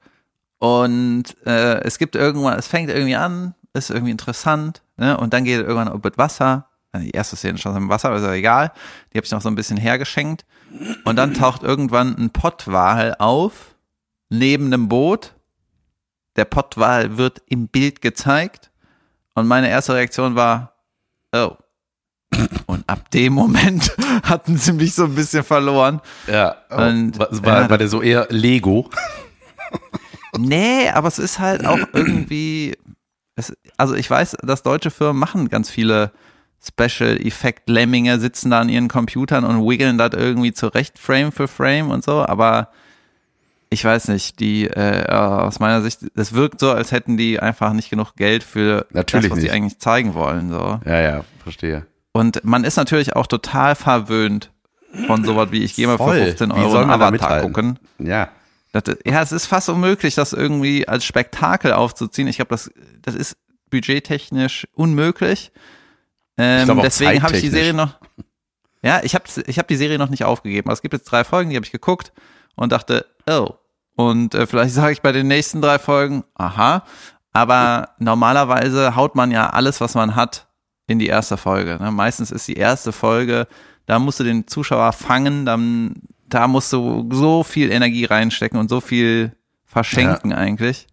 Und 0.57 1.35
äh, 1.45 1.81
es 1.81 1.97
gibt 1.97 2.15
irgendwann, 2.15 2.57
es 2.57 2.67
fängt 2.67 2.89
irgendwie 2.89 3.15
an, 3.15 3.55
ist 3.73 3.89
irgendwie 3.89 4.11
interessant, 4.11 4.83
ne? 4.97 5.17
Und 5.17 5.33
dann 5.33 5.43
geht 5.43 5.59
irgendwann 5.59 5.87
um 5.87 6.01
mit 6.03 6.17
Wasser. 6.17 6.67
Die 6.95 7.11
erste 7.11 7.35
Szene 7.35 7.57
schon 7.57 7.75
im 7.75 7.89
Wasser, 7.89 8.09
aber 8.09 8.17
ist 8.17 8.23
ja 8.23 8.33
egal. 8.33 8.71
Die 9.11 9.17
habe 9.17 9.25
ich 9.25 9.31
noch 9.31 9.41
so 9.41 9.49
ein 9.49 9.55
bisschen 9.55 9.77
hergeschenkt. 9.77 10.45
Und 11.05 11.15
dann 11.15 11.33
taucht 11.33 11.63
irgendwann 11.63 12.15
ein 12.17 12.29
Pottwal 12.31 13.15
auf, 13.17 13.70
neben 14.31 14.67
einem 14.67 14.87
Boot. 14.87 15.35
Der 16.37 16.45
Pottwal 16.45 17.17
wird 17.17 17.41
im 17.47 17.67
Bild 17.67 18.01
gezeigt. 18.01 18.71
Und 19.35 19.47
meine 19.47 19.69
erste 19.69 19.93
Reaktion 19.93 20.35
war, 20.35 20.73
oh, 21.33 21.55
und 22.65 22.87
ab 22.87 23.11
dem 23.11 23.33
Moment 23.33 23.95
hatten 24.23 24.57
sie 24.57 24.73
mich 24.73 24.95
so 24.95 25.03
ein 25.05 25.15
bisschen 25.15 25.43
verloren. 25.43 26.01
Ja. 26.27 26.55
Und, 26.69 27.19
war, 27.19 27.27
war, 27.43 27.69
war 27.69 27.77
der 27.77 27.89
so 27.89 28.01
eher 28.01 28.27
Lego? 28.29 28.89
Nee, 30.37 30.89
aber 30.89 31.09
es 31.09 31.19
ist 31.19 31.39
halt 31.39 31.65
auch 31.65 31.79
irgendwie, 31.91 32.77
es, 33.35 33.53
also 33.75 33.95
ich 33.95 34.09
weiß, 34.09 34.37
dass 34.41 34.63
deutsche 34.63 34.89
Firmen 34.89 35.19
machen 35.19 35.49
ganz 35.49 35.69
viele 35.69 36.13
Special 36.63 37.17
Effect 37.17 37.67
Lemminge, 37.67 38.17
sitzen 38.17 38.51
da 38.51 38.61
an 38.61 38.69
ihren 38.69 38.87
Computern 38.87 39.43
und 39.43 39.67
wiggeln 39.67 39.97
das 39.97 40.11
irgendwie 40.13 40.53
zurecht, 40.53 40.97
Frame 40.99 41.33
für 41.33 41.49
Frame 41.49 41.89
und 41.89 42.03
so, 42.03 42.25
aber 42.25 42.69
ich 43.73 43.85
weiß 43.85 44.09
nicht, 44.09 44.39
die 44.41 44.67
äh, 44.67 45.05
aus 45.09 45.59
meiner 45.59 45.81
Sicht, 45.81 46.01
es 46.13 46.33
wirkt 46.33 46.59
so, 46.59 46.71
als 46.71 46.91
hätten 46.91 47.15
die 47.15 47.39
einfach 47.39 47.71
nicht 47.71 47.89
genug 47.89 48.15
Geld 48.17 48.43
für 48.43 48.85
Natürlich 48.91 49.29
das, 49.29 49.37
was 49.37 49.41
sie 49.41 49.49
eigentlich 49.49 49.79
zeigen 49.79 50.13
wollen. 50.13 50.49
So. 50.49 50.81
Ja, 50.85 50.99
ja, 50.99 51.25
verstehe. 51.41 51.87
Und 52.11 52.43
man 52.43 52.65
ist 52.65 52.75
natürlich 52.75 53.15
auch 53.15 53.27
total 53.27 53.75
verwöhnt 53.75 54.51
von 55.07 55.23
sowas 55.23 55.51
wie, 55.51 55.63
ich 55.63 55.75
gehe 55.75 55.87
mal 55.87 55.97
Voll. 55.97 56.17
für 56.17 56.25
15 56.25 56.49
Wie 56.49 56.53
Euro 56.53 56.77
einen 56.79 56.91
Avatar 56.91 57.41
gucken. 57.41 57.79
Ja. 57.97 58.27
Das, 58.73 58.83
ja, 59.05 59.21
es 59.21 59.31
ist 59.31 59.45
fast 59.45 59.69
unmöglich, 59.69 60.15
das 60.15 60.33
irgendwie 60.33 60.85
als 60.87 61.05
Spektakel 61.05 61.71
aufzuziehen. 61.71 62.27
Ich 62.27 62.35
glaube, 62.35 62.49
das, 62.49 62.69
das 63.01 63.15
ist 63.15 63.37
budgettechnisch 63.69 64.67
unmöglich. 64.73 65.53
Ähm, 66.37 66.65
glaub 66.65 66.81
deswegen 66.81 67.23
habe 67.23 67.35
ich 67.35 67.41
die. 67.41 67.49
Serie 67.49 67.73
noch. 67.73 67.97
Ja, 68.83 69.01
ich 69.03 69.15
habe 69.15 69.25
ich 69.45 69.59
hab 69.59 69.67
die 69.69 69.75
Serie 69.77 69.97
noch 69.97 70.09
nicht 70.09 70.25
aufgegeben. 70.25 70.67
Aber 70.67 70.73
es 70.73 70.81
gibt 70.81 70.93
jetzt 70.93 71.05
drei 71.05 71.23
Folgen, 71.23 71.51
die 71.51 71.55
habe 71.55 71.65
ich 71.65 71.71
geguckt 71.71 72.11
und 72.55 72.73
dachte, 72.73 73.05
oh. 73.29 73.51
Und 74.09 74.35
äh, 74.35 74.47
vielleicht 74.47 74.73
sage 74.73 74.93
ich 74.93 75.01
bei 75.01 75.11
den 75.11 75.27
nächsten 75.27 75.61
drei 75.61 75.79
Folgen, 75.79 76.23
aha. 76.35 76.83
Aber 77.33 77.89
normalerweise 77.99 78.95
haut 78.95 79.15
man 79.15 79.31
ja 79.31 79.49
alles, 79.49 79.79
was 79.79 79.95
man 79.95 80.15
hat, 80.15 80.47
in 80.87 80.99
die 80.99 81.07
erste 81.07 81.37
Folge. 81.37 81.77
Ne? 81.79 81.91
Meistens 81.91 82.31
ist 82.31 82.47
die 82.47 82.57
erste 82.57 82.91
Folge, 82.91 83.47
da 83.85 83.99
musst 83.99 84.19
du 84.19 84.23
den 84.23 84.47
Zuschauer 84.47 84.91
fangen, 84.93 85.45
dann 85.45 86.01
da 86.27 86.47
musst 86.47 86.71
du 86.73 87.09
so 87.11 87.43
viel 87.43 87.71
Energie 87.71 88.05
reinstecken 88.05 88.59
und 88.59 88.69
so 88.69 88.81
viel 88.81 89.33
verschenken 89.65 90.33
eigentlich. 90.33 90.87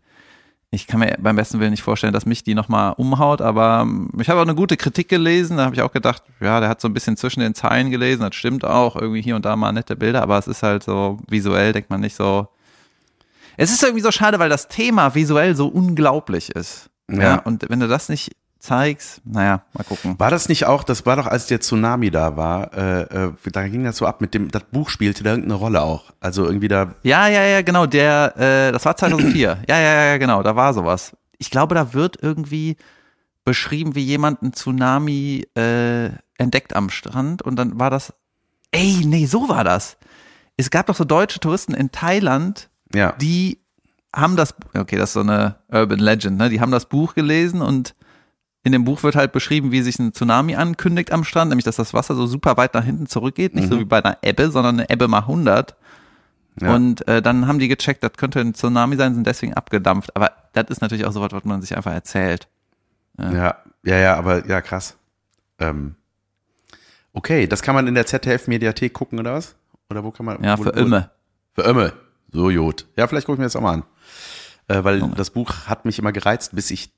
Ich 0.71 0.87
kann 0.87 1.01
mir 1.01 1.17
beim 1.19 1.37
besten 1.37 1.61
Willen 1.61 1.71
nicht 1.71 1.83
vorstellen, 1.83 2.13
dass 2.13 2.27
mich 2.27 2.45
die 2.45 2.55
nochmal 2.55 2.93
umhaut, 2.99 3.41
aber 3.41 3.81
ähm, 3.83 4.11
ich 4.21 4.29
habe 4.29 4.41
auch 4.41 4.45
eine 4.45 4.55
gute 4.55 4.77
Kritik 4.77 5.09
gelesen, 5.09 5.57
da 5.57 5.65
habe 5.65 5.75
ich 5.75 5.81
auch 5.81 5.93
gedacht, 5.93 6.23
ja, 6.41 6.61
der 6.61 6.69
hat 6.69 6.81
so 6.81 6.89
ein 6.89 6.95
bisschen 6.95 7.17
zwischen 7.17 7.41
den 7.41 7.55
Zeilen 7.55 7.91
gelesen, 7.91 8.23
das 8.23 8.35
stimmt 8.35 8.67
auch, 8.67 8.95
irgendwie 8.95 9.23
hier 9.23 9.35
und 9.35 9.47
da 9.47 9.57
mal 9.57 9.73
nette 9.73 9.97
Bilder, 9.97 10.23
aber 10.23 10.37
es 10.37 10.47
ist 10.47 10.63
halt 10.63 10.83
so 10.83 11.19
visuell, 11.27 11.73
denkt 11.73 11.89
man 11.89 12.01
nicht 12.01 12.17
so. 12.17 12.49
Es 13.59 13.73
ist 13.73 13.83
irgendwie 13.83 14.03
so 14.03 14.13
schade, 14.13 14.39
weil 14.39 14.49
das 14.49 14.69
Thema 14.69 15.15
visuell 15.17 15.57
so 15.57 15.67
unglaublich 15.67 16.51
ist. 16.55 16.91
Ja. 17.11 17.23
Ja. 17.23 17.35
und 17.41 17.69
wenn 17.69 17.81
du 17.81 17.89
das 17.89 18.09
nicht 18.09 18.37
zeigst, 18.61 19.21
naja, 19.25 19.63
mal 19.73 19.83
gucken. 19.85 20.15
War 20.19 20.31
das 20.31 20.49
nicht 20.49 20.67
auch, 20.67 20.85
das 20.85 21.07
war 21.07 21.17
doch, 21.17 21.27
als 21.27 21.47
der 21.47 21.61
Tsunami 21.61 22.11
da 22.11 22.37
war, 22.37 22.73
äh, 22.73 23.03
äh, 23.03 23.33
da 23.53 23.67
ging 23.67 23.85
das 23.85 23.97
so 23.97 24.07
ab 24.07 24.21
mit 24.21 24.33
dem, 24.35 24.51
das 24.51 24.63
Buch 24.71 24.91
spielte 24.91 25.25
da 25.25 25.31
irgendeine 25.31 25.55
Rolle 25.55 25.83
auch. 25.83 26.13
Also 26.21 26.45
irgendwie 26.45 26.69
da, 26.69 26.95
Ja, 27.03 27.27
ja, 27.29 27.43
ja, 27.43 27.63
genau, 27.63 27.87
der, 27.87 28.37
äh, 28.37 28.73
das 28.73 28.85
war 28.85 28.97
2004. 28.97 29.59
ja, 29.69 29.79
ja, 29.79 30.05
ja, 30.05 30.19
genau, 30.19 30.43
da 30.43 30.55
war 30.55 30.73
sowas. 30.73 31.17
Ich 31.39 31.51
glaube, 31.51 31.75
da 31.75 31.95
wird 31.95 32.19
irgendwie 32.23 32.77
beschrieben, 33.45 33.95
wie 33.95 34.05
jemand 34.05 34.43
einen 34.43 34.53
Tsunami 34.53 35.47
äh, 35.57 36.11
entdeckt 36.37 36.77
am 36.77 36.91
Strand 36.91 37.43
und 37.43 37.57
dann 37.57 37.81
war 37.81 37.91
das, 37.91 38.13
ey, 38.71 39.03
nee, 39.05 39.27
so 39.27 39.49
war 39.49 39.65
das. 39.65 39.97
Es 40.57 40.71
gab 40.71 40.87
doch 40.87 40.97
so 40.97 41.05
deutsche 41.05 41.41
Touristen 41.41 41.75
in 41.75 41.91
Thailand, 41.91 42.69
ja. 42.95 43.13
die 43.13 43.59
haben 44.15 44.37
das, 44.37 44.55
okay, 44.75 44.97
das 44.97 45.11
ist 45.11 45.15
so 45.15 45.21
eine 45.21 45.57
Urban 45.69 45.99
Legend, 45.99 46.39
ne? 46.39 46.49
Die 46.49 46.61
haben 46.61 46.73
das 46.73 46.87
Buch 46.87 47.15
gelesen 47.15 47.61
und 47.61 47.95
in 48.65 48.73
dem 48.73 48.85
Buch 48.85 49.03
wird 49.03 49.17
halt 49.17 49.33
beschrieben, 49.33 49.71
wie 49.71 49.83
sich 49.83 49.99
ein 49.99 50.13
Tsunami 50.13 50.57
ankündigt 50.57 51.13
am 51.13 51.25
Strand, 51.25 51.51
nämlich 51.51 51.65
dass 51.65 51.77
das 51.77 51.95
Wasser 51.95 52.15
so 52.15 52.27
super 52.27 52.57
weit 52.57 52.75
nach 52.75 52.85
hinten 52.85 53.07
zurückgeht, 53.07 53.55
nicht 53.55 53.69
so 53.69 53.79
wie 53.79 53.85
bei 53.85 54.03
einer 54.03 54.19
Ebbe, 54.23 54.51
sondern 54.51 54.81
eine 54.81 54.91
Ebbe 54.91 55.09
mal 55.09 55.21
100. 55.21 55.77
Ja. 56.61 56.75
Und 56.75 57.07
äh, 57.07 57.23
dann 57.23 57.47
haben 57.47 57.61
die 57.61 57.69
gecheckt, 57.69 58.03
das 58.03 58.13
könnte 58.15 58.41
ein 58.41 58.55
Tsunami 58.55 58.97
sein, 58.97 59.15
sind 59.15 59.27
deswegen 59.27 59.55
abgedampft. 59.55 60.15
Aber 60.17 60.33
das 60.55 60.67
ist 60.69 60.81
natürlich 60.81 61.07
auch 61.07 61.13
so 61.13 61.21
was, 61.21 61.33
was 61.33 61.45
man 61.45 61.63
sich 61.63 61.77
einfach 61.77 61.93
erzählt. 61.93 62.49
Ja, 63.17 63.57
ja, 63.85 63.97
ja, 63.97 64.17
aber 64.17 64.47
ja, 64.47 64.61
krass. 64.61 64.97
Ähm, 65.59 65.95
okay, 67.13 67.47
das 67.47 67.63
kann 67.63 67.75
man 67.75 67.87
in 67.87 67.95
der 67.95 68.07
ZDF-Mediathek 68.07 68.93
gucken, 68.93 69.19
oder 69.19 69.35
was? 69.35 69.57
Oder 69.91 70.05
wo 70.05 70.11
kann 70.11 70.27
man? 70.27 70.43
Ja, 70.43 70.59
wo, 70.59 70.65
für 70.65 70.75
wo, 70.75 70.81
immer. 70.81 71.11
Für 71.55 71.63
Ömme. 71.63 71.93
So 72.33 72.49
gut. 72.51 72.87
Ja, 72.97 73.07
vielleicht 73.07 73.27
gucke 73.27 73.37
ich 73.37 73.39
mir 73.41 73.47
das 73.47 73.57
auch 73.57 73.61
mal 73.61 73.75
an. 73.75 73.83
Äh, 74.69 74.85
weil 74.85 74.99
Junge. 74.99 75.15
das 75.15 75.31
Buch 75.31 75.67
hat 75.67 75.85
mich 75.85 75.99
immer 75.99 76.13
gereizt, 76.13 76.55
bis 76.55 76.71
ich 76.71 76.91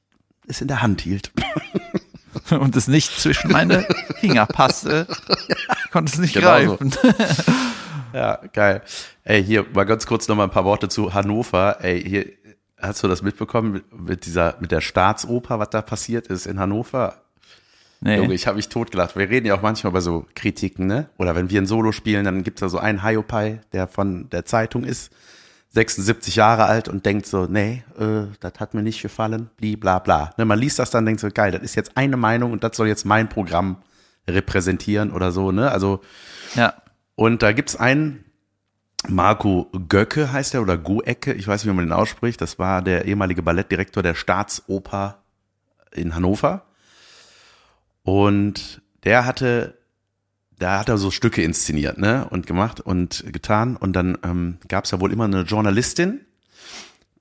es 0.48 0.60
in 0.60 0.68
der 0.68 0.82
Hand 0.82 1.00
hielt. 1.00 1.30
Und 2.50 2.74
es 2.76 2.88
nicht 2.88 3.18
zwischen 3.20 3.52
meine 3.52 3.86
Finger 4.20 4.46
passte. 4.46 5.06
Ich 5.86 5.92
konnte 5.92 6.12
es 6.12 6.18
nicht 6.20 6.34
Genau 6.34 6.60
so. 6.60 6.76
greifen. 6.76 6.92
Ja, 8.12 8.40
geil. 8.52 8.82
Ey, 9.22 9.42
hier 9.44 9.64
mal 9.72 9.84
ganz 9.84 10.04
kurz 10.06 10.26
noch 10.26 10.34
mal 10.36 10.44
ein 10.44 10.50
paar 10.50 10.64
Worte 10.64 10.88
zu 10.88 11.14
Hannover. 11.14 11.78
Ey, 11.84 12.02
hier 12.02 12.26
hast 12.78 13.02
du 13.04 13.08
das 13.08 13.22
mitbekommen 13.22 13.72
mit, 13.72 13.92
mit 14.00 14.26
dieser 14.26 14.56
mit 14.60 14.72
der 14.72 14.80
Staatsoper, 14.80 15.58
was 15.60 15.70
da 15.70 15.80
passiert 15.82 16.26
ist 16.26 16.46
in 16.46 16.58
Hannover? 16.58 17.22
Junge, 18.02 18.28
Nee. 18.28 18.34
ich 18.34 18.46
habe 18.46 18.56
mich 18.56 18.68
totgelacht. 18.70 19.14
Wir 19.16 19.28
reden 19.28 19.46
ja 19.46 19.54
auch 19.54 19.62
manchmal 19.62 19.90
über 19.90 20.00
so 20.00 20.26
Kritiken, 20.34 20.86
ne? 20.86 21.10
Oder 21.18 21.34
wenn 21.36 21.50
wir 21.50 21.60
ein 21.60 21.66
Solo 21.66 21.92
spielen, 21.92 22.24
dann 22.24 22.42
gibt's 22.42 22.60
da 22.60 22.68
so 22.70 22.78
einen 22.78 23.02
Hiopai, 23.02 23.60
der 23.72 23.86
von 23.86 24.28
der 24.30 24.46
Zeitung 24.46 24.84
ist, 24.84 25.12
76 25.72 26.34
Jahre 26.36 26.64
alt 26.64 26.88
und 26.88 27.04
denkt 27.06 27.26
so, 27.26 27.44
nee, 27.46 27.84
äh, 27.98 28.22
das 28.40 28.54
hat 28.58 28.74
mir 28.74 28.82
nicht 28.82 29.02
gefallen, 29.02 29.50
bli 29.58 29.76
bla 29.76 29.98
bla. 29.98 30.32
Ne, 30.38 30.44
man 30.46 30.58
liest 30.58 30.78
das 30.78 30.90
dann, 30.90 31.04
denkt 31.06 31.20
so, 31.20 31.28
geil, 31.32 31.52
das 31.52 31.62
ist 31.62 31.74
jetzt 31.76 31.96
eine 31.96 32.16
Meinung 32.16 32.52
und 32.52 32.64
das 32.64 32.76
soll 32.76 32.88
jetzt 32.88 33.04
mein 33.04 33.28
Programm 33.28 33.76
repräsentieren 34.28 35.12
oder 35.12 35.30
so, 35.30 35.52
ne? 35.52 35.70
Also 35.70 36.00
Ja. 36.56 36.74
und 37.16 37.42
da 37.42 37.52
gibt's 37.52 37.76
einen, 37.76 38.24
Marco 39.08 39.70
Göcke 39.88 40.32
heißt 40.32 40.54
er 40.54 40.62
oder 40.62 40.76
Goecke, 40.76 41.32
ich 41.32 41.46
weiß 41.46 41.64
nicht, 41.64 41.72
wie 41.72 41.76
man 41.76 41.86
den 41.86 41.92
ausspricht. 41.92 42.40
Das 42.40 42.58
war 42.58 42.82
der 42.82 43.04
ehemalige 43.06 43.42
Ballettdirektor 43.42 44.02
der 44.02 44.14
Staatsoper 44.14 45.22
in 45.92 46.14
Hannover. 46.14 46.66
Und 48.02 48.82
der 49.04 49.24
hatte, 49.26 49.78
da 50.58 50.78
hat 50.80 50.88
er 50.88 50.98
so 50.98 51.10
Stücke 51.10 51.42
inszeniert, 51.42 51.98
ne, 51.98 52.26
und 52.30 52.46
gemacht 52.46 52.80
und 52.80 53.24
getan. 53.32 53.76
Und 53.76 53.94
dann 53.94 54.18
ähm, 54.24 54.58
gab's 54.68 54.90
ja 54.90 55.00
wohl 55.00 55.12
immer 55.12 55.24
eine 55.24 55.42
Journalistin, 55.42 56.20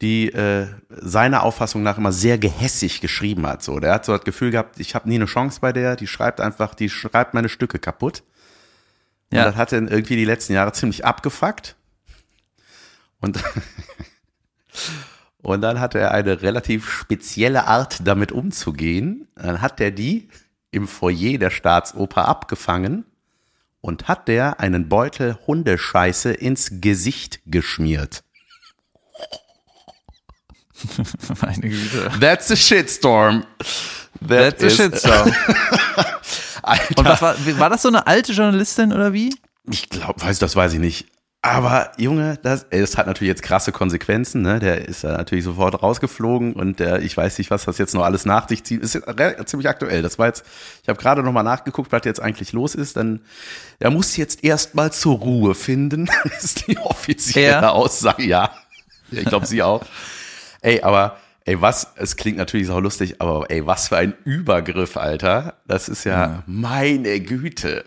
die 0.01 0.32
äh, 0.32 0.67
seiner 0.89 1.43
Auffassung 1.43 1.84
nach 1.84 1.97
immer 1.97 2.11
sehr 2.13 2.38
gehässig 2.38 3.01
geschrieben 3.01 3.45
hat. 3.45 3.63
So, 3.63 3.80
der 3.80 3.93
hat 3.93 4.05
so 4.05 4.15
das 4.15 4.23
Gefühl 4.23 4.51
gehabt, 4.51 4.80
ich 4.80 4.95
habe 4.95 5.09
nie 5.09 5.15
eine 5.15 5.25
Chance 5.25 5.59
bei 5.61 5.73
der. 5.73 5.95
Die 5.95 6.07
schreibt 6.07 6.39
einfach, 6.39 6.73
die 6.73 6.89
schreibt 6.89 7.34
meine 7.34 7.49
Stücke 7.49 7.80
kaputt. 7.80 8.23
Und 9.32 9.38
Ja. 9.38 9.45
das 9.45 9.55
hat 9.55 9.71
ihn 9.73 9.88
irgendwie 9.88 10.15
die 10.15 10.25
letzten 10.25 10.53
Jahre 10.53 10.71
ziemlich 10.73 11.05
abgefuckt. 11.05 11.75
Und, 13.19 13.38
und 15.41 15.61
dann 15.61 15.80
hatte 15.82 15.99
er 15.99 16.11
eine 16.11 16.41
relativ 16.41 16.89
spezielle 16.89 17.67
Art, 17.67 18.07
damit 18.07 18.32
umzugehen. 18.32 19.27
Dann 19.36 19.61
hat 19.61 19.82
er 19.82 19.91
die 19.91 20.30
im 20.72 20.88
Foyer 20.88 21.38
der 21.38 21.49
Staatsoper 21.49 22.28
abgefangen 22.28 23.05
und 23.82 24.07
hat 24.07 24.28
der 24.28 24.59
einen 24.59 24.89
Beutel 24.89 25.38
Hundescheiße 25.47 26.32
ins 26.32 26.82
Gesicht 26.82 27.39
geschmiert. 27.45 28.24
Meine 31.41 31.70
Güte. 31.70 32.11
That's 32.20 32.51
a 32.51 32.55
shitstorm. 32.55 33.45
That 34.28 34.59
That's 34.59 34.63
a 34.63 34.70
shitstorm. 34.70 35.34
Alter, 36.61 36.97
Und 36.97 37.05
was 37.05 37.22
war, 37.22 37.36
war 37.59 37.70
das 37.70 37.82
so 37.82 37.88
eine 37.88 38.05
alte 38.05 38.32
Journalistin 38.34 38.93
oder 38.93 39.13
wie? 39.13 39.34
ich 39.72 39.89
glaube, 39.89 40.22
weiß, 40.22 40.39
das 40.39 40.55
weiß 40.55 40.74
ich 40.74 40.80
nicht. 40.80 41.07
Aber 41.41 41.93
Junge, 41.97 42.37
das, 42.43 42.65
ey, 42.69 42.81
das 42.81 42.97
hat 42.97 43.07
natürlich 43.07 43.29
jetzt 43.29 43.43
krasse 43.43 43.71
Konsequenzen. 43.71 44.41
Ne? 44.41 44.59
Der 44.59 44.89
ist 44.89 45.03
ja 45.03 45.11
natürlich 45.11 45.45
sofort 45.45 45.81
rausgeflogen 45.81 46.51
und 46.51 46.81
der, 46.81 47.01
ich 47.01 47.15
weiß 47.15 47.37
nicht, 47.37 47.49
was 47.49 47.63
das 47.63 47.77
jetzt 47.77 47.93
noch 47.93 48.03
alles 48.03 48.25
nach 48.25 48.49
sich 48.49 48.65
zieht. 48.65 48.81
Ist 48.81 48.95
jetzt 48.95 49.49
ziemlich 49.49 49.69
aktuell. 49.69 50.01
Das 50.01 50.19
war 50.19 50.27
jetzt, 50.27 50.43
ich 50.83 50.89
habe 50.89 50.99
gerade 50.99 51.23
noch 51.23 51.31
mal 51.31 51.43
nachgeguckt, 51.43 51.93
was 51.93 52.01
jetzt 52.03 52.19
eigentlich 52.21 52.51
los 52.51 52.75
ist. 52.75 52.97
Dann, 52.97 53.21
er 53.79 53.89
muss 53.89 54.17
jetzt 54.17 54.43
erstmal 54.43 54.91
zur 54.91 55.17
Ruhe 55.19 55.55
finden. 55.55 56.09
ist 56.41 56.67
die 56.67 56.77
offizielle 56.77 57.61
Ja. 57.61 57.69
Aussage. 57.69 58.23
Ja, 58.23 58.51
ja 59.09 59.21
ich 59.21 59.25
glaube 59.25 59.45
sie 59.45 59.63
auch. 59.63 59.85
Ey, 60.59 60.81
aber 60.81 61.15
ey, 61.45 61.61
was? 61.61 61.93
Es 61.95 62.17
klingt 62.17 62.37
natürlich 62.37 62.67
sau 62.67 62.81
lustig, 62.81 63.21
aber 63.21 63.49
ey, 63.49 63.65
was 63.65 63.87
für 63.87 63.95
ein 63.95 64.13
Übergriff, 64.25 64.97
Alter. 64.97 65.53
Das 65.67 65.87
ist 65.87 66.03
ja, 66.03 66.43
meine 66.47 67.21
Güte. 67.21 67.85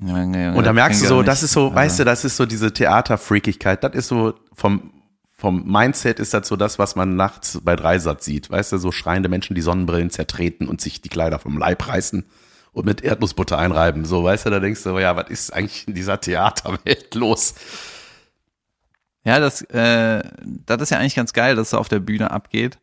Junge, 0.00 0.46
Junge, 0.46 0.56
Und 0.56 0.64
da 0.64 0.72
merkst 0.72 1.02
du 1.02 1.06
so, 1.06 1.22
das 1.22 1.42
ist 1.42 1.52
so, 1.52 1.64
also- 1.64 1.74
weißt 1.76 1.98
du, 2.00 2.04
das 2.04 2.24
ist 2.24 2.36
so 2.36 2.46
diese 2.46 2.72
Theaterfreakigkeit. 2.72 3.84
Das 3.84 3.94
ist 3.94 4.08
so 4.08 4.34
vom, 4.54 4.92
vom 5.32 5.64
Mindset 5.70 6.20
ist 6.20 6.32
das 6.34 6.48
so 6.48 6.56
das, 6.56 6.78
was 6.78 6.96
man 6.96 7.16
nachts 7.16 7.60
bei 7.62 7.76
Dreisatz 7.76 8.24
sieht. 8.24 8.50
Weißt 8.50 8.72
du, 8.72 8.78
so 8.78 8.92
schreiende 8.92 9.28
Menschen, 9.28 9.54
die 9.54 9.60
Sonnenbrillen 9.62 10.10
zertreten 10.10 10.68
und 10.68 10.80
sich 10.80 11.00
die 11.02 11.08
Kleider 11.08 11.38
vom 11.38 11.58
Leib 11.58 11.86
reißen 11.86 12.24
und 12.72 12.86
mit 12.86 13.02
Erdnussbutter 13.02 13.58
einreiben. 13.58 14.04
So, 14.04 14.24
weißt 14.24 14.46
du, 14.46 14.50
da 14.50 14.60
denkst 14.60 14.82
du, 14.84 14.98
ja, 14.98 15.16
was 15.16 15.28
ist 15.28 15.52
eigentlich 15.52 15.86
in 15.88 15.94
dieser 15.94 16.20
Theaterwelt 16.20 17.14
los? 17.14 17.54
Ja, 19.24 19.38
das, 19.38 19.62
äh, 19.62 20.22
das 20.66 20.80
ist 20.82 20.90
ja 20.90 20.98
eigentlich 20.98 21.14
ganz 21.16 21.32
geil, 21.32 21.56
dass 21.56 21.68
es 21.68 21.74
auf 21.74 21.88
der 21.88 21.98
Bühne 22.00 22.30
abgeht. 22.30 22.78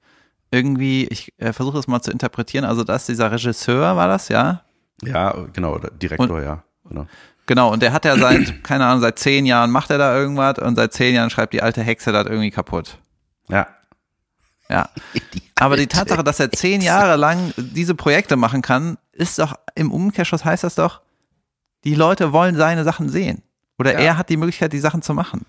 Irgendwie, 0.51 1.05
ich 1.07 1.34
äh, 1.39 1.51
versuche 1.51 1.78
das 1.78 1.88
mal 1.88 2.01
zu 2.01 2.11
interpretieren. 2.11 2.63
Also, 2.63 2.84
das 2.84 3.03
ist 3.03 3.09
dieser 3.09 3.32
Regisseur, 3.32 3.95
war 3.95 4.07
das, 4.07 4.30
ja? 4.30 4.61
Ja, 5.01 5.36
genau, 5.53 5.80
Direktor, 5.80 6.41
ja. 6.41 6.63
Oder? 6.90 7.08
Genau, 7.46 7.72
und 7.72 7.82
der 7.82 7.94
hat 7.94 8.06
ja 8.06 8.18
seit, 8.18 8.64
keine 8.64 8.86
Ahnung, 8.86 9.02
seit 9.02 9.20
zehn 9.20 9.46
Jahren 9.46 9.72
macht 9.72 9.90
er 9.90 9.98
da 9.98 10.16
irgendwas 10.18 10.60
und 10.60 10.76
seit 10.76 10.94
zehn 10.94 11.16
Jahren 11.16 11.30
schreibt 11.30 11.54
die 11.54 11.62
alte 11.62 11.82
Hexe 11.82 12.12
das 12.12 12.26
irgendwie 12.26 12.52
kaputt. 12.52 12.98
Ja. 13.50 13.68
Ja. 14.70 14.90
Aber 15.56 15.78
die 15.78 15.88
Tatsache, 15.88 16.24
dass 16.24 16.40
er 16.40 16.52
zehn 16.52 16.82
Jahre 16.82 17.16
lang 17.16 17.54
diese 17.58 17.96
Projekte 17.96 18.36
machen 18.36 18.62
kann, 18.62 18.98
ist 19.14 19.40
doch 19.40 19.56
im 19.76 19.92
Umkehrschluss 19.92 20.44
heißt 20.46 20.64
das 20.64 20.76
doch, 20.76 21.02
die 21.84 21.96
Leute 21.96 22.34
wollen 22.34 22.56
seine 22.56 22.84
Sachen 22.84 23.08
sehen. 23.10 23.42
Oder 23.80 23.94
Ja. 23.94 24.00
er 24.00 24.18
hat 24.18 24.30
die 24.30 24.38
Möglichkeit, 24.38 24.74
die 24.74 24.80
Sachen 24.80 25.02
zu 25.02 25.14
machen. 25.14 25.46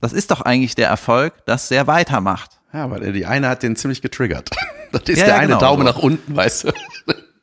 Das 0.00 0.12
ist 0.12 0.30
doch 0.30 0.40
eigentlich 0.42 0.74
der 0.74 0.88
Erfolg, 0.88 1.46
dass 1.46 1.70
er 1.70 1.86
weitermacht. 1.86 2.58
Ja, 2.72 2.84
aber 2.84 3.00
die 3.00 3.24
eine 3.24 3.48
hat 3.48 3.62
den 3.62 3.76
ziemlich 3.76 4.02
getriggert. 4.02 4.50
Das 4.92 5.02
ist 5.08 5.18
Ja, 5.18 5.24
der 5.24 5.34
ja, 5.34 5.40
eine 5.40 5.46
genau 5.48 5.60
Daumen 5.60 5.86
so. 5.86 5.92
nach 5.92 5.98
unten, 5.98 6.36
weißt 6.36 6.64
du. 6.64 6.72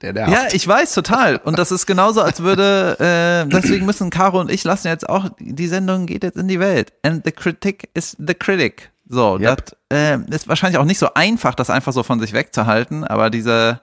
Der 0.04 0.12
nervt. 0.14 0.32
Ja, 0.32 0.47
ich 0.51 0.68
weiß 0.68 0.93
total. 0.93 1.38
Und 1.38 1.58
das 1.58 1.72
ist 1.72 1.86
genauso, 1.86 2.22
als 2.22 2.41
würde, 2.41 2.97
äh, 2.99 3.49
deswegen 3.49 3.86
müssen 3.86 4.10
Caro 4.10 4.39
und 4.39 4.51
ich 4.51 4.64
lassen 4.66 4.88
jetzt 4.88 5.08
auch, 5.08 5.30
die 5.39 5.68
Sendung 5.68 6.06
geht 6.06 6.24
jetzt 6.24 6.38
in 6.38 6.47
die 6.49 6.60
Welt. 6.60 6.91
And 7.04 7.24
the 7.26 7.32
critic 7.32 7.89
is 7.93 8.16
the 8.20 8.34
critic. 8.34 8.91
So, 9.08 9.38
Yep. 9.39 9.76
das 9.89 9.97
äh, 9.97 10.18
ist 10.36 10.47
wahrscheinlich 10.47 10.78
auch 10.80 10.86
nicht 10.86 10.99
so 10.99 11.14
einfach, 11.14 11.56
das 11.56 11.70
einfach 11.70 11.93
so 11.93 12.04
von 12.04 12.20
sich 12.20 12.34
wegzuhalten, 12.34 13.04
aber 13.04 13.30
diese, 13.30 13.82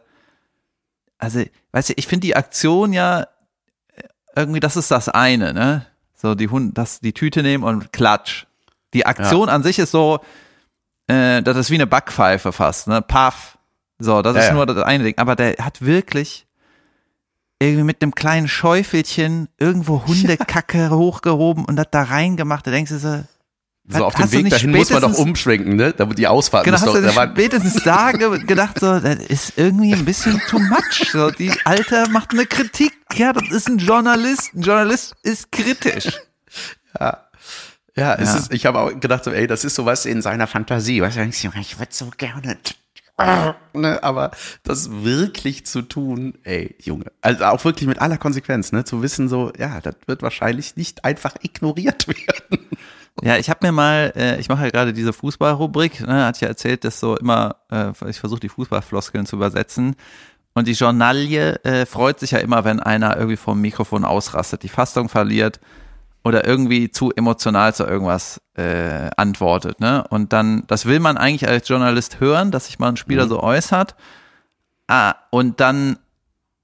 also, 1.19 1.43
weißt 1.73 1.91
du, 1.91 1.93
ich 1.97 2.07
finde 2.07 2.27
die 2.27 2.37
Aktion 2.37 2.93
ja 2.93 3.23
äh, 3.23 3.27
irgendwie, 4.37 4.61
das 4.61 4.77
ist 4.77 4.91
das 4.91 5.09
eine, 5.09 5.53
ne? 5.55 5.87
So, 6.15 6.35
die 6.35 6.49
Hund, 6.49 6.77
das, 6.77 7.01
die 7.01 7.15
Tüte 7.15 7.43
nehmen 7.43 7.65
und 7.65 7.93
klatsch. 7.93 8.45
Die 8.93 9.07
Aktion 9.07 9.49
an 9.49 9.63
sich 9.63 9.79
ist 9.79 9.91
so, 9.91 10.21
äh, 11.07 11.43
das 11.43 11.57
ist 11.57 11.71
wie 11.71 11.77
eine 11.77 11.87
Backpfeife 11.87 12.53
fast, 12.53 12.89
ne? 12.89 13.01
Paff. 13.01 13.57
So, 14.01 14.23
das 14.23 14.35
Ja, 14.35 14.41
ist 14.43 14.49
ja. 14.49 14.55
nur 14.55 14.67
das 14.67 14.79
eine 14.83 15.05
Ding. 15.05 15.15
Aber 15.19 15.37
der 15.37 15.55
hat 15.65 15.83
wirklich 15.83 16.47
irgendwie 17.63 17.85
mit 17.85 18.03
einem 18.03 18.15
kleinen 18.15 18.49
Schäufelchen 18.49 19.49
irgendwo 19.59 20.07
Hundekacke 20.07 20.91
hochgehoben 20.97 21.65
und 21.67 21.77
das 21.77 21.89
da 21.91 22.03
reingemacht. 22.03 22.67
Da 22.67 22.71
denkst 22.71 22.91
du 22.91 22.99
so, 22.99 23.23
so 23.87 24.05
auf 24.07 24.15
dem 24.15 24.33
Weg 24.33 24.49
dahin 24.51 24.71
muss 24.71 24.91
man 24.91 25.03
doch 25.03 25.19
umschwenken, 25.19 25.77
ne? 25.77 25.93
Da 25.93 26.07
die 26.07 26.27
Ausfahrt 26.27 26.65
genau, 26.65 26.77
muss 26.79 26.87
hast 26.87 26.95
doch, 26.95 27.01
du 27.01 27.07
da 27.07 27.15
war, 27.17 27.29
spätestens 27.29 27.83
da 27.83 28.13
ge 28.13 28.39
gedacht, 28.45 28.79
so, 28.81 28.99
das 29.01 29.17
ist 29.17 29.53
irgendwie 29.57 29.93
ein 29.93 30.05
bisschen 30.05 30.41
too 30.49 30.59
much. 30.59 31.11
So, 31.13 31.31
die 31.31 31.53
Alte 31.65 32.09
macht 32.11 32.31
eine 32.33 32.47
Kritik. 32.47 32.93
Ja, 33.15 33.33
das 33.33 33.51
ist 33.51 33.69
ein 33.69 33.79
Journalist. 33.79 34.55
Ein 34.55 34.63
Journalist 34.63 35.15
ist 35.23 35.53
kritisch. 35.53 36.09
Ja, 36.99 38.15
es 38.15 38.29
Ja. 38.33 38.37
ist, 38.39 38.53
ich 38.55 38.65
habe 38.67 38.79
auch 38.79 39.01
gedacht, 39.01 39.25
so, 39.25 39.33
ey, 39.33 39.47
das 39.47 39.65
ist 39.65 39.75
sowas 39.75 40.07
in 40.07 40.23
seiner 40.23 40.47
Fantasie. 40.47 41.03
Weißt 41.03 41.17
du, 41.17 41.23
ich 41.25 41.79
würde 41.79 41.93
so 41.93 42.11
gerne. 42.17 42.57
Ne, 43.73 44.03
aber 44.03 44.33
das 44.65 44.91
wirklich 44.91 45.65
zu 45.65 45.83
tun, 45.83 46.35
ey, 46.43 46.75
Junge. 46.81 47.05
Also 47.21 47.45
auch 47.45 47.65
wirklich 47.65 47.87
mit 47.89 48.01
aller 48.01 48.19
Konsequenz, 48.19 48.73
ne? 48.73 48.83
Zu 48.83 49.01
wissen, 49.01 49.29
so, 49.29 49.53
ja, 49.57 49.81
das 49.81 49.95
wird 50.07 50.23
wahrscheinlich 50.23 50.77
nicht 50.77 51.05
einfach 51.05 51.35
ignoriert 51.41 52.09
werden. 52.09 52.67
Ja, 53.23 53.37
ich 53.37 53.49
habe 53.49 53.65
mir 53.65 53.73
mal, 53.73 54.13
äh, 54.17 54.41
ich 54.41 54.49
mache 54.49 54.65
ja 54.65 54.71
gerade 54.71 54.93
diese 54.93 55.13
Fußballrubrik, 55.13 56.01
ne, 56.01 56.27
hat 56.27 56.41
ja 56.41 56.49
erzählt, 56.49 56.85
dass 56.85 56.99
so 56.99 57.17
immer, 57.17 57.57
äh, 57.71 57.93
ich 58.09 58.19
versuche 58.19 58.41
die 58.41 58.49
Fußballfloskeln 58.49 59.27
zu 59.27 59.37
übersetzen. 59.37 59.95
Und 60.53 60.67
die 60.67 60.73
Journalie 60.73 61.55
äh, 61.63 61.87
freut 61.87 62.19
sich 62.19 62.33
ja 62.33 62.39
immer, 62.39 62.65
wenn 62.65 62.81
einer 62.81 63.17
irgendwie 63.17 63.37
vom 63.37 63.61
Mikrofon 63.61 64.05
ausrastet, 64.05 64.65
die 64.65 64.69
Fassung 64.69 65.09
verliert 65.09 65.61
oder 66.25 66.47
irgendwie 66.47 66.91
zu 66.91 67.11
emotional 67.15 67.75
zu 67.75 67.85
irgendwas 67.85 68.41
äh, 68.55 69.11
antwortet. 69.17 69.81
Ne? 69.81 70.05
Und 70.11 70.33
dann, 70.33 70.65
das 70.67 70.87
will 70.87 71.01
man 71.01 71.17
eigentlich 71.17 71.49
als 71.49 71.69
Journalist 71.69 72.21
hören, 72.21 72.51
dass 72.51 72.67
sich 72.67 72.79
mal 72.79 72.89
ein 72.91 72.97
Spieler 72.97 73.27
so 73.29 73.43
äußert. 73.43 73.95
Ah, 74.87 75.15
und 75.31 75.61
dann 75.61 75.99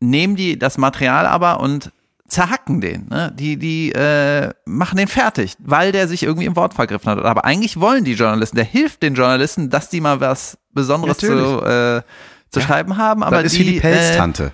nehmen 0.00 0.36
die 0.36 0.58
das 0.58 0.76
Material 0.78 1.26
aber 1.26 1.60
und 1.60 1.90
zerhacken 2.28 2.80
den. 2.80 3.06
Ne? 3.08 3.32
Die, 3.34 3.56
die 3.56 3.92
äh, 3.92 4.50
machen 4.66 4.98
den 4.98 5.08
fertig, 5.08 5.54
weil 5.60 5.92
der 5.92 6.08
sich 6.08 6.22
irgendwie 6.24 6.46
im 6.46 6.56
Wort 6.56 6.74
vergriffen 6.74 7.10
hat. 7.10 7.18
Aber 7.24 7.44
eigentlich 7.44 7.80
wollen 7.80 8.04
die 8.04 8.14
Journalisten, 8.14 8.56
der 8.56 8.64
hilft 8.64 9.02
den 9.02 9.14
Journalisten, 9.14 9.70
dass 9.70 9.88
die 9.88 10.00
mal 10.00 10.20
was 10.20 10.58
Besonderes 10.72 11.18
zu, 11.18 11.32
Natürlich. 11.32 11.98
äh, 11.98 12.02
zu 12.50 12.60
schreiben 12.60 12.96
haben. 12.98 13.22
Aber 13.22 13.42
das 13.42 13.52
ist 13.52 13.58
die, 13.58 13.66
wie 13.66 13.70
die 13.70 13.76
Äh, 13.78 13.80
Pelztante. 13.80 14.52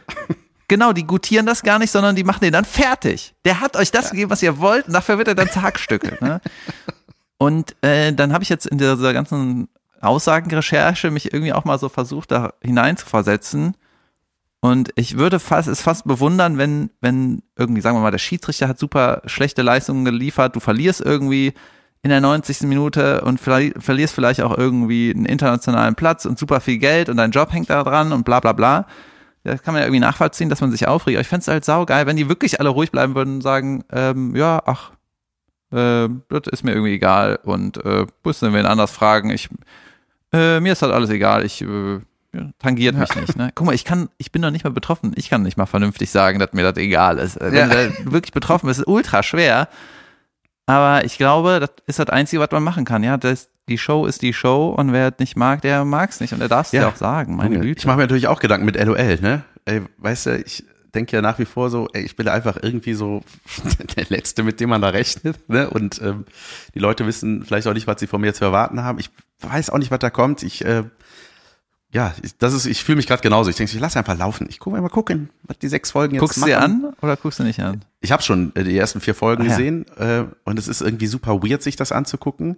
Genau, 0.73 0.95
die 0.95 1.07
gutieren 1.07 1.45
das 1.45 1.63
gar 1.63 1.79
nicht, 1.79 1.91
sondern 1.91 2.17
die 2.17 2.25
machen 2.25 2.41
den 2.41 2.55
dann 2.55 2.65
fertig. 2.65 3.35
Der 3.45 3.61
hat 3.61 3.77
euch 3.77 3.91
das 3.91 4.11
gegeben, 4.11 4.31
was 4.31 4.43
ihr 4.43 4.59
wollt, 4.59 4.87
und 4.87 4.95
dafür 4.95 5.19
wird 5.19 5.29
er 5.29 5.35
dann 5.35 5.51
zerhackstückelt. 5.51 6.23
ne? 6.23 6.41
Und 7.37 7.77
äh, 7.83 8.15
dann 8.15 8.33
habe 8.33 8.43
ich 8.43 8.49
jetzt 8.49 8.65
in 8.67 8.79
dieser 8.79 9.13
ganzen 9.13 9.69
Aussagenrecherche 10.01 11.11
mich 11.11 11.35
irgendwie 11.35 11.53
auch 11.53 11.67
mal 11.67 11.79
so 11.79 11.91
versucht, 11.91 12.31
da 12.31 12.55
hineinzuversetzen. 12.63 13.77
Und 14.61 14.93
ich 14.95 15.19
würde 15.19 15.41
fast, 15.41 15.69
es 15.69 15.83
fast 15.83 16.07
bewundern, 16.07 16.57
wenn, 16.57 16.89
wenn 17.03 17.43
irgendwie, 17.55 17.83
sagen 17.83 17.99
wir 17.99 18.01
mal, 18.01 18.11
der 18.11 18.19
Schiedsrichter 18.19 18.69
hat 18.69 18.79
super 18.79 19.21
schlechte 19.27 19.61
Leistungen 19.61 20.07
geliefert, 20.07 20.57
du 20.57 20.61
verlierst 20.61 21.03
irgendwie 21.03 21.53
in 22.03 22.09
der 22.09 22.23
90. 22.23 22.63
Minute 22.63 23.21
und 23.23 23.41
verli 23.41 23.75
verlierst 23.77 24.15
vielleicht 24.15 24.41
auch 24.41 24.57
irgendwie 24.57 25.13
einen 25.15 25.27
internationalen 25.27 25.97
Platz 25.97 26.25
und 26.25 26.39
super 26.39 26.61
viel 26.61 26.79
Geld 26.79 27.11
und 27.11 27.19
dein 27.19 27.33
Job 27.33 27.53
hängt 27.53 27.69
da 27.69 27.83
dran 27.83 28.13
und 28.13 28.25
bla 28.25 28.41
bla 28.41 28.53
bla. 28.53 28.87
Das 29.45 29.63
kann 29.63 29.75
man 29.75 29.81
ja 29.81 29.87
irgendwie 29.87 30.01
nachvollziehen, 30.01 30.49
dass 30.49 30.61
man 30.61 30.71
sich 30.71 30.87
aufregt. 30.87 31.17
Aber 31.17 31.23
ich 31.23 31.29
fänd's 31.29 31.49
halt 31.49 31.65
saugeil, 31.65 32.07
wenn 32.07 32.17
die 32.17 32.29
wirklich 32.29 32.61
alle 32.61 32.69
ruhig 32.69 32.91
bleiben 32.93 33.15
würden 33.15 33.37
und 33.37 33.41
sagen, 33.41 33.85
ähm, 33.93 34.37
ja, 34.37 34.63
ach, 34.65 34.93
äh, 35.73 36.09
das 36.29 36.43
ist 36.51 36.63
mir 36.65 36.73
irgendwie 36.73 36.95
egal 36.95 37.39
und 37.43 37.85
äh, 37.85 38.07
müssen 38.25 38.53
wir 38.53 38.61
ihn 38.61 38.67
anders 38.67 38.93
fragen. 38.93 39.31
Ich, 39.31 39.49
äh, 40.33 40.61
mir 40.61 40.73
ist 40.73 40.83
halt 40.83 40.93
alles 40.93 41.11
egal. 41.11 41.45
Ich 41.45 41.61
äh, 41.63 41.95
ja, 42.35 42.51
tangiert 42.59 42.97
mich 42.97 43.15
nicht. 43.17 43.37
Ne? 43.37 43.51
Guck 43.55 43.67
mal, 43.67 43.75
ich 43.75 43.85
kann, 43.85 44.09
ich 44.17 44.33
bin 44.33 44.41
noch 44.43 44.51
nicht 44.51 44.65
mal 44.65 44.71
betroffen. 44.71 45.13
Ich 45.17 45.29
kann 45.29 45.43
nicht 45.43 45.57
mal 45.59 45.67
vernünftig 45.67 46.11
sagen, 46.11 46.39
dass 46.39 46.53
mir 46.53 46.63
das 46.63 46.77
egal 46.77 47.19
ist. 47.19 47.37
Äh, 47.37 47.53
Wenn 47.53 47.71
Ja. 47.71 47.87
du 47.89 48.13
wirklich 48.13 48.33
betroffen 48.33 48.69
bist, 48.69 48.81
ist 48.81 48.87
ultra 48.87 49.23
schwer. 49.23 49.69
Aber 50.67 51.05
ich 51.05 51.19
glaube, 51.19 51.59
das 51.61 51.71
ist 51.87 51.99
das 51.99 52.09
Einzige, 52.09 52.41
was 52.41 52.51
man 52.53 52.63
machen 52.63 52.85
kann. 52.85 53.03
Ja, 53.03 53.17
das, 53.17 53.49
die 53.69 53.79
Show 53.79 54.07
ist 54.07 54.23
die 54.23 54.33
Show 54.33 54.71
und 54.77 54.93
wer 54.93 55.09
es 55.09 55.19
nicht 55.19 55.37
mag, 55.37 55.63
der 55.63 55.85
mag's 55.85 56.21
nicht. 56.21 56.33
Und 56.33 56.41
er 56.41 56.49
darf 56.49 56.67
es 56.67 56.73
ja 56.73 56.83
Ja. 56.83 56.89
auch 56.89 56.97
sagen. 56.97 57.37
Meine 57.37 57.61
Güte. 57.61 57.79
Ich 57.81 57.87
mache 57.87 57.97
mir 57.97 58.03
natürlich 58.03 58.27
auch 58.29 58.41
Gedanken 58.41 58.67
mit 58.67 58.77
LOL, 58.83 59.19
ne? 59.21 59.45
Ey, 59.65 59.83
weißt 59.99 60.27
du, 60.27 60.39
ich 60.45 60.65
denke 60.95 61.17
ja 61.17 61.23
nach 61.23 61.39
wie 61.39 61.45
vor 61.45 61.71
so, 61.71 61.89
ey, 61.93 62.03
ich 62.03 62.17
bin 62.17 62.29
einfach 62.29 62.59
irgendwie 62.61 62.95
so 62.95 63.23
der 63.97 64.07
Letzte, 64.09 64.43
mit 64.43 64.61
dem 64.61 64.69
man 64.71 64.83
da 64.83 64.89
rechnet, 64.89 65.49
ne? 65.49 65.71
Und 65.71 66.01
ähm, 66.03 66.25
die 66.75 66.81
Leute 66.81 67.07
wissen 67.07 67.45
vielleicht 67.45 67.67
auch 67.67 67.73
nicht, 67.75 67.87
was 67.87 68.01
sie 68.01 68.07
von 68.07 68.21
mir 68.21 68.35
zu 68.35 68.45
erwarten 68.45 68.83
haben. 68.83 68.99
Ich 68.99 69.11
weiß 69.41 69.71
auch 69.71 69.79
nicht, 69.79 69.91
was 69.91 70.01
da 70.01 70.11
kommt. 70.11 70.43
Ich, 70.43 70.65
äh, 70.65 70.83
ja, 71.93 72.15
ich, 72.23 72.37
das 72.39 72.55
ist, 72.55 72.65
ich 72.67 72.83
fühle 72.83 72.97
mich 72.97 73.07
gerade 73.07 73.23
genauso. 73.23 73.51
Ich 73.51 73.57
denke, 73.57 73.73
ich 73.75 73.81
lass 73.81 73.97
einfach 73.97 74.17
laufen. 74.17 74.47
Ich 74.49 74.59
gucke 74.59 74.81
mal 74.81 74.89
gucken, 74.89 75.29
was 75.43 75.59
die 75.59 75.69
sechs 75.69 75.91
Folgen 75.91 76.15
jetzt 76.15 76.21
Guckst 76.21 76.39
du 76.39 76.41
machen. 76.41 76.49
sie 76.51 76.55
an 76.57 76.95
oder 77.03 77.17
guckst 77.17 77.39
du 77.39 77.45
nicht 77.45 77.61
an? 77.61 77.85
Ich 78.01 78.11
habe 78.13 78.23
schon 78.23 78.55
äh, 78.57 78.65
die 78.65 78.77
ersten 78.77 79.01
vier 79.01 79.15
Folgen 79.15 79.43
Ah, 79.43 79.47
ja. 79.47 79.51
gesehen 79.57 79.87
äh, 79.99 80.25
und 80.45 80.59
es 80.59 80.69
ist 80.69 80.81
irgendwie 80.81 81.07
super 81.07 81.43
weird, 81.43 81.63
sich 81.63 81.77
das 81.77 81.93
anzugucken, 81.93 82.57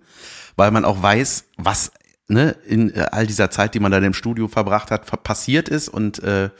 weil 0.56 0.70
man 0.70 0.84
auch 0.84 1.02
weiß, 1.02 1.46
was 1.56 1.90
ne, 2.28 2.54
in 2.66 2.94
äh, 2.94 3.08
all 3.10 3.26
dieser 3.26 3.50
Zeit, 3.50 3.74
die 3.74 3.80
man 3.80 3.90
dann 3.90 4.04
im 4.04 4.14
Studio 4.14 4.46
verbracht 4.46 4.90
hat, 4.92 5.24
passiert 5.24 5.68
ist 5.68 5.88
und 5.88 6.22
äh, 6.22 6.50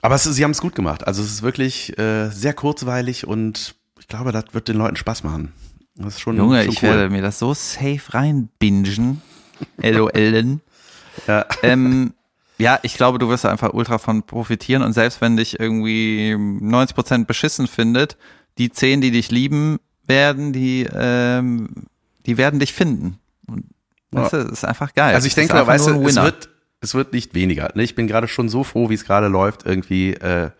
aber 0.00 0.16
es 0.16 0.24
sie 0.24 0.42
haben 0.42 0.50
es 0.50 0.60
gut 0.60 0.74
gemacht. 0.74 1.06
Also 1.06 1.22
es 1.22 1.30
ist 1.30 1.42
wirklich 1.42 1.96
äh, 1.96 2.28
sehr 2.30 2.54
kurzweilig 2.54 3.24
und 3.26 3.76
ich 4.00 4.08
glaube, 4.08 4.32
das 4.32 4.46
wird 4.50 4.66
den 4.66 4.76
Leuten 4.76 4.96
Spaß 4.96 5.22
machen. 5.22 5.52
Das 5.94 6.14
ist 6.14 6.20
schon, 6.20 6.36
Junge, 6.36 6.64
schon 6.64 6.72
ich 6.72 6.82
werde 6.82 7.08
mir 7.08 7.22
das 7.22 7.38
so 7.38 7.54
safe 7.54 8.00
reinbingen. 8.08 9.22
LOLen. 9.80 10.60
Ja. 11.26 11.46
ähm, 11.62 12.14
ja, 12.58 12.78
ich 12.82 12.94
glaube, 12.94 13.18
du 13.18 13.28
wirst 13.28 13.44
da 13.44 13.50
einfach 13.50 13.72
ultra 13.72 13.98
von 13.98 14.22
profitieren 14.22 14.82
und 14.82 14.92
selbst 14.92 15.20
wenn 15.20 15.36
dich 15.36 15.58
irgendwie 15.58 16.34
90% 16.34 17.24
beschissen 17.24 17.66
findet, 17.66 18.16
die 18.58 18.70
10, 18.70 19.00
die 19.00 19.10
dich 19.10 19.30
lieben, 19.30 19.78
werden 20.06 20.52
die, 20.52 20.88
ähm, 20.92 21.86
die 22.26 22.36
werden 22.36 22.60
dich 22.60 22.72
finden. 22.72 23.18
Und 23.46 23.64
das 24.10 24.32
ist 24.32 24.64
einfach 24.64 24.94
geil. 24.94 25.14
Also 25.14 25.26
ich 25.26 25.34
denke, 25.34 25.54
einfach 25.54 25.66
weißt 25.66 25.88
du, 25.88 26.02
es 26.06 26.16
wird, 26.16 26.50
es 26.80 26.94
wird 26.94 27.12
nicht 27.12 27.34
weniger. 27.34 27.70
Ne? 27.74 27.82
Ich 27.82 27.94
bin 27.94 28.06
gerade 28.06 28.28
schon 28.28 28.48
so 28.48 28.62
froh, 28.62 28.90
wie 28.90 28.94
es 28.94 29.04
gerade 29.04 29.28
läuft. 29.28 29.64
Irgendwie, 29.64 30.14
äh, 30.14 30.50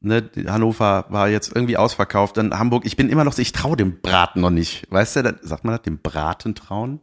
ne, 0.00 0.30
Hannover 0.46 1.06
war 1.08 1.28
jetzt 1.28 1.52
irgendwie 1.54 1.76
ausverkauft. 1.76 2.36
Dann 2.36 2.58
Hamburg, 2.58 2.84
ich 2.84 2.96
bin 2.96 3.08
immer 3.08 3.24
noch 3.24 3.38
ich 3.38 3.52
traue 3.52 3.76
dem 3.76 4.00
Braten 4.00 4.40
noch 4.40 4.50
nicht. 4.50 4.86
Weißt 4.90 5.16
du, 5.16 5.38
sagt 5.42 5.64
man 5.64 5.74
das, 5.74 5.82
dem 5.82 5.98
Braten 5.98 6.54
trauen? 6.54 7.00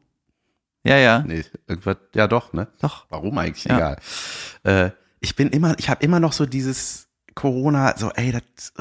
Ja, 0.88 0.98
ja, 0.98 1.24
Nee, 1.26 1.44
irgendwas, 1.68 1.98
ja 2.14 2.28
doch, 2.28 2.54
ne? 2.54 2.68
doch. 2.82 3.06
Warum 3.10 3.38
eigentlich? 3.38 3.66
Ja. 3.66 3.76
Egal. 3.78 3.98
Äh, 4.64 4.92
ich 5.20 5.36
bin 5.36 5.50
immer, 5.50 5.78
ich 5.80 5.90
habe 5.90 6.04
immer 6.04 6.20
noch 6.20 6.34
so 6.34 6.46
dieses 6.46 7.08
Corona, 7.36 7.96
so, 7.98 8.10
ey, 8.12 8.32
das, 8.32 8.74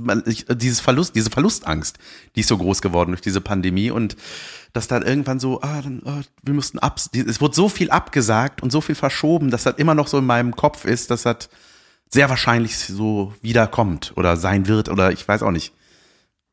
man, 0.00 0.22
ich, 0.26 0.46
dieses 0.48 0.80
Verlust, 0.80 1.16
diese 1.16 1.30
Verlustangst, 1.30 1.98
die 2.36 2.40
ist 2.40 2.48
so 2.48 2.56
groß 2.56 2.80
geworden 2.82 3.10
durch 3.10 3.20
diese 3.20 3.40
Pandemie 3.40 3.90
und 3.90 4.16
dass 4.72 4.86
dann 4.86 5.02
irgendwann 5.02 5.40
so, 5.40 5.60
ah, 5.62 5.80
dann, 5.82 6.02
ah, 6.04 6.20
wir 6.42 6.54
mussten 6.54 6.78
ab, 6.78 7.00
es 7.12 7.40
wurde 7.40 7.54
so 7.54 7.68
viel 7.68 7.90
abgesagt 7.90 8.62
und 8.62 8.70
so 8.70 8.80
viel 8.80 8.94
verschoben, 8.94 9.50
dass 9.50 9.64
das 9.64 9.76
immer 9.76 9.94
noch 9.94 10.06
so 10.06 10.18
in 10.18 10.26
meinem 10.26 10.54
Kopf 10.54 10.84
ist, 10.84 11.10
dass 11.10 11.22
das 11.22 11.48
sehr 12.08 12.28
wahrscheinlich 12.28 12.78
so 12.78 13.34
wiederkommt 13.42 14.12
oder 14.16 14.36
sein 14.36 14.68
wird 14.68 14.88
oder 14.88 15.10
ich 15.10 15.26
weiß 15.26 15.42
auch 15.42 15.50
nicht. 15.50 15.72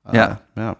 Ah, 0.03 0.39
Ja. 0.55 0.75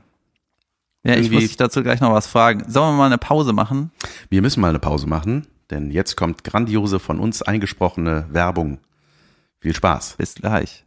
Ja. 1.06 1.18
Ich 1.18 1.30
muss 1.30 1.44
dich 1.44 1.58
dazu 1.58 1.84
gleich 1.84 2.00
noch 2.00 2.14
was 2.14 2.28
fragen. 2.28 2.64
Sollen 2.72 2.94
wir 2.94 2.98
mal 2.98 3.06
eine 3.08 3.18
Pause 3.18 3.52
machen? 3.52 3.92
Wir 4.30 4.42
müssen 4.42 4.62
mal 4.62 4.70
eine 4.70 4.80
Pause 4.80 5.06
machen, 5.06 5.48
denn 5.70 5.92
jetzt 5.92 6.16
kommt 6.16 6.46
grandiose 6.46 7.00
von 7.00 7.20
uns 7.20 7.42
eingesprochene 7.42 8.28
Werbung. 8.30 8.80
Viel 9.60 9.76
Spaß. 9.76 10.16
Bis 10.18 10.36
gleich. 10.36 10.86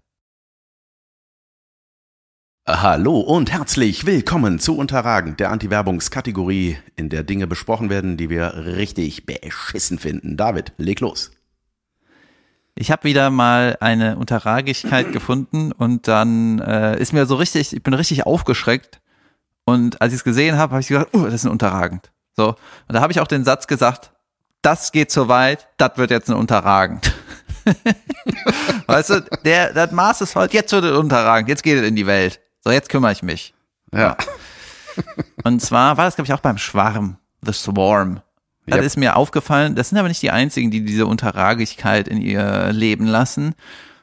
Hallo 2.66 3.20
und 3.20 3.52
herzlich 3.52 4.06
willkommen 4.06 4.58
zu 4.58 4.76
Unterragend, 4.76 5.38
der 5.38 5.50
Anti-Werbungskategorie, 5.50 6.78
in 6.96 7.10
der 7.10 7.22
Dinge 7.22 7.46
besprochen 7.46 7.90
werden, 7.90 8.16
die 8.16 8.28
wir 8.28 8.54
richtig 8.56 9.24
beschissen 9.26 9.98
finden. 9.98 10.36
David, 10.36 10.72
leg 10.78 10.98
los. 11.00 11.30
Ich 12.74 12.90
habe 12.90 13.04
wieder 13.04 13.30
mal 13.30 13.76
eine 13.80 14.16
Unterragigkeit 14.16 15.12
gefunden 15.12 15.72
und 15.72 16.08
dann 16.08 16.58
äh, 16.58 16.98
ist 16.98 17.12
mir 17.12 17.26
so 17.26 17.36
richtig, 17.36 17.72
ich 17.74 17.82
bin 17.82 17.94
richtig 17.94 18.26
aufgeschreckt. 18.26 19.00
Und 19.66 20.00
als 20.00 20.12
ich 20.12 20.20
es 20.20 20.24
gesehen 20.24 20.56
habe, 20.56 20.72
habe 20.72 20.80
ich 20.80 20.88
gesagt, 20.88 21.14
uh, 21.14 21.24
das 21.24 21.34
ist 21.34 21.44
ein 21.44 21.50
Unterragend. 21.50 22.10
So. 22.34 22.50
Und 22.50 22.94
da 22.94 23.00
habe 23.00 23.12
ich 23.12 23.20
auch 23.20 23.26
den 23.26 23.44
Satz 23.44 23.66
gesagt, 23.66 24.12
das 24.62 24.92
geht 24.92 25.10
so 25.10 25.28
weit, 25.28 25.68
das 25.76 25.96
wird 25.96 26.10
jetzt 26.10 26.30
ein 26.30 26.36
Unterragend. 26.36 27.12
weißt 28.86 29.10
du, 29.10 29.20
der, 29.44 29.72
das 29.72 29.90
Maß 29.90 30.20
ist 30.20 30.36
halt, 30.36 30.52
jetzt 30.54 30.72
wird 30.72 30.84
es 30.84 30.96
unterragend, 30.96 31.48
jetzt 31.48 31.62
geht 31.62 31.78
es 31.78 31.86
in 31.86 31.96
die 31.96 32.06
Welt. 32.06 32.40
So, 32.62 32.70
jetzt 32.70 32.88
kümmere 32.88 33.12
ich 33.12 33.22
mich. 33.22 33.54
Ja. 33.92 34.16
Und 35.44 35.60
zwar 35.60 35.96
war 35.96 36.04
das, 36.04 36.14
glaube 36.14 36.26
ich, 36.26 36.32
auch 36.32 36.40
beim 36.40 36.58
Schwarm, 36.58 37.18
The 37.42 37.52
Swarm. 37.52 38.22
Das 38.66 38.78
Yep. 38.78 38.84
ist 38.84 38.96
mir 38.96 39.16
aufgefallen, 39.16 39.76
das 39.76 39.90
sind 39.90 39.98
aber 39.98 40.08
nicht 40.08 40.22
die 40.22 40.30
einzigen, 40.30 40.70
die 40.70 40.84
diese 40.84 41.06
Unterragigkeit 41.06 42.08
in 42.08 42.20
ihr 42.20 42.72
Leben 42.72 43.06
lassen. 43.06 43.54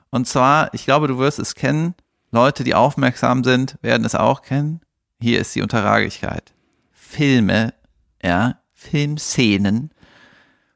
Und 0.10 0.28
zwar, 0.28 0.74
ich 0.74 0.86
glaube, 0.86 1.08
du 1.08 1.18
wirst 1.18 1.40
es 1.40 1.56
kennen, 1.56 1.96
Leute, 2.32 2.64
die 2.64 2.74
aufmerksam 2.74 3.44
sind, 3.44 3.78
werden 3.82 4.06
es 4.06 4.16
auch 4.16 4.42
kennen. 4.42 4.82
Hier 5.24 5.40
ist 5.40 5.56
die 5.56 5.62
Unterragigkeit. 5.62 6.52
Filme, 6.92 7.74
ja, 8.22 8.58
Filmszenen, 8.74 9.92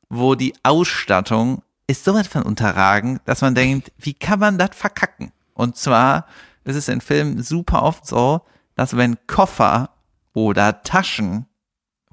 wo 0.07 0.35
die 0.35 0.53
Ausstattung 0.63 1.63
ist 1.85 2.05
so 2.05 2.13
weit 2.13 2.27
von 2.27 2.43
unterragend, 2.43 3.19
dass 3.25 3.41
man 3.41 3.55
denkt, 3.55 3.91
wie 3.97 4.13
kann 4.13 4.39
man 4.39 4.57
das 4.57 4.69
verkacken? 4.71 5.33
Und 5.53 5.75
zwar 5.75 6.27
ist 6.63 6.77
es 6.77 6.87
in 6.87 7.01
Filmen 7.01 7.43
super 7.43 7.83
oft 7.83 8.07
so, 8.07 8.39
dass 8.75 8.95
wenn 8.95 9.17
Koffer 9.27 9.89
oder 10.31 10.81
Taschen 10.81 11.45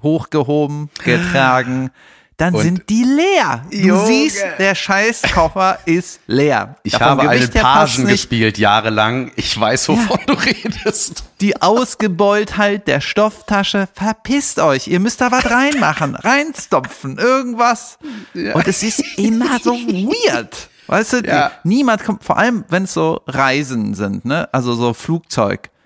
hochgehoben, 0.03 0.89
getragen, 1.05 1.89
dann 2.37 2.53
Und- 2.53 2.63
sind 2.63 2.89
die 2.89 3.03
leer. 3.03 3.63
Du 3.71 3.77
Junge. 3.77 4.05
siehst, 4.07 4.43
der 4.59 4.75
Scheißkoffer 4.75 5.79
ist 5.85 6.19
leer. 6.27 6.75
Ich 6.83 6.93
Ja, 6.93 6.99
vom 6.99 7.07
habe 7.07 7.21
einen 7.29 7.39
Gewicht 7.41 7.53
passt's 7.61 7.95
Pagen 7.97 8.07
gespielt 8.09 8.57
jahrelang. 8.57 9.31
Ich 9.37 9.57
weiß, 9.59 9.87
wovon 9.89 10.19
du 10.27 10.33
redest. 10.33 11.23
Die 11.41 11.61
Ausgebeultheit 11.61 12.87
der 12.87 13.01
Stofftasche, 13.01 13.87
verpisst 13.93 14.59
euch. 14.59 14.87
Ihr 14.87 14.99
müsst 14.99 15.21
da 15.21 15.31
was 15.31 15.49
reinmachen, 15.49 16.15
reinstopfen, 16.15 17.17
irgendwas. 17.17 17.97
Und 18.33 18.67
es 18.67 18.83
ist 18.83 19.17
immer 19.17 19.59
so 19.59 19.71
weird. 19.73 20.69
Weißt 20.87 21.13
du, 21.13 21.17
Ja. 21.25 21.51
niemand 21.63 22.03
kommt, 22.03 22.23
vor 22.23 22.37
allem 22.37 22.63
wenn 22.69 22.83
es 22.83 22.93
so 22.93 23.21
Reisen 23.27 23.93
sind, 23.95 24.25
ne? 24.25 24.47
Also 24.53 24.75
so 24.75 24.93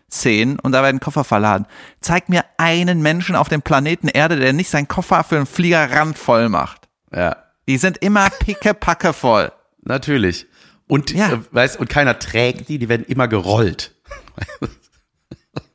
Flugzeugszenen 0.09 0.59
und 0.59 0.71
da 0.71 0.83
werden 0.83 0.99
Koffer 0.99 1.23
verladen. 1.23 1.65
Zeig 2.01 2.29
mir 2.29 2.43
einen 2.57 3.01
Menschen 3.01 3.35
auf 3.35 3.49
dem 3.49 3.61
Planeten 3.61 4.07
Erde, 4.07 4.37
der 4.37 4.53
nicht 4.53 4.69
seinen 4.69 4.87
Koffer 4.87 5.23
für 5.23 5.37
einen 5.37 5.45
Flieger 5.45 5.91
randvoll 5.91 6.49
macht. 6.49 6.87
Ja, 7.13 7.37
Die 7.67 7.77
sind 7.77 7.97
immer 7.99 8.29
pickepacke 8.29 9.13
voll. 9.13 9.51
natürlich. 9.83 10.47
Und, 10.87 11.11
Ja. 11.11 11.33
äh, 11.33 11.39
weißt, 11.51 11.79
und 11.79 11.89
keiner 11.89 12.17
trägt 12.19 12.67
die, 12.69 12.79
die 12.79 12.89
werden 12.89 13.05
immer 13.05 13.27
gerollt. 13.27 13.95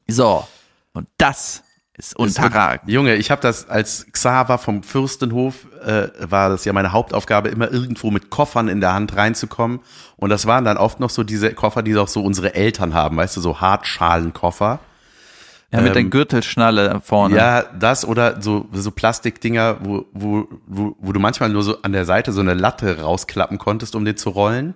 So. 0.07 0.47
Und 0.93 1.09
das 1.19 1.63
ist 1.97 2.17
unterragend. 2.17 2.91
Junge, 2.91 3.15
ich 3.15 3.31
habe 3.31 3.41
das 3.41 3.69
als 3.69 4.07
Xaver 4.11 4.59
vom 4.59 4.83
Fürstenhof, 4.83 5.67
äh, 5.85 6.09
war 6.21 6.49
das 6.49 6.65
ja 6.65 6.73
meine 6.73 6.93
Hauptaufgabe, 6.93 7.49
immer 7.49 7.71
irgendwo 7.71 8.11
mit 8.11 8.31
Koffern 8.31 8.69
in 8.69 8.81
der 8.81 8.95
Hand 8.95 9.17
reinzukommen. 9.17 9.81
Und 10.17 10.31
das 10.31 10.47
waren 10.47 10.65
dann 10.65 10.77
oft 10.77 10.99
noch 10.99 11.11
so 11.11 11.23
diese 11.23 11.53
Koffer, 11.55 11.83
die 11.83 11.97
auch 11.97 12.09
so 12.09 12.23
unsere 12.23 12.55
Eltern 12.55 12.95
haben, 12.95 13.17
weißt 13.17 13.37
du, 13.37 13.41
so 13.41 13.61
Hartschalenkoffer. 13.61 14.81
Ja, 15.73 15.81
mit 15.81 15.95
der 15.95 16.03
Ähm, 16.03 16.11
Gürtelschnalle 16.11 17.01
vorne. 17.05 17.37
Ja, 17.37 17.63
das 17.63 18.05
oder 18.05 18.41
so, 18.41 18.67
so 18.73 18.91
Plastikdinger, 18.91 19.79
wo, 19.81 20.05
wo, 20.13 20.49
wo, 20.67 20.97
wo 21.01 21.13
du 21.13 21.21
manchmal 21.21 21.49
nur 21.49 21.63
so 21.63 21.83
an 21.83 21.93
der 21.93 22.05
Seite 22.05 22.33
so 22.33 22.41
eine 22.41 22.55
Latte 22.55 23.01
rausklappen 23.01 23.59
konntest, 23.59 23.97
um 23.97 24.05
den 24.05 24.17
zu 24.17 24.31
rollen. 24.31 24.75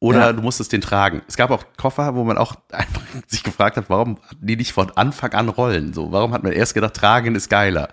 Oder 0.00 0.18
Ja. 0.20 0.32
du 0.32 0.40
musstest 0.42 0.72
den 0.72 0.80
tragen. 0.80 1.20
Es 1.28 1.36
gab 1.36 1.50
auch 1.50 1.62
Koffer, 1.76 2.14
wo 2.14 2.24
man 2.24 2.38
auch 2.38 2.54
einfach 2.72 3.02
sich 3.26 3.42
gefragt 3.42 3.76
hat, 3.76 3.84
warum 3.88 4.18
die 4.40 4.56
nicht 4.56 4.72
von 4.72 4.90
Anfang 4.96 5.32
an 5.34 5.48
rollen? 5.48 5.92
So, 5.92 6.10
warum 6.10 6.32
hat 6.32 6.42
man 6.42 6.52
erst 6.52 6.74
gedacht, 6.74 6.94
tragen 6.94 7.34
ist 7.34 7.50
geiler? 7.50 7.88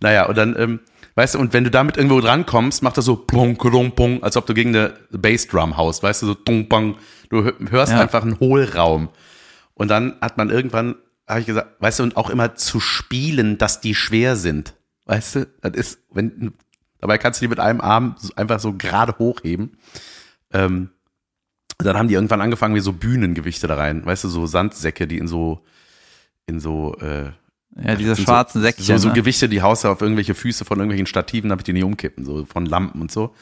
Naja, 0.00 0.26
und 0.26 0.36
dann, 0.38 0.58
ähm, 0.58 0.80
weißt 1.14 1.34
du, 1.34 1.38
und 1.38 1.52
wenn 1.52 1.64
du 1.64 1.70
damit 1.70 1.98
irgendwo 1.98 2.20
drankommst, 2.20 2.82
macht 2.82 2.96
das 2.96 3.04
so 3.04 3.16
pong, 3.16 3.56
pong, 3.58 3.92
pong, 3.94 4.22
als 4.22 4.36
ob 4.38 4.46
du 4.46 4.54
gegen 4.54 4.74
eine 4.74 4.94
Bassdrum 5.10 5.76
haust, 5.76 6.02
weißt 6.02 6.22
du, 6.22 6.26
so 6.28 6.34
tung, 6.34 6.68
pong. 6.70 6.96
Du 7.28 7.44
hör- 7.44 7.54
hörst 7.70 7.92
Ja. 7.92 8.00
einfach 8.00 8.22
einen 8.22 8.40
Hohlraum. 8.40 9.10
Und 9.74 9.88
dann 9.88 10.14
hat 10.22 10.38
man 10.38 10.48
irgendwann, 10.48 10.94
habe 11.28 11.40
ich 11.40 11.46
gesagt, 11.46 11.80
weißt 11.80 11.98
du, 11.98 12.02
und 12.04 12.16
auch 12.16 12.30
immer 12.30 12.54
zu 12.54 12.80
spielen, 12.80 13.58
dass 13.58 13.80
die 13.82 13.94
schwer 13.94 14.36
sind. 14.36 14.74
Weißt 15.04 15.34
du, 15.34 15.46
das 15.60 15.72
ist, 15.74 15.98
wenn, 16.10 16.54
dabei 16.98 17.18
kannst 17.18 17.40
du 17.40 17.44
die 17.44 17.48
mit 17.48 17.60
einem 17.60 17.82
Arm 17.82 18.16
einfach 18.36 18.58
so 18.60 18.72
gerade 18.72 19.16
hochheben. 19.18 19.76
Ähm, 20.54 20.90
dann 21.78 21.96
haben 21.96 22.08
die 22.08 22.14
irgendwann 22.14 22.40
angefangen, 22.40 22.74
wie 22.74 22.80
so 22.80 22.92
Bühnengewichte 22.92 23.66
da 23.66 23.76
rein, 23.76 24.04
weißt 24.04 24.24
du, 24.24 24.28
so 24.28 24.46
Sandsäcke, 24.46 25.06
die 25.06 25.18
in 25.18 25.26
so, 25.26 25.64
in 26.46 26.60
so, 26.60 26.96
äh, 27.00 27.30
Ja, 27.82 27.96
diese 27.96 28.16
schwarzen 28.16 28.60
so, 28.60 28.66
Säckchen. 28.66 28.84
So, 28.84 28.96
so 28.98 29.08
ne? 29.08 29.14
Gewichte, 29.14 29.48
die 29.48 29.62
haust 29.62 29.84
du 29.84 29.88
auf 29.88 30.00
irgendwelche 30.00 30.34
Füße 30.34 30.64
von 30.64 30.78
irgendwelchen 30.78 31.06
Stativen, 31.06 31.50
damit 31.50 31.66
die 31.66 31.72
nicht 31.72 31.84
umkippen, 31.84 32.24
so 32.24 32.44
von 32.44 32.66
Lampen 32.66 33.00
und 33.00 33.10
so. 33.10 33.34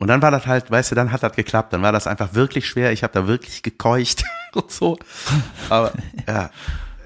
Und 0.00 0.08
dann 0.08 0.22
war 0.22 0.30
das 0.30 0.46
halt, 0.46 0.70
weißt 0.70 0.92
du, 0.92 0.94
dann 0.94 1.12
hat 1.12 1.22
das 1.22 1.36
geklappt. 1.36 1.74
Dann 1.74 1.82
war 1.82 1.92
das 1.92 2.06
einfach 2.06 2.32
wirklich 2.32 2.66
schwer. 2.66 2.90
Ich 2.90 3.02
habe 3.02 3.12
da 3.12 3.26
wirklich 3.26 3.62
gekeucht 3.62 4.24
und 4.54 4.70
so. 4.70 4.98
Aber 5.68 5.92
ja, 6.26 6.50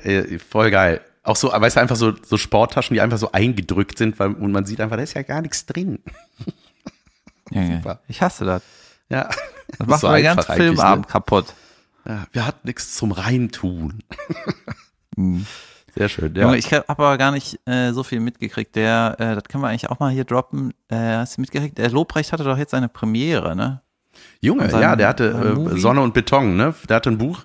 äh, 0.04 0.38
voll 0.38 0.70
geil. 0.70 1.00
Auch 1.24 1.34
so, 1.34 1.48
weißt 1.48 1.76
du, 1.76 1.80
einfach 1.80 1.96
so, 1.96 2.12
so 2.22 2.36
Sporttaschen, 2.36 2.94
die 2.94 3.00
einfach 3.00 3.18
so 3.18 3.32
eingedrückt 3.32 3.98
sind, 3.98 4.18
weil, 4.20 4.28
und 4.34 4.52
man 4.52 4.64
sieht 4.64 4.80
einfach, 4.80 4.96
da 4.96 5.02
ist 5.02 5.14
ja 5.14 5.22
gar 5.22 5.40
nichts 5.42 5.66
drin. 5.66 5.98
Junge, 7.50 7.76
super. 7.78 8.00
Ich 8.06 8.22
hasse 8.22 8.44
das. 8.44 8.62
Ja. 9.08 9.28
Das 9.78 9.86
macht 9.86 10.00
So 10.00 10.12
den 10.12 10.22
ganzen 10.22 10.52
Filmabend 10.54 11.08
kaputt. 11.08 11.46
Ne? 12.04 12.12
Ja, 12.12 12.26
wir 12.32 12.46
hatten 12.46 12.66
nichts 12.66 12.94
zum 12.94 13.12
Reintun. 13.12 14.00
Sehr 15.96 16.08
schön, 16.08 16.34
ja. 16.34 16.52
Ich 16.54 16.72
habe 16.72 16.88
aber 16.88 17.16
gar 17.18 17.30
nicht 17.30 17.60
äh, 17.66 17.92
so 17.92 18.02
viel 18.02 18.20
mitgekriegt. 18.20 18.74
Der, 18.74 19.14
äh, 19.18 19.34
das 19.34 19.44
können 19.44 19.62
wir 19.62 19.68
eigentlich 19.68 19.88
auch 19.90 20.00
mal 20.00 20.10
hier 20.10 20.24
droppen. 20.24 20.74
Äh, 20.88 20.96
hast 20.96 21.36
du 21.36 21.40
mitgekriegt? 21.40 21.78
Der 21.78 21.90
Lobrecht 21.90 22.32
hatte 22.32 22.42
doch 22.42 22.58
jetzt 22.58 22.72
seine 22.72 22.88
Premiere, 22.88 23.54
ne? 23.54 23.80
Junge, 24.40 24.70
seinem, 24.70 24.82
ja, 24.82 24.96
der 24.96 25.08
hatte 25.08 25.56
äh? 25.72 25.78
Sonne 25.78 26.00
und 26.00 26.14
Beton, 26.14 26.56
ne? 26.56 26.74
Der 26.88 26.96
hatte 26.96 27.10
ein 27.10 27.18
Buch 27.18 27.44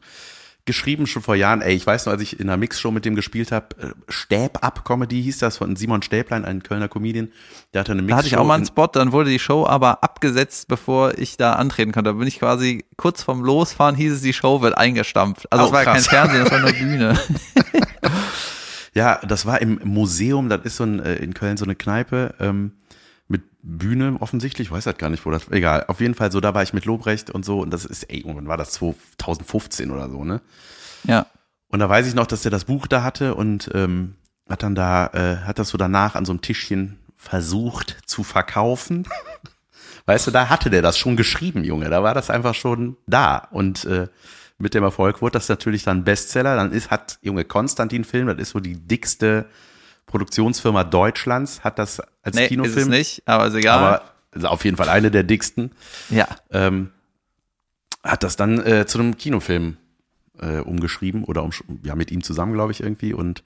geschrieben 0.70 1.08
schon 1.08 1.22
vor 1.22 1.36
Jahren. 1.36 1.62
Ey, 1.62 1.74
ich 1.76 1.86
weiß 1.86 2.06
noch, 2.06 2.14
als 2.14 2.22
ich 2.22 2.40
in 2.40 2.48
einer 2.48 2.56
Mixshow 2.58 2.92
mit 2.92 3.04
dem 3.04 3.16
gespielt 3.16 3.52
habe, 3.52 3.68
äh, 3.82 3.88
Stäb 4.08 4.64
Up 4.64 4.86
Comedy 4.86 5.22
hieß 5.24 5.40
das 5.40 5.58
von 5.58 5.76
Simon 5.76 6.02
Stäblein, 6.02 6.46
ein 6.46 6.64
Kölner 6.64 6.88
Comedian. 6.88 7.30
Der 7.74 7.82
hatte 7.82 7.92
eine 7.94 8.02
Mixshow. 8.02 8.14
Da 8.14 8.18
hatte 8.18 8.28
ich 8.28 8.38
auch 8.38 8.46
mal 8.46 8.54
einen 8.54 8.64
in- 8.64 8.68
Spot, 8.68 8.88
dann 8.88 9.12
wurde 9.12 9.30
die 9.32 9.40
Show 9.40 9.66
aber 9.66 10.04
abgesetzt, 10.04 10.68
bevor 10.68 11.18
ich 11.18 11.36
da 11.38 11.54
antreten 11.54 11.92
konnte. 11.92 12.12
Da 12.12 12.14
bin 12.18 12.28
ich 12.28 12.40
quasi 12.40 12.86
kurz 12.98 13.24
vorm 13.24 13.44
Losfahren, 13.44 13.96
hieß 13.96 14.14
es, 14.14 14.22
die 14.22 14.34
Show 14.34 14.62
wird 14.62 14.78
eingestampft. 14.78 15.52
Also 15.52 15.66
Oh, 15.66 15.68
es 15.68 15.74
war 15.74 15.80
ja 15.82 15.86
kein 15.86 15.96
krass. 15.96 16.08
Fernsehen, 16.08 16.44
das 16.44 16.52
war 16.52 16.60
nur 16.60 16.72
Bühne. 16.74 17.20
Ja, 18.96 19.20
das 19.26 19.46
war 19.46 19.62
im 19.62 19.80
Museum, 19.84 20.50
das 20.50 20.62
ist 20.64 20.78
so 20.78 20.84
ein, 20.84 21.00
äh, 21.00 21.16
in 21.16 21.34
Köln 21.36 21.58
so 21.58 21.64
eine 21.66 21.76
Kneipe 21.76 22.34
ähm, 22.40 22.72
Bühne 23.62 24.18
offensichtlich, 24.20 24.68
ich 24.68 24.72
weiß 24.72 24.86
halt 24.86 24.99
gar 24.99 25.10
nicht, 25.10 25.26
wo 25.26 25.32
das, 25.32 25.49
egal. 25.49 25.86
Auf 25.88 25.99
jeden 25.99 26.16
Fall 26.16 26.32
so, 26.32 26.39
da 26.39 26.53
war 26.53 26.64
ich 26.64 26.74
mit 26.74 26.86
Lobrecht 26.86 27.30
und 27.30 27.43
so 27.43 27.60
und 27.60 27.72
das 27.72 27.86
ist, 27.86 28.03
ey, 28.03 28.24
wann 28.26 28.47
war 28.47 28.57
das 28.57 28.72
2015 28.72 29.91
oder 29.91 30.10
so, 30.10 30.24
ne? 30.24 30.41
ja. 31.03 31.26
Und 31.72 31.80
da 31.80 31.88
weiß 31.88 32.07
ich 32.07 32.16
noch, 32.16 32.26
dass 32.26 32.41
der 32.41 32.51
das 32.51 32.66
Buch 32.66 32.88
da 32.88 33.03
hatte 33.03 33.36
und 33.36 33.70
ähm, 33.76 34.16
hat 34.49 34.64
dann 34.64 34.74
da, 34.74 35.07
äh, 35.07 35.45
hat 35.45 35.60
das 35.60 35.70
so 35.70 35.78
danach 35.78 36.16
an 36.16 36.26
so 36.26 36.32
einem 36.32 36.41
Tischchen 36.41 36.97
versucht 37.16 37.97
zu 38.05 38.24
verkaufen. 38.24 39.07
weißt 40.05 40.26
du, 40.26 40.32
da 40.32 40.49
hatte 40.49 40.72
der 40.72 40.82
das 40.82 40.97
schon 40.97 41.16
geschrieben, 41.16 41.64
Junge. 41.64 41.89
Da 41.89 42.01
war 42.01 42.16
das 42.16 42.32
einfach 42.32 42.55
schon 42.55 42.97
da. 43.05 43.47
Und 43.51 43.86
äh, 43.86 44.07
mit 44.57 44.74
dem 44.74 44.84
Erfolg 44.84 45.22
wurde 45.22 45.34
das 45.34 45.47
natürlich 45.47 45.84
dann 45.84 46.03
Bestseller. 46.03 46.55
Dann 46.55 46.72
ist, 46.72 46.89
hat 46.89 47.20
Junge 47.22 47.45
Konstantin 47.45 48.03
Film, 48.03 48.28
das 48.28 48.39
ist 48.39 48.49
so 48.49 48.60
die 48.60 48.76
dickste 48.76 49.45
Produktionsfirma 50.10 50.84
Deutschlands, 50.84 51.64
hat 51.64 51.80
das 51.80 52.01
als 52.24 52.36
Nee, 52.36 52.47
Kinofilm. 52.47 52.76
ist 52.78 52.84
es 52.84 52.88
nicht, 52.89 53.24
aber 53.28 53.47
ist 53.47 53.53
egal. 53.53 53.78
Aber 53.80 54.01
also 54.34 54.47
auf 54.47 54.66
jeden 54.66 54.76
Fall 54.78 54.89
eine 54.89 55.12
der 55.12 55.24
dicksten. 55.24 55.72
ja. 56.10 56.28
Ähm, 56.51 56.91
hat 58.03 58.24
das 58.24 58.36
dann 58.38 58.66
äh, 58.66 58.86
zu 58.86 58.97
einem 58.99 59.18
Kinofilm 59.18 59.76
äh, 60.39 60.60
umgeschrieben 60.60 61.26
oder 61.26 61.43
um, 61.43 61.51
ja 61.84 61.95
mit 61.95 62.12
ihm 62.12 62.24
zusammen, 62.24 62.53
glaube 62.53 62.72
ich 62.72 62.80
irgendwie. 62.82 63.14
Und 63.14 63.43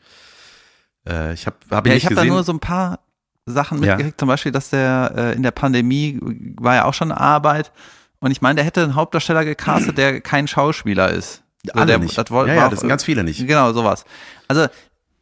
äh, 1.09 1.33
ich 1.33 1.47
habe 1.47 1.55
hab 1.71 1.87
Ja, 1.87 1.93
ich 1.95 2.05
habe 2.05 2.15
da 2.15 2.23
nur 2.23 2.43
so 2.43 2.53
ein 2.53 2.59
paar 2.59 2.99
Sachen 3.45 3.81
Ja. 3.83 3.91
mitgekriegt, 3.95 4.19
zum 4.19 4.27
Beispiel, 4.27 4.51
dass 4.51 4.69
der 4.69 5.11
äh, 5.17 5.33
in 5.35 5.41
der 5.43 5.51
Pandemie 5.51 6.19
war 6.57 6.75
ja 6.75 6.85
auch 6.85 6.93
schon 6.93 7.11
Arbeit 7.11 7.71
und 8.19 8.29
ich 8.31 8.41
meine, 8.41 8.55
der 8.57 8.63
hätte 8.65 8.83
einen 8.83 8.95
Hauptdarsteller 8.95 9.43
gecastet, 9.43 9.97
der 9.97 10.21
kein 10.21 10.47
Schauspieler 10.47 11.09
ist. 11.09 11.41
Also 11.67 11.79
Alle 11.79 11.87
der, 11.87 11.99
nicht. 11.99 12.17
Das 12.17 12.29
ja, 12.29 12.45
ja, 12.45 12.69
das 12.69 12.81
sind 12.81 12.89
ganz 12.89 13.03
viele 13.03 13.23
nicht. 13.23 13.45
Genau, 13.47 13.73
sowas. 13.73 14.05
Also, 14.47 14.67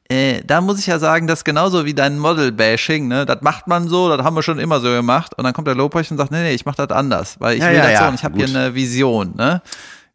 äh, 0.10 0.42
da 0.46 0.62
muss 0.62 0.80
ich 0.80 0.88
ja 0.88 1.00
sagen, 1.00 1.28
das 1.28 1.44
genauso 1.44 1.86
wie 1.86 1.94
dein 1.94 2.20
Model-Bashing, 2.20 3.08
ne? 3.08 3.26
Das 3.26 3.42
macht 3.42 3.68
man 3.68 3.88
so, 3.88 4.16
das 4.16 4.26
haben 4.26 4.36
wir 4.36 4.44
schon 4.44 4.60
immer 4.60 4.80
so 4.80 4.90
gemacht. 4.90 5.38
Und 5.38 5.44
dann 5.44 5.54
kommt 5.54 5.68
der 5.68 5.76
Lobrecht 5.76 6.12
und 6.12 6.18
sagt, 6.18 6.32
nee, 6.32 6.42
nee, 6.44 6.54
ich 6.54 6.66
mach 6.66 6.76
das 6.76 6.90
anders, 6.90 7.40
weil 7.40 7.56
ich 7.56 7.62
Ja, 7.62 7.70
will 7.70 7.76
ja, 7.76 7.82
das 7.84 7.98
so 7.98 8.04
ja, 8.04 8.10
und 8.10 8.16
ich 8.16 8.24
habe 8.24 8.38
hier 8.38 8.48
eine 8.48 8.76
Vision, 8.76 9.36
ne? 9.36 9.62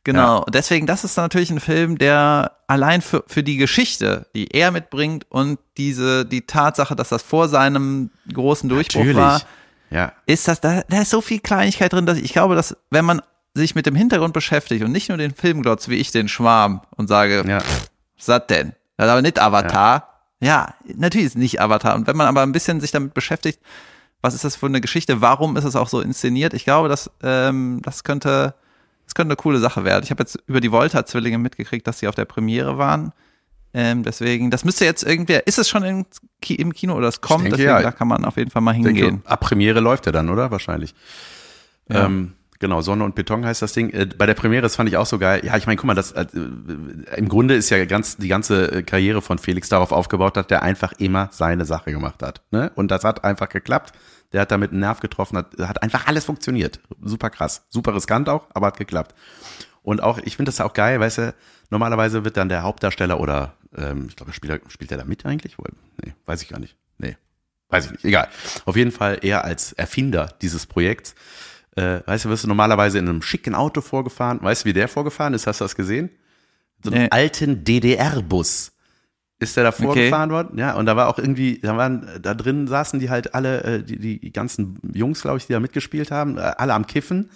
Genau. 0.04 0.44
Und 0.44 0.54
Deswegen, 0.54 0.86
das 0.86 1.02
ist 1.02 1.16
natürlich 1.16 1.50
ein 1.50 1.58
Film, 1.58 1.98
der 1.98 2.52
allein 2.68 3.02
für, 3.02 3.24
für 3.26 3.42
die 3.42 3.56
Geschichte, 3.56 4.26
die 4.36 4.46
er 4.54 4.70
mitbringt 4.70 5.26
und 5.30 5.58
diese, 5.76 6.24
die 6.24 6.42
Tatsache, 6.46 6.94
dass 6.94 7.08
das 7.08 7.22
vor 7.22 7.48
seinem 7.48 8.10
großen 8.32 8.68
Durchbruch 8.68 9.00
Natürlich. 9.00 9.16
war, 9.18 9.42
Ja, 9.90 10.12
ist 10.26 10.46
das, 10.46 10.60
da, 10.60 10.82
da 10.88 11.02
ist 11.02 11.10
so 11.10 11.20
viel 11.20 11.40
Kleinigkeit 11.40 11.92
drin, 11.92 12.06
dass 12.06 12.18
ich 12.18 12.32
glaube, 12.32 12.54
dass 12.54 12.76
wenn 12.90 13.04
man 13.04 13.20
sich 13.54 13.74
mit 13.74 13.86
dem 13.86 13.96
Hintergrund 13.96 14.32
beschäftigt 14.32 14.84
und 14.84 14.92
nicht 14.92 15.08
nur 15.08 15.18
den 15.18 15.34
Film 15.34 15.62
glotzt, 15.62 15.88
wie 15.88 15.96
ich 15.96 16.12
den 16.12 16.28
Schwarm 16.28 16.82
und 16.96 17.08
sage, 17.08 17.42
ja. 17.48 17.62
was 18.16 18.26
das 18.26 18.46
denn? 18.48 18.74
Das 18.96 19.06
ist 19.06 19.10
aber 19.10 19.22
nicht 19.22 19.40
Avatar. 19.40 20.22
Ja. 20.40 20.74
natürlich 20.94 21.26
ist 21.26 21.32
es 21.32 21.38
nicht 21.38 21.60
Avatar. 21.60 21.94
Und 21.94 22.06
wenn 22.06 22.16
man 22.16 22.26
aber 22.26 22.42
ein 22.42 22.52
bisschen 22.52 22.80
sich 22.80 22.90
damit 22.90 23.14
beschäftigt, 23.14 23.60
was 24.20 24.34
ist 24.34 24.44
das 24.44 24.56
für 24.56 24.66
eine 24.66 24.80
Geschichte, 24.80 25.20
warum 25.20 25.56
ist 25.56 25.64
es 25.64 25.76
auch 25.76 25.88
so 25.88 26.00
inszeniert, 26.00 26.54
ich 26.54 26.64
glaube, 26.64 26.88
dass, 26.88 27.10
ähm, 27.22 27.80
das 27.82 28.04
könnte, 28.04 28.54
das 29.04 29.14
könnte 29.14 29.30
eine 29.30 29.36
coole 29.36 29.58
Sache 29.58 29.84
werden. 29.84 30.02
Ich 30.04 30.10
habe 30.10 30.22
jetzt 30.22 30.38
über 30.46 30.60
die 30.60 30.72
Volta-Zwillinge 30.72 31.38
mitgekriegt, 31.38 31.86
dass 31.86 31.98
sie 31.98 32.08
auf 32.08 32.14
der 32.14 32.24
Premiere 32.24 32.78
waren. 32.78 33.12
Ähm, 33.74 34.02
deswegen, 34.02 34.50
das 34.50 34.64
müsste 34.64 34.84
jetzt 34.84 35.02
irgendwer, 35.02 35.46
ist 35.46 35.58
es 35.58 35.68
schon 35.68 35.84
im, 35.84 36.06
im 36.48 36.72
Kino 36.72 36.94
oder 36.94 37.08
es 37.08 37.20
kommt? 37.20 37.44
denke, 37.44 37.58
deswegen, 37.58 37.68
ja. 37.68 37.82
da 37.82 37.92
kann 37.92 38.08
man 38.08 38.24
auf 38.24 38.36
jeden 38.36 38.50
Fall 38.50 38.62
mal 38.62 38.72
hingehen. 38.72 38.94
denke, 38.94 39.28
ab 39.28 39.40
Premiere 39.40 39.80
läuft 39.80 40.06
er 40.06 40.12
dann, 40.12 40.30
oder? 40.30 40.50
Wahrscheinlich. 40.50 40.94
Ähm, 41.90 42.32
genau, 42.58 42.80
Sonne 42.80 43.04
und 43.04 43.14
Beton 43.14 43.44
heißt 43.44 43.62
das 43.62 43.72
Ding. 43.72 43.90
Äh, 43.90 44.06
bei 44.06 44.26
der 44.26 44.34
Premiere, 44.34 44.62
das 44.62 44.76
fand 44.76 44.88
ich 44.88 44.96
auch 44.96 45.06
so 45.06 45.18
geil. 45.18 45.42
Ja, 45.44 45.56
ich 45.56 45.66
meine, 45.66 45.76
guck 45.76 45.86
mal, 45.86 45.94
das 45.94 46.12
äh, 46.12 46.26
im 47.16 47.28
Grunde 47.28 47.54
ist 47.54 47.70
ja 47.70 47.84
ganz 47.84 48.16
die 48.16 48.28
ganze 48.28 48.72
äh, 48.72 48.82
Karriere 48.82 49.22
von 49.22 49.38
Felix 49.38 49.68
darauf 49.68 49.92
aufgebaut, 49.92 50.36
dass 50.36 50.46
der 50.46 50.62
einfach 50.62 50.92
immer 50.98 51.28
seine 51.32 51.64
Sache 51.64 51.92
gemacht 51.92 52.22
hat. 52.22 52.42
Ne? 52.50 52.70
Und 52.74 52.90
das 52.90 53.04
hat 53.04 53.24
einfach 53.24 53.48
geklappt. 53.48 53.92
Der 54.32 54.40
hat 54.42 54.50
damit 54.50 54.72
einen 54.72 54.80
Nerv 54.80 55.00
getroffen, 55.00 55.38
hat, 55.38 55.56
hat 55.58 55.82
einfach 55.82 56.06
alles 56.06 56.24
funktioniert. 56.24 56.80
Super 57.00 57.30
krass. 57.30 57.66
Super 57.68 57.94
riskant 57.94 58.28
auch, 58.28 58.46
aber 58.52 58.66
hat 58.66 58.76
geklappt. 58.76 59.14
Und 59.82 60.02
auch, 60.02 60.18
ich 60.18 60.36
finde 60.36 60.50
das 60.50 60.60
auch 60.60 60.72
geil, 60.72 60.98
weißt 60.98 61.18
du, 61.18 61.34
normalerweise 61.70 62.24
wird 62.24 62.36
dann 62.36 62.48
der 62.48 62.62
Hauptdarsteller 62.62 63.20
oder, 63.20 63.54
ähm, 63.76 64.06
ich 64.08 64.16
glaube, 64.16 64.32
spielt, 64.32 64.60
spielt 64.72 64.90
er 64.90 64.98
da 64.98 65.04
mit 65.04 65.24
eigentlich? 65.24 65.56
Nee, 66.04 66.14
weiß 66.26 66.42
ich 66.42 66.48
gar 66.48 66.58
nicht. 66.58 66.76
Nee, 66.98 67.16
weiß 67.68 67.86
ich 67.86 67.92
nicht. 67.92 68.04
Egal. 68.04 68.28
Auf 68.64 68.74
jeden 68.74 68.90
Fall 68.90 69.18
er 69.22 69.44
als 69.44 69.72
Erfinder 69.74 70.34
dieses 70.42 70.66
Projekts. 70.66 71.14
Äh, 71.76 72.00
weißt 72.06 72.24
du, 72.24 72.28
wirst 72.30 72.44
du 72.44 72.48
normalerweise 72.48 72.98
in 72.98 73.08
einem 73.08 73.22
schicken 73.22 73.54
Auto 73.54 73.80
vorgefahren. 73.80 74.38
Weißt 74.42 74.64
du, 74.64 74.68
wie 74.68 74.72
der 74.72 74.88
vorgefahren 74.88 75.34
ist? 75.34 75.46
Hast 75.46 75.60
du 75.60 75.64
das 75.64 75.76
gesehen? 75.76 76.10
So 76.82 76.90
einem 76.90 77.02
Nee. 77.02 77.08
alten 77.10 77.64
DDR-Bus 77.64 78.72
ist 79.38 79.56
der 79.56 79.64
da 79.64 79.72
vorgefahren 79.72 80.30
worden. 80.30 80.58
Ja, 80.58 80.74
und 80.74 80.86
da 80.86 80.96
war 80.96 81.08
auch 81.08 81.18
irgendwie, 81.18 81.58
da 81.58 81.76
waren, 81.76 82.08
da 82.22 82.32
drin 82.34 82.66
saßen 82.66 82.98
die 83.00 83.10
halt 83.10 83.34
alle, 83.34 83.62
äh, 83.64 83.82
die, 83.82 84.18
die 84.20 84.32
ganzen 84.32 84.78
Jungs, 84.94 85.20
glaube 85.20 85.36
ich, 85.38 85.46
die 85.46 85.52
da 85.52 85.60
mitgespielt 85.60 86.10
haben, 86.10 86.38
äh, 86.38 86.40
alle 86.40 86.72
am 86.72 86.86
Kiffen 86.86 87.28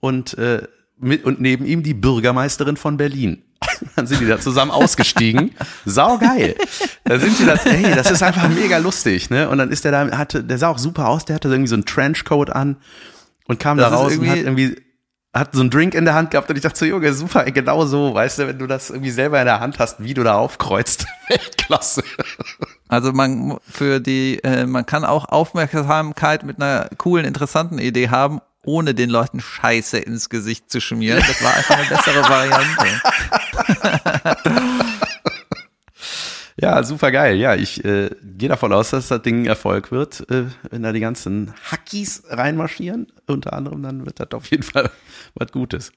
und, 0.00 0.36
äh, 0.38 0.62
mit, 0.98 1.24
und 1.24 1.40
neben 1.40 1.64
ihm 1.64 1.84
die 1.84 1.94
Bürgermeisterin 1.94 2.76
von 2.76 2.96
Berlin. 2.96 3.44
Dann 3.96 4.08
sind 4.08 4.20
die 4.20 4.26
da 4.26 4.40
zusammen 4.40 4.72
ausgestiegen. 4.72 5.52
Sau 5.84 6.18
geil. 6.18 6.56
Da 7.04 7.20
sind 7.20 7.38
die 7.38 7.44
das, 7.46 7.64
ey, 7.66 7.94
das 7.94 8.10
ist 8.10 8.22
einfach 8.24 8.48
mega 8.48 8.78
lustig, 8.78 9.30
ne? 9.30 9.48
Und 9.48 9.58
dann 9.58 9.70
ist 9.70 9.84
der 9.84 9.92
da, 9.92 10.18
hatte, 10.18 10.42
der 10.42 10.58
sah 10.58 10.68
auch 10.68 10.78
super 10.78 11.08
aus, 11.08 11.24
der 11.24 11.36
hatte 11.36 11.48
irgendwie 11.48 11.68
so 11.68 11.74
einen 11.76 11.84
Trenchcoat 11.84 12.50
an 12.50 12.76
und 13.48 13.58
kam 13.58 13.76
Das 13.78 13.90
da 13.90 13.96
raus 13.96 14.12
und 14.12 14.22
irgendwie- 14.24 14.30
hat 14.30 14.38
irgendwie, 14.38 14.76
hat 15.34 15.54
so 15.54 15.60
einen 15.60 15.70
Drink 15.70 15.94
in 15.94 16.04
der 16.04 16.14
Hand 16.14 16.30
gehabt 16.30 16.48
und 16.48 16.56
ich 16.56 16.62
dachte 16.62 16.78
so, 16.78 16.84
Junge, 16.86 17.12
super, 17.12 17.44
genau 17.50 17.84
so, 17.86 18.14
weißt 18.14 18.38
du, 18.38 18.46
wenn 18.46 18.58
du 18.58 18.66
das 18.66 18.90
irgendwie 18.90 19.10
selber 19.10 19.38
in 19.40 19.46
der 19.46 19.58
Hand 19.60 19.78
hast, 19.78 20.02
wie 20.02 20.14
du 20.14 20.22
da 20.24 20.34
aufkreuzt. 20.36 21.06
Weltklasse. 21.28 22.02
Also 22.88 23.12
man 23.12 23.58
für 23.70 24.00
die, 24.00 24.42
äh, 24.42 24.64
man 24.66 24.86
kann 24.86 25.04
auch 25.04 25.26
Aufmerksamkeit 25.26 26.44
mit 26.44 26.56
einer 26.62 26.88
coolen, 26.96 27.26
interessanten 27.26 27.78
Idee 27.78 28.08
haben, 28.08 28.40
ohne 28.64 28.94
den 28.94 29.10
Leuten 29.10 29.40
Scheiße 29.40 29.98
ins 29.98 30.28
Gesicht 30.30 30.70
zu 30.70 30.80
schmieren. 30.80 31.22
Das 31.26 31.42
war 31.42 31.54
einfach 31.54 31.76
eine 31.78 31.88
bessere 31.88 32.22
Variante. 32.28 32.86
Ja, 36.60 36.82
super 36.82 37.12
geil. 37.12 37.36
Ja, 37.36 37.54
ich 37.54 37.84
äh, 37.84 38.10
gehe 38.22 38.48
davon 38.48 38.72
aus, 38.72 38.90
dass 38.90 39.08
das 39.08 39.22
Ding 39.22 39.42
ein 39.42 39.46
Erfolg 39.46 39.92
wird, 39.92 40.28
äh, 40.28 40.46
wenn 40.70 40.82
da 40.82 40.92
die 40.92 41.00
ganzen 41.00 41.54
Hackies 41.70 42.24
reinmarschieren. 42.28 43.06
Unter 43.28 43.52
anderem, 43.52 43.82
dann 43.84 44.04
wird 44.04 44.18
das 44.18 44.32
auf 44.32 44.50
jeden 44.50 44.64
Fall 44.64 44.90
was 45.34 45.52
Gutes. 45.52 45.92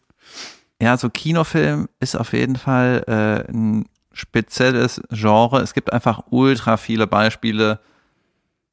Ja, 0.80 0.98
so 0.98 1.10
Kinofilm 1.10 1.90
ist 2.00 2.16
auf 2.16 2.34
jeden 2.34 2.58
Fall 2.58 3.04
äh, 3.08 3.52
ein 3.52 3.86
spezielles 4.14 5.02
Genre. 5.10 5.62
Es 5.62 5.74
gibt 5.74 5.92
einfach 5.92 6.26
ultra 6.30 6.78
viele 6.78 7.08
Beispiele, 7.08 7.80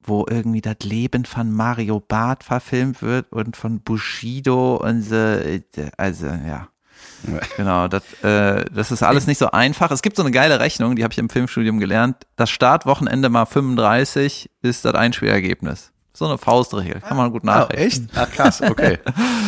wo 0.03 0.27
irgendwie 0.29 0.61
das 0.61 0.81
Leben 0.83 1.25
von 1.25 1.51
Mario 1.51 2.01
Barth 2.01 2.45
verfilmt 2.45 3.01
wird 3.01 3.33
und 3.33 3.57
von 3.57 3.81
Bushido 3.81 4.77
und 4.77 5.03
so. 5.03 5.39
Also 5.97 6.27
ja. 6.27 6.69
Genau, 7.57 7.89
das, 7.89 8.03
äh, 8.23 8.65
das 8.73 8.91
ist 8.93 9.03
alles 9.03 9.27
nicht 9.27 9.39
so 9.39 9.51
einfach. 9.51 9.91
Es 9.91 10.03
gibt 10.03 10.17
so 10.17 10.23
eine 10.23 10.31
geile 10.31 10.61
Rechnung, 10.61 10.97
die 10.97 11.03
habe 11.05 11.13
ich 11.13 11.19
im 11.19 11.29
Filmstudium 11.29 11.79
gelernt. 11.81 12.17
Das 12.37 12.51
Startwochenende 12.51 13.29
mal 13.29 13.45
35 13.47 14.51
ist 14.63 14.85
das 14.85 14.95
Einspielergebnis. 14.95 15.93
So 16.13 16.27
eine 16.27 16.39
Faustregel, 16.39 17.01
kann 17.01 17.17
man 17.17 17.31
gut 17.33 17.43
Ah, 17.45 17.47
nachrechnen. 17.61 18.09
echt? 18.09 18.17
Ach, 18.17 18.31
krass, 18.31 18.61
okay. 18.63 18.99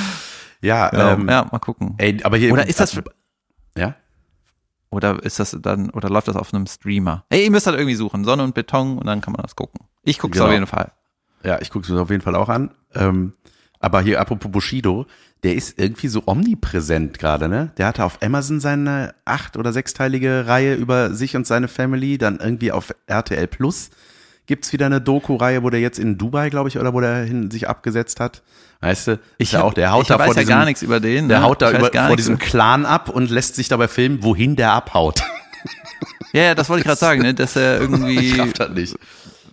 ja, 0.60 0.88
Genau. 0.88 1.10
ähm, 1.10 1.28
ja, 1.28 1.46
mal 1.50 1.58
gucken. 1.58 1.94
ey, 1.98 2.18
aber 2.22 2.36
hier. 2.36 2.52
Oder 2.52 2.66
ist 2.68 2.80
das, 2.80 2.98
Ja? 3.76 3.94
oder 4.90 5.22
ist 5.22 5.38
das 5.38 5.56
dann, 5.60 5.90
oder 5.90 6.08
läuft 6.10 6.28
das 6.28 6.36
auf 6.36 6.52
einem 6.52 6.66
Streamer? 6.66 7.24
Ey, 7.28 7.44
ihr 7.44 7.50
müsst 7.50 7.66
halt 7.66 7.76
irgendwie 7.78 7.94
suchen, 7.96 8.24
Sonne 8.24 8.42
und 8.42 8.54
Beton 8.54 8.98
und 8.98 9.06
dann 9.06 9.20
kann 9.20 9.32
man 9.32 9.42
das 9.42 9.54
gucken. 9.56 9.86
Ich 10.02 10.18
guck's 10.18 10.34
Genau. 10.34 10.46
auf 10.46 10.52
jeden 10.52 10.66
Fall. 10.66 10.92
Ja, 11.44 11.60
ich 11.60 11.70
gucke 11.70 11.90
es 11.92 11.98
auf 11.98 12.10
jeden 12.10 12.22
Fall 12.22 12.34
auch 12.34 12.48
an. 12.48 12.70
Ähm, 12.94 13.32
aber 13.78 14.02
hier, 14.02 14.20
apropos 14.20 14.50
Bushido, 14.50 15.06
der 15.42 15.54
ist 15.54 15.78
irgendwie 15.78 16.08
so 16.08 16.22
omnipräsent 16.26 17.18
gerade, 17.18 17.48
ne? 17.48 17.70
Der 17.78 17.86
hatte 17.86 18.04
auf 18.04 18.22
Amazon 18.22 18.60
seine 18.60 19.14
acht- 19.24 19.56
oder 19.56 19.72
sechsteilige 19.72 20.46
Reihe 20.46 20.74
über 20.74 21.14
sich 21.14 21.36
und 21.36 21.46
seine 21.46 21.68
Family, 21.68 22.18
dann 22.18 22.38
irgendwie 22.40 22.72
auf 22.72 22.94
RTL 23.06 23.46
Plus 23.46 23.90
gibt's 24.46 24.72
wieder 24.72 24.86
eine 24.86 25.00
Doku-Reihe, 25.00 25.62
wo 25.62 25.70
der 25.70 25.80
jetzt 25.80 25.98
in 25.98 26.18
Dubai, 26.18 26.50
glaube 26.50 26.68
ich, 26.68 26.78
oder 26.78 26.92
wo 26.92 27.00
der 27.00 27.22
hin 27.24 27.50
sich 27.52 27.68
abgesetzt 27.68 28.18
hat. 28.18 28.42
Weißt 28.80 29.06
du, 29.06 29.20
ja 29.40 29.58
hab- 29.60 29.64
auch, 29.66 29.74
der 29.74 29.92
haut 29.92 30.02
ich 30.02 30.08
da 30.08 30.18
weiß 30.18 30.26
vor 30.26 30.34
ja 30.34 30.40
diesem, 30.40 30.48
gar 30.56 30.64
nichts 30.64 30.82
über 30.82 30.98
den. 30.98 31.28
der 31.28 31.38
ne? 31.40 31.44
haut 31.44 31.62
da 31.62 31.70
Ich 31.70 31.78
über, 31.78 31.90
vor 32.08 32.16
diesem 32.16 32.38
Clan 32.38 32.84
ab 32.84 33.08
und 33.10 33.30
lässt 33.30 33.54
sich 33.54 33.68
dabei 33.68 33.86
filmen, 33.88 34.22
wohin 34.22 34.56
der 34.56 34.72
abhaut. 34.72 35.22
Ja, 36.32 36.42
ja, 36.42 36.54
das 36.54 36.68
wollte 36.68 36.82
ich 36.82 36.86
gerade 36.86 36.98
sagen, 37.00 37.22
ne, 37.22 37.34
dass 37.34 37.56
er 37.56 37.80
ich 37.82 37.88
irgendwie 37.90 38.94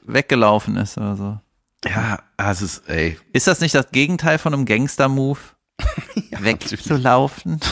weggelaufen 0.05 0.75
ist 0.77 0.97
oder 0.97 1.15
so. 1.15 1.39
Ja, 1.85 2.19
ist, 2.61 2.83
ey, 2.88 3.17
Ist 3.33 3.47
das 3.47 3.61
nicht 3.61 3.73
das 3.75 3.89
Gegenteil 3.91 4.38
von 4.38 4.53
einem 4.53 4.65
Gangster-Move? 4.65 5.39
Wegzulaufen? 6.39 7.59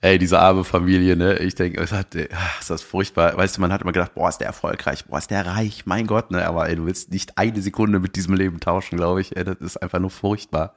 Ey, 0.00 0.18
diese 0.18 0.40
arme 0.40 0.64
Familie, 0.64 1.16
ne? 1.16 1.38
Ich 1.38 1.54
denke, 1.54 1.80
es 1.80 1.92
hat, 1.92 2.08
ach, 2.34 2.60
ist 2.60 2.70
das 2.70 2.82
furchtbar. 2.82 3.36
Weißt 3.36 3.56
du, 3.56 3.60
man 3.60 3.72
hat 3.72 3.82
immer 3.82 3.92
gedacht, 3.92 4.14
boah, 4.14 4.28
ist 4.28 4.38
der 4.38 4.48
erfolgreich, 4.48 5.04
boah, 5.04 5.18
ist 5.18 5.30
der 5.30 5.46
reich, 5.46 5.86
mein 5.86 6.08
Gott, 6.08 6.32
ne? 6.32 6.44
Aber 6.44 6.68
ey, 6.68 6.74
du 6.74 6.86
willst 6.86 7.12
nicht 7.12 7.38
eine 7.38 7.62
Sekunde 7.62 8.00
mit 8.00 8.16
diesem 8.16 8.34
Leben 8.34 8.58
tauschen, 8.58 8.96
glaube 8.96 9.20
ich. 9.20 9.36
Ey, 9.36 9.44
das 9.44 9.58
ist 9.60 9.76
einfach 9.80 10.00
nur 10.00 10.10
furchtbar. 10.10 10.74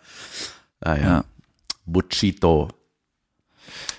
Ah 0.82 0.96
ja. 0.96 1.02
Ja. 1.02 1.24
Buchito. 1.88 2.70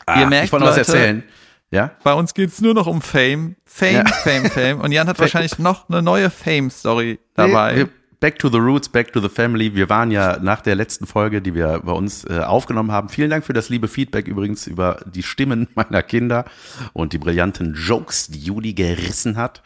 Ah, 0.06 0.20
Ihr 0.20 0.26
merkt, 0.26 0.46
ich 0.46 0.52
wollte 0.52 0.64
noch 0.66 0.70
was 0.72 0.78
erzählen. 0.78 1.24
Ja? 1.72 1.90
Bei 2.04 2.12
uns 2.14 2.32
geht's 2.32 2.60
nur 2.60 2.74
noch 2.74 2.86
um 2.86 3.02
Fame. 3.02 3.56
Fame, 3.64 3.94
Ja. 3.94 4.06
Fame, 4.06 4.48
Fame. 4.48 4.80
Und 4.80 4.92
Jan 4.92 5.08
hat 5.08 5.18
wahrscheinlich 5.18 5.58
noch 5.58 5.88
eine 5.88 6.02
neue 6.02 6.30
Fame-Story 6.30 7.18
dabei. 7.34 7.72
Nee, 7.72 7.78
wir 7.78 7.88
back 8.20 8.38
to 8.38 8.48
the 8.48 8.58
roots, 8.58 8.88
back 8.88 9.12
to 9.12 9.20
the 9.20 9.28
family. 9.28 9.74
Wir 9.74 9.88
waren 9.88 10.10
ja 10.10 10.38
nach 10.40 10.60
der 10.60 10.74
letzten 10.74 11.06
Folge, 11.06 11.42
die 11.42 11.54
wir 11.54 11.80
bei 11.84 11.92
uns 11.92 12.24
äh, 12.24 12.40
aufgenommen 12.40 12.92
haben. 12.92 13.08
Vielen 13.08 13.30
Dank 13.30 13.44
für 13.44 13.52
das 13.52 13.68
liebe 13.68 13.88
Feedback 13.88 14.28
übrigens 14.28 14.66
über 14.66 15.00
die 15.06 15.22
Stimmen 15.22 15.68
meiner 15.74 16.02
Kinder 16.02 16.44
und 16.92 17.12
die 17.12 17.18
brillanten 17.18 17.74
Jokes, 17.74 18.28
die 18.28 18.40
Juli 18.40 18.74
gerissen 18.74 19.36
hat. 19.36 19.62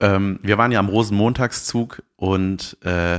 Ähm, 0.00 0.38
wir 0.42 0.58
waren 0.58 0.70
ja 0.70 0.78
am 0.78 0.88
Rosenmontagszug 0.88 2.02
und 2.16 2.76
äh, 2.84 3.16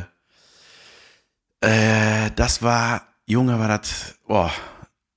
äh, 1.62 2.32
das 2.36 2.62
war, 2.64 3.02
Junge, 3.26 3.60
war 3.60 3.68
das, 3.68 4.16
boah, 4.28 4.52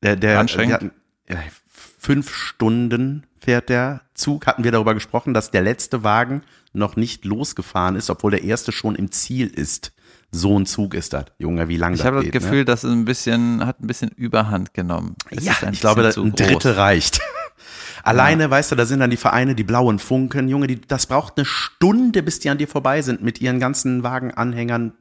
der, 0.03 0.17
der, 0.17 0.41
Anstrengend. 0.41 0.93
der 1.29 1.37
ja, 1.37 1.43
fünf 1.69 2.35
Stunden 2.35 3.27
fährt 3.39 3.69
der 3.69 4.03
Zug, 4.15 4.47
hatten 4.47 4.65
wir 4.65 4.73
darüber 4.73 4.95
gesprochen, 4.95 5.35
dass 5.35 5.51
der 5.51 5.63
letzte 5.63 6.03
Wagen 6.03 6.43
noch 6.73 6.97
nicht 6.97 7.25
losgefahren 7.25 7.97
ist, 7.97 8.11
obwohl 8.11 8.31
der 8.31 8.45
erste 8.45 8.73
schon 8.73 8.95
im 8.95 9.11
Ziel 9.11 9.49
ist. 9.49 9.93
So 10.31 10.59
ein 10.59 10.65
Zug 10.65 10.95
ist 10.95 11.13
das. 11.13 11.27
Junge, 11.39 11.69
wie 11.69 11.77
lange 11.77 11.95
Ich 11.95 12.01
das 12.01 12.07
habe 12.07 12.17
das 12.17 12.25
geht, 12.25 12.33
Gefühl, 12.33 12.61
ne? 12.61 12.65
dass 12.65 12.85
es 12.85 12.91
ein 12.91 13.05
bisschen, 13.05 13.67
hat 13.67 13.81
ein 13.81 13.87
bisschen 13.87 14.09
Überhand 14.11 14.73
genommen. 14.73 15.15
Es 15.29 15.45
Ja, 15.45 15.53
ist 15.53 15.63
ich 15.73 15.81
glaube, 15.81 16.11
ein 16.17 16.35
Dritte 16.35 16.77
reicht. 16.79 17.21
Alleine, 18.03 18.51
weißt 18.51 18.73
du, 18.73 18.77
da 18.77 18.87
sind 18.87 19.01
dann 19.01 19.11
die 19.11 19.17
Vereine, 19.17 19.55
die 19.55 19.63
blauen 19.63 19.99
Funken, 19.99 20.49
Junge, 20.49 20.67
die, 20.67 20.81
das 20.81 21.07
braucht 21.07 21.37
eine 21.37 21.45
Stunde, 21.45 22.23
bis 22.23 22.41
die 22.41 22.51
an 22.51 22.59
dir 22.59 22.67
vorbei 22.67 23.03
sind 23.03 23.23
mit 23.23 23.41
ihren 23.41 23.61
ganzen 23.61 24.03
Wagenanhängern, 24.03 24.93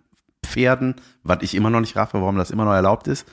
Pferden, 0.46 0.96
was 1.24 1.40
ich 1.42 1.56
immer 1.56 1.70
noch 1.70 1.80
nicht 1.82 1.96
raffe, 1.96 2.20
warum 2.20 2.38
das 2.38 2.52
immer 2.52 2.66
noch 2.66 2.74
erlaubt 2.74 3.08
ist. 3.08 3.26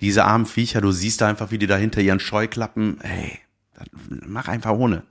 Diese 0.00 0.24
armen 0.24 0.46
Viecher, 0.46 0.80
du 0.80 0.92
siehst 0.92 1.20
da 1.20 1.28
einfach, 1.28 1.50
wie 1.50 1.58
die 1.58 1.66
da 1.66 1.76
hinter 1.76 2.00
ihren 2.00 2.20
Scheuklappen, 2.20 3.00
ey, 3.00 3.38
das, 3.74 3.86
mach 4.26 4.48
einfach 4.48 4.72
ohne. 4.72 5.02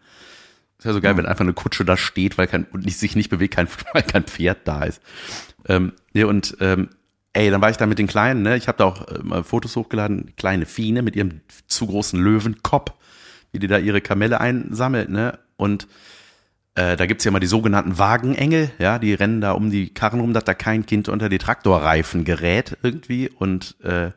Ist 0.86 0.89
ja 0.89 0.93
so 0.93 1.01
geil, 1.01 1.17
wenn 1.17 1.25
einfach 1.25 1.41
eine 1.41 1.53
Kutsche 1.53 1.83
da 1.83 1.97
steht, 1.97 2.38
weil 2.38 2.45
kein, 2.45 2.65
und 2.65 2.88
sich 2.91 3.15
nicht 3.15 3.31
bewegt, 3.31 3.55
kein, 3.55 3.67
weil 3.93 4.03
kein 4.03 4.23
Pferd 4.23 4.59
da 4.65 4.83
ist. 4.83 5.01
Ähm, 5.67 5.93
nee, 6.13 6.23
und 6.23 6.57
ähm, 6.59 6.89
ey, 7.33 7.49
dann 7.49 7.59
war 7.59 7.71
ich 7.71 7.77
da 7.77 7.88
mit 7.88 7.97
den 7.97 8.05
Kleinen, 8.05 8.43
ne? 8.43 8.55
Ich 8.55 8.67
habe 8.67 8.77
da 8.77 8.86
auch 8.86 9.07
äh, 9.07 9.17
mal 9.23 9.43
Fotos 9.43 9.75
hochgeladen, 9.75 10.36
kleine 10.38 10.67
Fiene 10.67 11.01
mit 11.01 11.15
ihrem 11.15 11.41
zu 11.65 11.88
großen 11.88 12.21
Löwenkopf, 12.21 12.93
wie 13.51 13.57
die 13.57 13.65
da 13.65 13.79
ihre 13.79 13.99
Kamelle 13.99 14.39
einsammelt, 14.39 15.09
ne? 15.09 15.39
Und 15.57 15.88
äh, 16.75 16.95
da 16.97 17.07
gibt's 17.07 17.23
ja 17.23 17.31
mal 17.31 17.39
die 17.39 17.47
sogenannten 17.47 17.97
Wagenengel, 17.97 18.69
ja, 18.77 18.99
die 18.99 19.15
rennen 19.15 19.41
da 19.41 19.53
um 19.53 19.71
die 19.71 19.91
Karren 19.91 20.19
rum, 20.19 20.33
dass 20.33 20.43
da 20.43 20.53
kein 20.53 20.86
Kind 20.86 21.09
unter 21.09 21.29
die 21.29 21.39
Traktorreifen 21.39 22.25
gerät 22.25 22.77
irgendwie. 22.83 23.27
Und 23.29 23.75
äh, 23.81 24.11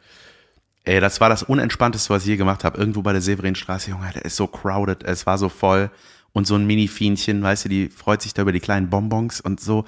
ey, 0.84 1.00
das 1.00 1.22
war 1.22 1.30
das 1.30 1.42
Unentspannteste, 1.42 2.10
was 2.10 2.24
ich 2.24 2.28
je 2.28 2.36
gemacht 2.36 2.62
habe. 2.62 2.76
Irgendwo 2.76 3.00
bei 3.00 3.12
der 3.12 3.22
Severinstraße, 3.22 3.88
Junge, 3.88 4.10
der 4.14 4.26
ist 4.26 4.36
so 4.36 4.46
crowded, 4.46 5.02
es 5.04 5.24
war 5.24 5.38
so 5.38 5.48
voll. 5.48 5.90
Und 6.38 6.46
so 6.46 6.54
ein 6.54 6.68
Mini-Fienchen, 6.68 7.42
weißt 7.42 7.64
du, 7.64 7.68
die 7.68 7.88
freut 7.88 8.22
sich 8.22 8.32
da 8.32 8.42
über 8.42 8.52
die 8.52 8.60
kleinen 8.60 8.90
Bonbons 8.90 9.40
und 9.40 9.58
so. 9.58 9.84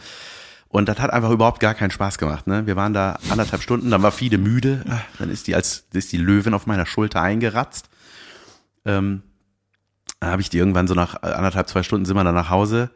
Und 0.66 0.88
das 0.88 0.98
hat 0.98 1.12
einfach 1.12 1.30
überhaupt 1.30 1.60
gar 1.60 1.74
keinen 1.74 1.92
Spaß 1.92 2.18
gemacht. 2.18 2.48
Ne? 2.48 2.66
Wir 2.66 2.74
waren 2.74 2.92
da 2.92 3.20
anderthalb 3.30 3.62
Stunden, 3.62 3.88
dann 3.88 4.02
war 4.02 4.10
Fiede 4.10 4.36
müde, 4.36 4.84
Ah, 4.88 4.98
dann 5.20 5.30
ist 5.30 5.46
die 5.46 5.54
als 5.54 5.84
ist 5.92 6.10
die 6.10 6.16
Löwin 6.16 6.52
auf 6.52 6.66
meiner 6.66 6.86
Schulter 6.86 7.22
eingeratzt. 7.22 7.88
Ähm, 8.84 9.22
dann 10.18 10.32
habe 10.32 10.42
ich 10.42 10.50
die 10.50 10.58
irgendwann 10.58 10.88
so 10.88 10.94
nach 10.94 11.22
anderthalb, 11.22 11.68
zwei 11.68 11.84
Stunden 11.84 12.04
sind 12.04 12.16
wir 12.16 12.24
dann 12.24 12.34
nach 12.34 12.50
Hause. 12.50 12.90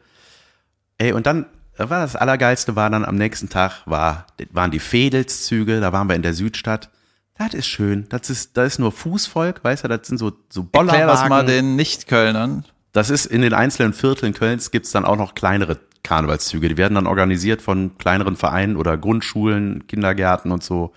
Ey, 0.97 1.13
und 1.13 1.25
dann 1.25 1.45
war 1.77 2.01
das 2.01 2.17
Allergeilste, 2.17 2.75
war 2.75 2.89
dann 2.89 3.05
am 3.05 3.15
nächsten 3.15 3.47
Tag, 3.47 3.83
war, 3.85 4.27
waren 4.51 4.71
die 4.71 4.79
Fedelszüge, 4.79 5.79
da 5.79 5.93
waren 5.93 6.09
wir 6.09 6.17
in 6.17 6.23
der 6.23 6.33
Südstadt. 6.33 6.89
Das 7.37 7.53
ist 7.53 7.67
schön. 7.67 8.05
Das 8.09 8.29
ist, 8.29 8.57
da 8.57 8.65
ist 8.65 8.79
nur 8.79 8.91
Fußvolk, 8.91 9.63
weißt 9.63 9.85
du, 9.85 9.87
das 9.87 10.07
sind 10.07 10.17
so, 10.17 10.33
so 10.49 10.63
Bollerwagen. 10.63 10.99
Erklär 10.99 11.07
das 11.07 11.29
mal 11.29 11.45
den 11.45 11.77
Nicht-Kölnern. 11.77 12.65
Das 12.95 13.09
ist 13.09 13.25
in 13.25 13.41
den 13.41 13.53
einzelnen 13.53 13.91
Vierteln 13.91 14.33
Kölns 14.33 14.71
gibt's 14.71 14.91
dann 14.91 15.03
auch 15.03 15.17
noch 15.17 15.35
kleinere 15.35 15.79
Karnevalszüge. 16.01 16.69
Die 16.69 16.77
werden 16.77 16.95
dann 16.95 17.07
organisiert 17.07 17.61
von 17.61 17.97
kleineren 17.97 18.37
Vereinen 18.37 18.77
oder 18.77 18.95
Grundschulen, 18.95 19.85
Kindergärten 19.87 20.49
und 20.49 20.63
so. 20.63 20.93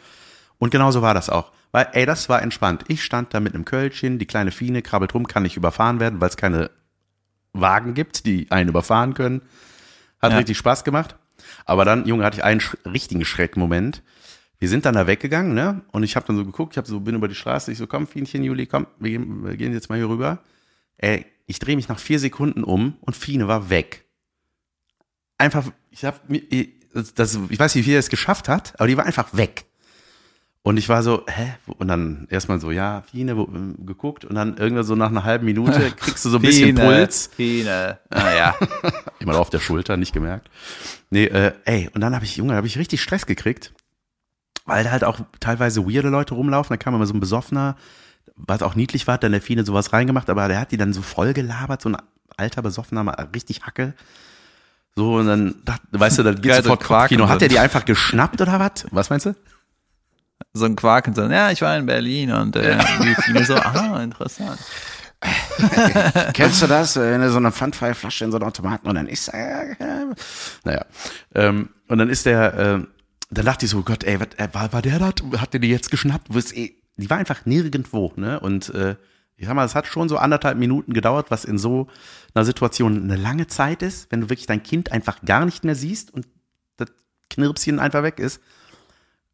Und 0.59 0.71
genauso 0.71 1.03
war 1.03 1.13
das 1.13 1.29
auch. 1.29 1.51
Weil, 1.73 1.89
ey, 1.95 2.07
das 2.07 2.29
war 2.29 2.41
entspannt. 2.41 2.85
Ich 2.87 3.03
stand 3.03 3.35
da 3.35 3.41
mit 3.41 3.53
einem 3.53 3.65
Kölchen, 3.65 4.21
die 4.21 4.27
kleine 4.27 4.53
Fiene 4.53 4.81
krabbelt 4.81 5.13
rum, 5.13 5.27
kann 5.27 5.43
nicht 5.43 5.57
überfahren 5.57 5.99
werden, 5.99 6.21
weil 6.21 6.29
es 6.29 6.37
keine 6.37 6.71
Wagen 7.53 7.95
gibt, 7.95 8.27
die 8.27 8.49
einen 8.53 8.69
überfahren 8.69 9.15
können. 9.15 9.43
Hat 10.23 10.31
Ja. 10.31 10.39
richtig 10.39 10.57
Spaß 10.57 10.85
gemacht. 10.85 11.17
Aber 11.65 11.85
dann, 11.85 12.07
Junge, 12.07 12.23
hatte 12.25 12.37
ich 12.37 12.45
einen 12.45 12.61
sch 12.61 12.77
richtigen 12.87 13.25
Schreckmoment. 13.25 14.05
Wir 14.61 14.69
sind 14.69 14.85
dann 14.87 14.95
da 14.95 15.09
weggegangen, 15.09 15.53
ne? 15.53 15.83
Und 15.91 16.05
ich 16.05 16.15
habe 16.15 16.29
dann 16.29 16.37
so 16.37 16.45
geguckt, 16.45 16.75
ich 16.75 16.79
habe 16.79 16.87
so 16.87 17.01
bin 17.01 17.17
über 17.17 17.27
die 17.27 17.35
Straße, 17.35 17.73
ich 17.73 17.79
so, 17.79 17.89
komm, 17.89 18.07
Fienchen, 18.07 18.45
Juli, 18.45 18.67
komm, 18.67 18.87
wir 19.01 19.11
gehen, 19.11 19.45
wir 19.45 19.57
gehen 19.57 19.73
jetzt 19.73 19.89
mal 19.89 19.97
hier 19.99 20.09
rüber. 20.09 20.39
Ey, 20.97 21.27
ich 21.49 21.59
drehe 21.59 21.75
mich 21.75 21.89
nach 21.89 21.99
vier 21.99 22.21
Sekunden 22.21 22.63
um 22.63 22.97
und 23.01 23.17
Fiene 23.17 23.49
war 23.49 23.71
weg. 23.71 24.05
Einfach, 25.39 25.65
ich 25.91 26.05
hab 26.05 26.29
mir, 26.31 26.39
ich- 26.51 26.71
das, 27.15 27.39
ich 27.49 27.59
weiß 27.59 27.75
nicht, 27.75 27.87
wie 27.87 27.93
er 27.95 27.99
es 27.99 28.09
geschafft 28.09 28.49
hat, 28.49 28.75
aber 28.79 28.87
die 28.89 28.97
war 28.97 29.05
einfach 29.07 29.29
weg. 29.37 29.65
Und 30.63 30.77
ich 30.77 30.89
war 30.89 31.03
so, 31.03 31.25
hä? 31.29 31.55
Und 31.79 31.89
dann 31.89 32.27
erstmal 32.31 32.61
so, 32.61 32.71
ja, 32.71 33.03
Fiene, 33.11 33.37
wo, 33.37 33.47
geguckt 33.47 34.25
und 34.25 34.35
dann 34.35 34.57
irgendwann 34.57 34.85
so 34.85 34.97
nach 34.97 35.09
einer 35.09 35.25
halben 35.25 35.45
Minute 35.47 35.91
kriegst 35.97 36.25
du 36.25 36.31
so 36.31 36.37
ein 36.39 36.43
bisschen 36.43 36.75
Puls. 36.75 37.31
Fine. 37.35 37.99
Naja. 38.11 38.55
Immer 39.21 39.39
auf 39.39 39.49
der 39.51 39.61
Schulter, 39.61 39.97
nicht 39.97 40.13
gemerkt. 40.13 40.51
Nee, 41.11 41.25
äh, 41.27 41.53
ey, 41.65 41.89
und 41.95 42.01
dann 42.01 42.15
habe 42.15 42.25
ich, 42.25 42.37
Junge, 42.37 42.55
habe 42.55 42.67
ich 42.67 42.77
richtig 42.79 43.01
Stress 43.01 43.25
gekriegt, 43.25 43.73
weil 44.67 44.85
da 44.85 44.91
halt 44.91 45.05
auch 45.05 45.21
teilweise 45.41 45.87
weirde 45.87 46.09
Leute 46.11 46.35
rumlaufen. 46.35 46.75
Da 46.75 46.77
kam 46.77 46.95
immer 46.95 47.07
so 47.07 47.15
ein 47.15 47.21
Besoffener, 47.21 47.77
was 48.47 48.63
auch 48.63 48.75
niedlich 48.75 49.07
war, 49.07 49.15
hat 49.15 49.23
dann 49.25 49.33
der 49.33 49.43
Fiene 49.43 49.65
sowas 49.65 49.93
reingemacht, 49.93 50.31
aber 50.31 50.49
der 50.49 50.61
hat 50.61 50.73
die 50.73 50.77
dann 50.77 50.93
so 50.93 51.03
voll 51.03 51.35
gelabert, 51.35 51.83
so 51.83 51.91
ein 51.91 51.97
alter 52.37 52.63
Besoffener, 52.63 53.05
mal 53.05 53.29
richtig 53.35 53.63
Hacke. 53.63 53.95
So, 54.97 55.17
und 55.17 55.27
dann, 55.27 55.55
dacht, 55.65 55.83
weißt 55.91 56.19
du, 56.19 56.23
dann 56.23 56.37
geht 56.37 56.45
Geil, 56.45 56.57
so 56.57 56.63
sofort 56.65 56.81
Quark 56.81 57.09
Kino. 57.09 57.25
und 57.25 57.31
Hat 57.31 57.43
er 57.43 57.49
die 57.49 57.59
einfach 57.59 57.85
geschnappt 57.85 58.41
oder 58.41 58.59
was? 58.59 58.87
Was 58.91 59.11
meinst 59.11 59.27
du? 59.27 59.35
So 60.53 60.65
ein 60.65 60.77
Quark 60.77 61.09
und 61.09 61.17
so, 61.17 61.23
ja, 61.23 61.51
ich 61.51 61.63
war 61.63 61.77
in 61.77 61.87
Berlin 61.87 62.33
und 62.33 62.57
äh, 62.57 62.79
die 63.03 63.15
Fine 63.15 63.45
so, 63.45 63.55
ah, 63.57 64.01
interessant. 64.03 64.59
Kennst 66.33 66.63
du 66.63 66.67
das? 66.67 66.97
Wenn 66.97 67.21
du 67.21 67.31
so 67.31 67.39
eine 67.39 67.51
Pfandfreie-Flasche 67.51 68.25
in 68.25 68.31
so 68.31 68.39
einen 68.39 68.47
Automaten 68.47 68.89
und 68.89 68.95
dann 68.95 69.09
ist 69.09 69.29
äh, 69.29 69.73
äh, 69.73 70.07
naja. 70.65 70.85
Ähm, 71.35 71.71
und 71.89 71.99
dann 71.99 72.09
ist 72.09 72.27
der, 72.27 72.55
äh, 72.55 72.87
dann 73.31 73.45
dachte 73.45 73.67
ich 73.67 73.71
so, 73.71 73.83
Gott, 73.83 74.05
ey, 74.05 74.21
was, 74.21 74.29
äh, 74.37 74.49
war, 74.53 74.73
war 74.73 74.83
der 74.83 74.99
da? 74.99 75.13
Hat 75.39 75.53
der 75.53 75.61
die 75.61 75.69
jetzt 75.71 75.91
geschnappt? 75.91 76.29
Wo 76.31 76.39
ist, 76.39 76.57
eh, 76.57 76.77
die 76.99 77.11
war 77.11 77.17
einfach 77.17 77.47
nirgendwo, 77.47 78.13
ne? 78.17 78.41
Und 78.41 78.71
äh, 78.75 78.97
ich 79.37 79.47
sag 79.47 79.55
mal, 79.55 79.65
es 79.65 79.77
hat 79.77 79.87
schon 79.87 80.09
so 80.09 80.19
anderthalb 80.19 80.59
Minuten 80.59 80.93
gedauert, 80.93 81.31
was 81.31 81.45
in 81.45 81.59
so 81.59 81.87
einer 82.35 82.45
Situation 82.45 83.05
eine 83.05 83.17
lange 83.17 83.47
Zeit 83.47 83.83
ist, 83.83 84.11
wenn 84.11 84.23
du 84.23 84.31
wirklich 84.31 84.47
dein 84.47 84.65
Kind 84.65 84.91
einfach 84.91 85.23
gar 85.23 85.45
nicht 85.45 85.63
mehr 85.63 85.77
siehst 85.77 86.13
und 86.13 86.27
das 86.77 86.89
Knirpschen 87.31 87.79
einfach 87.79 88.03
weg 88.03 88.19
ist. 88.19 88.43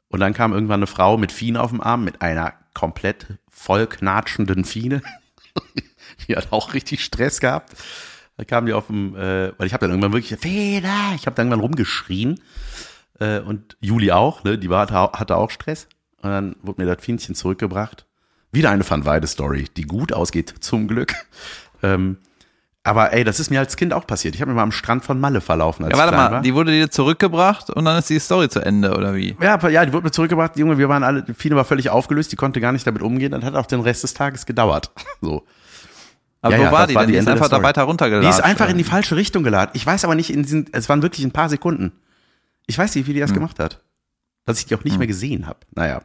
Und 0.09 0.21
dann 0.21 0.35
kam 0.35 0.53
irgendwann 0.53 0.81
eine 0.81 0.87
Frau 0.87 1.17
mit 1.17 1.33
Fiene 1.33 1.61
auf 1.61 1.71
dem 1.71 1.81
Arm, 1.81 2.05
mit 2.05 2.21
einer 2.21 2.53
komplett 2.75 3.39
voll 3.49 3.87
knatschenden 3.87 4.67
Fiene. 4.67 5.01
die 6.29 6.37
hat 6.37 6.53
auch 6.53 6.75
richtig 6.75 7.03
Stress 7.03 7.41
gehabt. 7.41 7.75
Da 8.37 8.45
kam 8.45 8.67
die 8.67 8.75
auf 8.75 8.89
dem, 8.89 9.17
äh, 9.17 9.59
weil 9.59 9.67
ich 9.67 9.73
habe 9.73 9.81
dann 9.83 9.91
irgendwann 9.91 10.13
wirklich, 10.13 10.39
Feder, 10.39 11.13
ich 11.15 11.27
habe 11.27 11.35
dann 11.35 11.47
irgendwann 11.47 11.61
rumgeschrien. 11.61 12.41
Äh, 13.21 13.41
und 13.41 13.77
Juli 13.81 14.13
auch, 14.13 14.45
ne? 14.45 14.59
Die 14.59 14.69
war, 14.69 14.91
hatte 14.91 15.37
auch 15.37 15.51
Stress. 15.51 15.89
Und 16.25 16.31
dann 16.31 16.57
wurde 16.63 16.83
mir 16.85 16.95
das 16.95 17.05
Fienchen 17.05 17.35
zurückgebracht. 17.35 18.07
Wieder 18.51 18.71
eine 18.71 18.89
Van 18.89 19.05
Weide-Story, 19.05 19.67
die 19.77 19.83
gut 19.83 20.13
ausgeht, 20.13 20.55
zum 20.61 20.89
Glück. 20.89 21.15
Ähm, 21.83 22.17
aber 22.83 23.13
ey, 23.13 23.25
das 23.25 23.41
ist 23.41 23.51
mir 23.51 23.61
als 23.61 23.77
Kind 23.77 23.93
auch 23.93 24.07
passiert. 24.07 24.35
Ich 24.35 24.41
habe 24.41 24.51
mich 24.51 24.57
mal 24.57 24.63
am 24.63 24.73
Strand 24.73 25.05
von 25.05 25.19
Malle 25.21 25.41
verlaufen, 25.41 25.85
als 25.85 25.93
Ja, 25.93 25.99
warte 25.99 26.17
mal, 26.17 26.31
war. 26.33 26.41
die 26.43 26.55
wurde 26.55 26.71
dir 26.73 26.91
zurückgebracht 26.91 27.69
und 27.71 27.85
dann 27.85 27.99
ist 27.99 28.11
die 28.11 28.19
Story 28.19 28.49
zu 28.49 28.61
Ende, 28.61 28.95
oder 28.97 29.15
wie? 29.15 29.37
Ja, 29.41 29.59
ja, 29.69 29.85
die 29.87 29.93
wurde 29.93 30.05
mir 30.05 30.11
zurückgebracht. 30.13 30.55
Die 30.57 30.61
Junge, 30.61 30.79
wir 30.79 30.89
waren 30.89 31.03
alle, 31.03 31.23
die 31.23 31.35
Fine 31.35 31.57
war 31.57 31.65
völlig 31.65 31.91
aufgelöst, 31.91 32.31
die 32.33 32.37
konnte 32.37 32.61
gar 32.61 32.73
nicht 32.73 32.87
damit 32.87 33.03
umgehen. 33.03 33.33
Dann 33.33 33.45
hat 33.45 33.55
auch 33.55 33.67
den 33.67 33.81
Rest 33.81 34.03
des 34.03 34.15
Tages 34.15 34.47
gedauert. 34.47 34.91
So. 35.21 35.45
Aber 36.43 36.55
Ja, 36.57 36.61
wo 36.61 36.65
ja, 36.65 36.73
war 36.73 36.87
die 36.87 36.95
war 36.95 37.03
denn? 37.03 37.09
die 37.09 37.13
Die 37.15 37.19
ist 37.21 37.29
einfach 37.29 37.49
da 37.49 37.63
weiter 37.63 37.85
runtergeladen. 37.85 38.29
Die 38.29 38.35
ist 38.35 38.43
einfach 38.45 38.69
in 38.69 38.77
die 38.77 38.85
falsche 38.85 39.17
Richtung 39.17 39.43
geladen. 39.45 39.71
Ich 39.73 39.87
weiß 39.87 40.05
aber 40.05 40.15
nicht, 40.15 40.29
in 40.31 40.43
diesen, 40.43 40.67
es 40.73 40.91
waren 40.91 41.01
wirklich 41.01 41.25
ein 41.25 41.33
paar 41.33 41.49
Sekunden. 41.49 41.93
Ich 42.67 42.77
weiß 42.77 42.95
nicht, 42.95 43.07
wie 43.07 43.15
die 43.15 43.21
Hm. 43.21 43.27
das 43.29 43.33
gemacht 43.35 43.59
hat. 43.59 43.83
Dass 44.45 44.59
ich 44.59 44.67
die 44.67 44.75
auch 44.75 44.85
nicht 44.85 44.99
mehr 44.99 45.07
gesehen 45.07 45.47
habe. 45.47 45.61
Naja. 45.75 46.03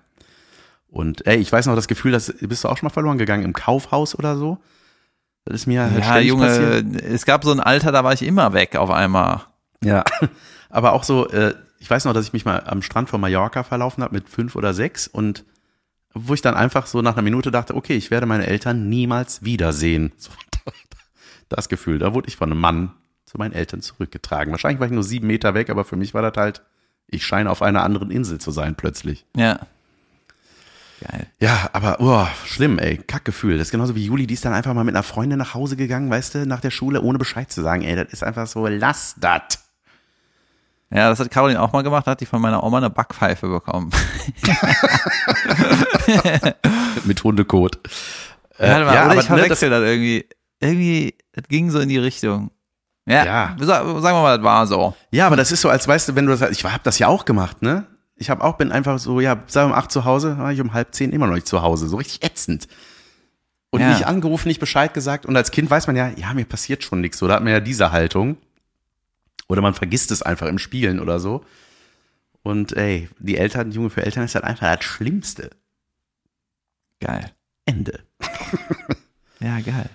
Und 0.92 1.26
ey, 1.28 1.38
ich 1.38 1.52
weiß 1.52 1.68
noch 1.68 1.76
das 1.76 1.88
Gefühl, 1.88 2.12
dass 2.12 2.34
bist 2.40 2.64
du 2.64 2.68
auch 2.70 2.78
schon 2.78 2.88
mal 2.88 2.94
verloren 2.94 3.18
gegangen 3.18 3.44
im 3.46 3.54
Kaufhaus 3.54 4.18
oder 4.18 4.36
so? 4.38 4.58
Das 5.46 5.56
ist 5.56 5.68
mir 5.68 5.84
halt 5.84 6.04
Ja, 6.04 6.20
Junge, 6.20 6.46
passiert. 6.48 7.02
es 7.04 7.26
gab 7.26 7.44
so 7.44 7.52
ein 7.52 7.60
Alter, 7.60 7.92
da 7.92 8.04
war 8.04 8.14
ich 8.14 8.24
immer 8.24 8.54
weg 8.54 8.76
auf 8.76 8.90
einmal. 8.90 9.42
Ja. 9.84 10.04
Aber 10.70 10.94
auch 10.94 11.04
so, 11.04 11.28
äh, 11.30 11.56
ich 11.80 11.90
weiß 11.90 12.06
noch, 12.06 12.14
dass 12.14 12.26
ich 12.26 12.34
mich 12.34 12.46
mal 12.46 12.64
am 12.66 12.82
Strand 12.82 13.10
von 13.10 13.22
Mallorca 13.22 13.64
verlaufen 13.64 14.04
habe 14.04 14.16
mit 14.16 14.30
fünf 14.30 14.56
oder 14.56 14.74
sechs 14.74 15.08
und 15.08 15.46
wo 16.14 16.34
ich 16.34 16.42
dann 16.42 16.56
einfach 16.56 16.88
so 16.88 17.02
nach 17.02 17.14
einer 17.14 17.22
Minute 17.22 17.52
dachte, 17.52 17.76
okay, 17.76 17.96
ich 17.96 18.12
werde 18.12 18.26
meine 18.26 18.48
Eltern 18.48 18.90
niemals 18.90 19.44
wiedersehen. 19.44 20.12
So, 20.22 20.32
das 21.48 21.68
Gefühl, 21.68 21.98
da 21.98 22.14
wurde 22.14 22.28
ich 22.28 22.36
von 22.36 22.52
einem 22.52 22.62
Mann 22.62 22.92
zu 23.26 23.38
meinen 23.40 23.54
Eltern 23.54 23.82
zurückgetragen. 23.82 24.52
Wahrscheinlich 24.52 24.80
war 24.80 24.86
ich 24.86 24.94
nur 24.94 25.04
sieben 25.04 25.26
Meter 25.26 25.56
weg, 25.56 25.72
aber 25.72 25.84
für 25.84 25.96
mich 25.96 26.14
war 26.14 26.22
das 26.22 26.34
halt, 26.38 26.62
ich 27.08 27.26
scheine 27.26 27.50
auf 27.50 27.64
einer 27.64 27.84
anderen 27.84 28.12
Insel 28.12 28.40
zu 28.40 28.52
sein 28.52 28.76
plötzlich. 28.76 29.26
Ja. 29.36 29.60
Geil. 31.02 31.28
Ja, 31.40 31.70
aber 31.74 31.98
oh, 32.00 32.28
schlimm, 32.46 32.80
ey, 32.80 32.98
Kackgefühl. 32.98 33.58
Das 33.58 33.68
ist 33.68 33.72
genauso 33.72 33.96
wie 33.96 34.06
Juli, 34.06 34.28
die 34.28 34.34
ist 34.34 34.44
dann 34.44 34.54
einfach 34.54 34.74
mal 34.74 34.84
mit 34.84 34.96
einer 34.96 35.04
Freundin 35.04 35.40
nach 35.40 35.54
Hause 35.54 35.76
gegangen, 35.76 36.10
weißt 36.10 36.36
du, 36.36 36.46
nach 36.46 36.62
der 36.62 36.72
Schule, 36.72 37.02
ohne 37.02 37.18
Bescheid 37.18 37.52
zu 37.52 37.62
sagen. 37.62 37.84
Ey, 37.84 37.96
das 37.96 38.12
ist 38.12 38.24
einfach 38.24 38.48
so, 38.48 38.68
lass 38.68 39.16
das. 39.18 39.42
Ja, 40.92 41.10
das 41.10 41.20
hat 41.20 41.30
Caroline 41.30 41.62
auch 41.62 41.72
mal 41.72 41.84
gemacht, 41.84 42.08
hat 42.08 42.20
die 42.20 42.26
von 42.26 42.42
meiner 42.42 42.64
Oma 42.64 42.78
eine 42.78 42.90
Backpfeife 42.90 43.48
bekommen. 43.48 43.92
Mit 47.06 47.24
Hundekot. 47.24 47.80
Äh, 48.58 48.70
ja, 48.70 48.82
oder 48.82 49.02
aber 49.04 49.16
ich 49.16 49.26
verwechsel 49.26 49.70
ne, 49.70 49.80
das 49.80 49.88
irgendwie. 49.88 50.28
Irgendwie, 50.60 51.16
das 51.32 51.48
ging 51.48 51.70
so 51.70 51.80
in 51.80 51.90
die 51.90 52.00
Richtung. 52.00 52.52
Ja, 53.06 53.24
Ja. 53.24 53.56
Sagen 53.60 53.88
wir 53.88 54.22
mal, 54.22 54.38
das 54.38 54.44
war 54.44 54.68
so. 54.68 54.96
Ja, 55.12 55.28
aber 55.28 55.38
das 55.38 55.52
ist 55.52 55.62
so, 55.62 55.70
als 55.70 55.88
weißt 55.88 56.10
du, 56.10 56.16
wenn 56.16 56.26
du 56.26 56.36
das, 56.36 56.52
ich 56.52 56.66
habe 56.66 56.82
das 56.84 57.00
ja 57.00 57.08
auch 57.08 57.24
gemacht, 57.24 57.62
ne? 57.62 57.86
Ich 58.20 58.30
habe 58.30 58.44
auch, 58.44 58.58
bin 58.58 58.72
einfach 58.72 59.00
so, 59.00 59.20
ja, 59.22 59.42
sei 59.48 59.64
um 59.64 59.72
acht 59.74 59.92
zu 59.92 60.04
Hause, 60.06 60.38
war 60.38 60.52
ich 60.52 60.60
um 60.62 60.74
halb 60.74 60.94
zehn 60.94 61.12
immer 61.12 61.26
noch 61.28 61.36
nicht 61.36 61.48
zu 61.48 61.62
Hause, 61.62 61.88
so 61.88 61.98
richtig 61.98 62.24
ätzend. 62.24 62.68
Und 63.72 63.82
Ja. 63.82 63.90
nicht 63.90 64.06
angerufen, 64.08 64.48
nicht 64.50 64.60
Bescheid 64.60 64.94
gesagt. 64.94 65.26
Und 65.26 65.36
als 65.38 65.52
Kind 65.52 65.70
weiß 65.70 65.88
man 65.88 65.96
ja, 65.96 66.10
ja, 66.10 66.34
mir 66.34 66.46
passiert 66.46 66.84
schon 66.84 67.02
nichts. 67.02 67.18
So, 67.20 67.28
da 67.28 67.36
hat 67.36 67.44
man 67.44 67.54
ja 67.54 67.60
diese 67.60 67.92
Haltung. 67.92 68.38
Oder 69.48 69.62
man 69.62 69.74
vergisst 69.74 70.12
es 70.12 70.22
einfach 70.22 70.48
im 70.48 70.60
Spielen 70.60 71.00
oder 71.00 71.20
so. 71.20 71.46
Und 72.44 72.74
ey, 72.76 73.10
die 73.20 73.38
Eltern, 73.38 73.72
Junge 73.72 73.90
für 73.90 74.04
Eltern 74.04 74.24
ist 74.26 74.36
halt 74.36 74.44
einfach 74.46 74.76
das 74.76 74.84
Schlimmste. 74.86 75.50
Geil. 77.00 77.32
Ende. 77.66 78.00
Ja, 79.42 79.62
geil. 79.62 79.90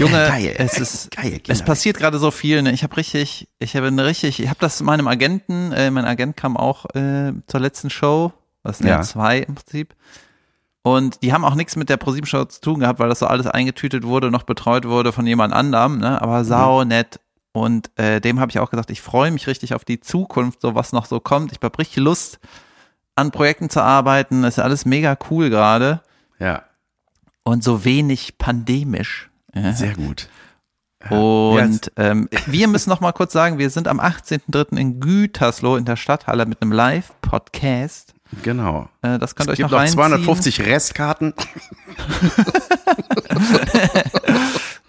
Junge, 0.00 0.26
geil. 0.28 0.54
es 0.58 0.78
ist, 0.78 1.10
geil. 1.10 1.34
es 1.34 1.42
Kinder. 1.42 1.64
passiert 1.64 1.98
gerade 1.98 2.18
so 2.18 2.30
viel. 2.30 2.62
Ne? 2.62 2.72
Ich 2.72 2.82
habe 2.82 2.96
richtig, 2.96 3.48
ich 3.58 3.76
habe 3.76 3.86
eine 3.88 4.04
richtig, 4.04 4.40
ich 4.40 4.48
habe 4.48 4.58
das 4.60 4.80
meinem 4.82 5.06
Agenten, 5.08 5.72
äh, 5.72 5.90
mein 5.90 6.04
Agent 6.04 6.36
kam 6.36 6.56
auch 6.56 6.86
äh, 6.94 7.32
zur 7.46 7.60
letzten 7.60 7.90
Show, 7.90 8.32
das 8.62 8.78
sind 8.78 8.88
ja. 8.88 8.96
Ja. 8.96 9.02
zwei 9.02 9.38
im 9.38 9.54
Prinzip. 9.54 9.94
Und 10.82 11.22
die 11.22 11.32
haben 11.32 11.44
auch 11.44 11.54
nichts 11.54 11.76
mit 11.76 11.90
der 11.90 11.98
ProSieben 11.98 12.26
Show 12.26 12.44
zu 12.46 12.60
tun 12.60 12.80
gehabt, 12.80 12.98
weil 12.98 13.10
das 13.10 13.18
so 13.18 13.26
alles 13.26 13.46
eingetütet 13.46 14.04
wurde, 14.04 14.30
noch 14.30 14.44
betreut 14.44 14.86
wurde 14.86 15.12
von 15.12 15.26
jemand 15.26 15.52
anderem, 15.52 15.98
ne? 15.98 16.20
Aber 16.22 16.44
sau 16.44 16.84
nett. 16.84 17.20
Und 17.52 17.90
äh, 17.98 18.20
dem 18.20 18.40
habe 18.40 18.50
ich 18.50 18.58
auch 18.60 18.70
gesagt, 18.70 18.90
ich 18.90 19.02
freue 19.02 19.30
mich 19.30 19.46
richtig 19.46 19.74
auf 19.74 19.84
die 19.84 20.00
Zukunft, 20.00 20.62
so 20.62 20.74
was 20.74 20.92
noch 20.92 21.04
so 21.04 21.20
kommt. 21.20 21.52
Ich 21.52 21.58
habe 21.62 21.78
richtig 21.78 21.98
Lust, 21.98 22.38
an 23.14 23.30
Projekten 23.30 23.68
zu 23.68 23.82
arbeiten. 23.82 24.42
Das 24.42 24.56
ist 24.56 24.64
alles 24.64 24.86
mega 24.86 25.18
cool 25.30 25.50
gerade 25.50 26.00
Ja, 26.38 26.62
und 27.42 27.64
so 27.64 27.84
wenig 27.84 28.38
pandemisch. 28.38 29.29
Sehr 29.74 29.94
gut. 29.94 30.28
Und 31.08 31.90
ähm, 31.96 32.28
wir 32.46 32.68
müssen 32.68 32.90
noch 32.90 33.00
mal 33.00 33.12
kurz 33.12 33.32
sagen, 33.32 33.56
wir 33.58 33.70
sind 33.70 33.88
am 33.88 34.00
18.03. 34.00 34.76
in 34.76 35.00
Gütersloh 35.00 35.76
in 35.76 35.86
der 35.86 35.96
Stadthalle 35.96 36.44
mit 36.44 36.60
einem 36.60 36.72
Live-Podcast. 36.72 38.14
Genau. 38.42 38.88
Äh, 39.02 39.18
das 39.18 39.34
könnt 39.34 39.48
ihr 39.48 39.52
Es 39.52 39.54
euch 39.54 39.56
gibt 39.58 39.70
noch 39.70 39.78
noch 39.78 39.78
reinziehen. 39.78 39.96
250 39.98 40.66
Restkarten. 40.66 41.34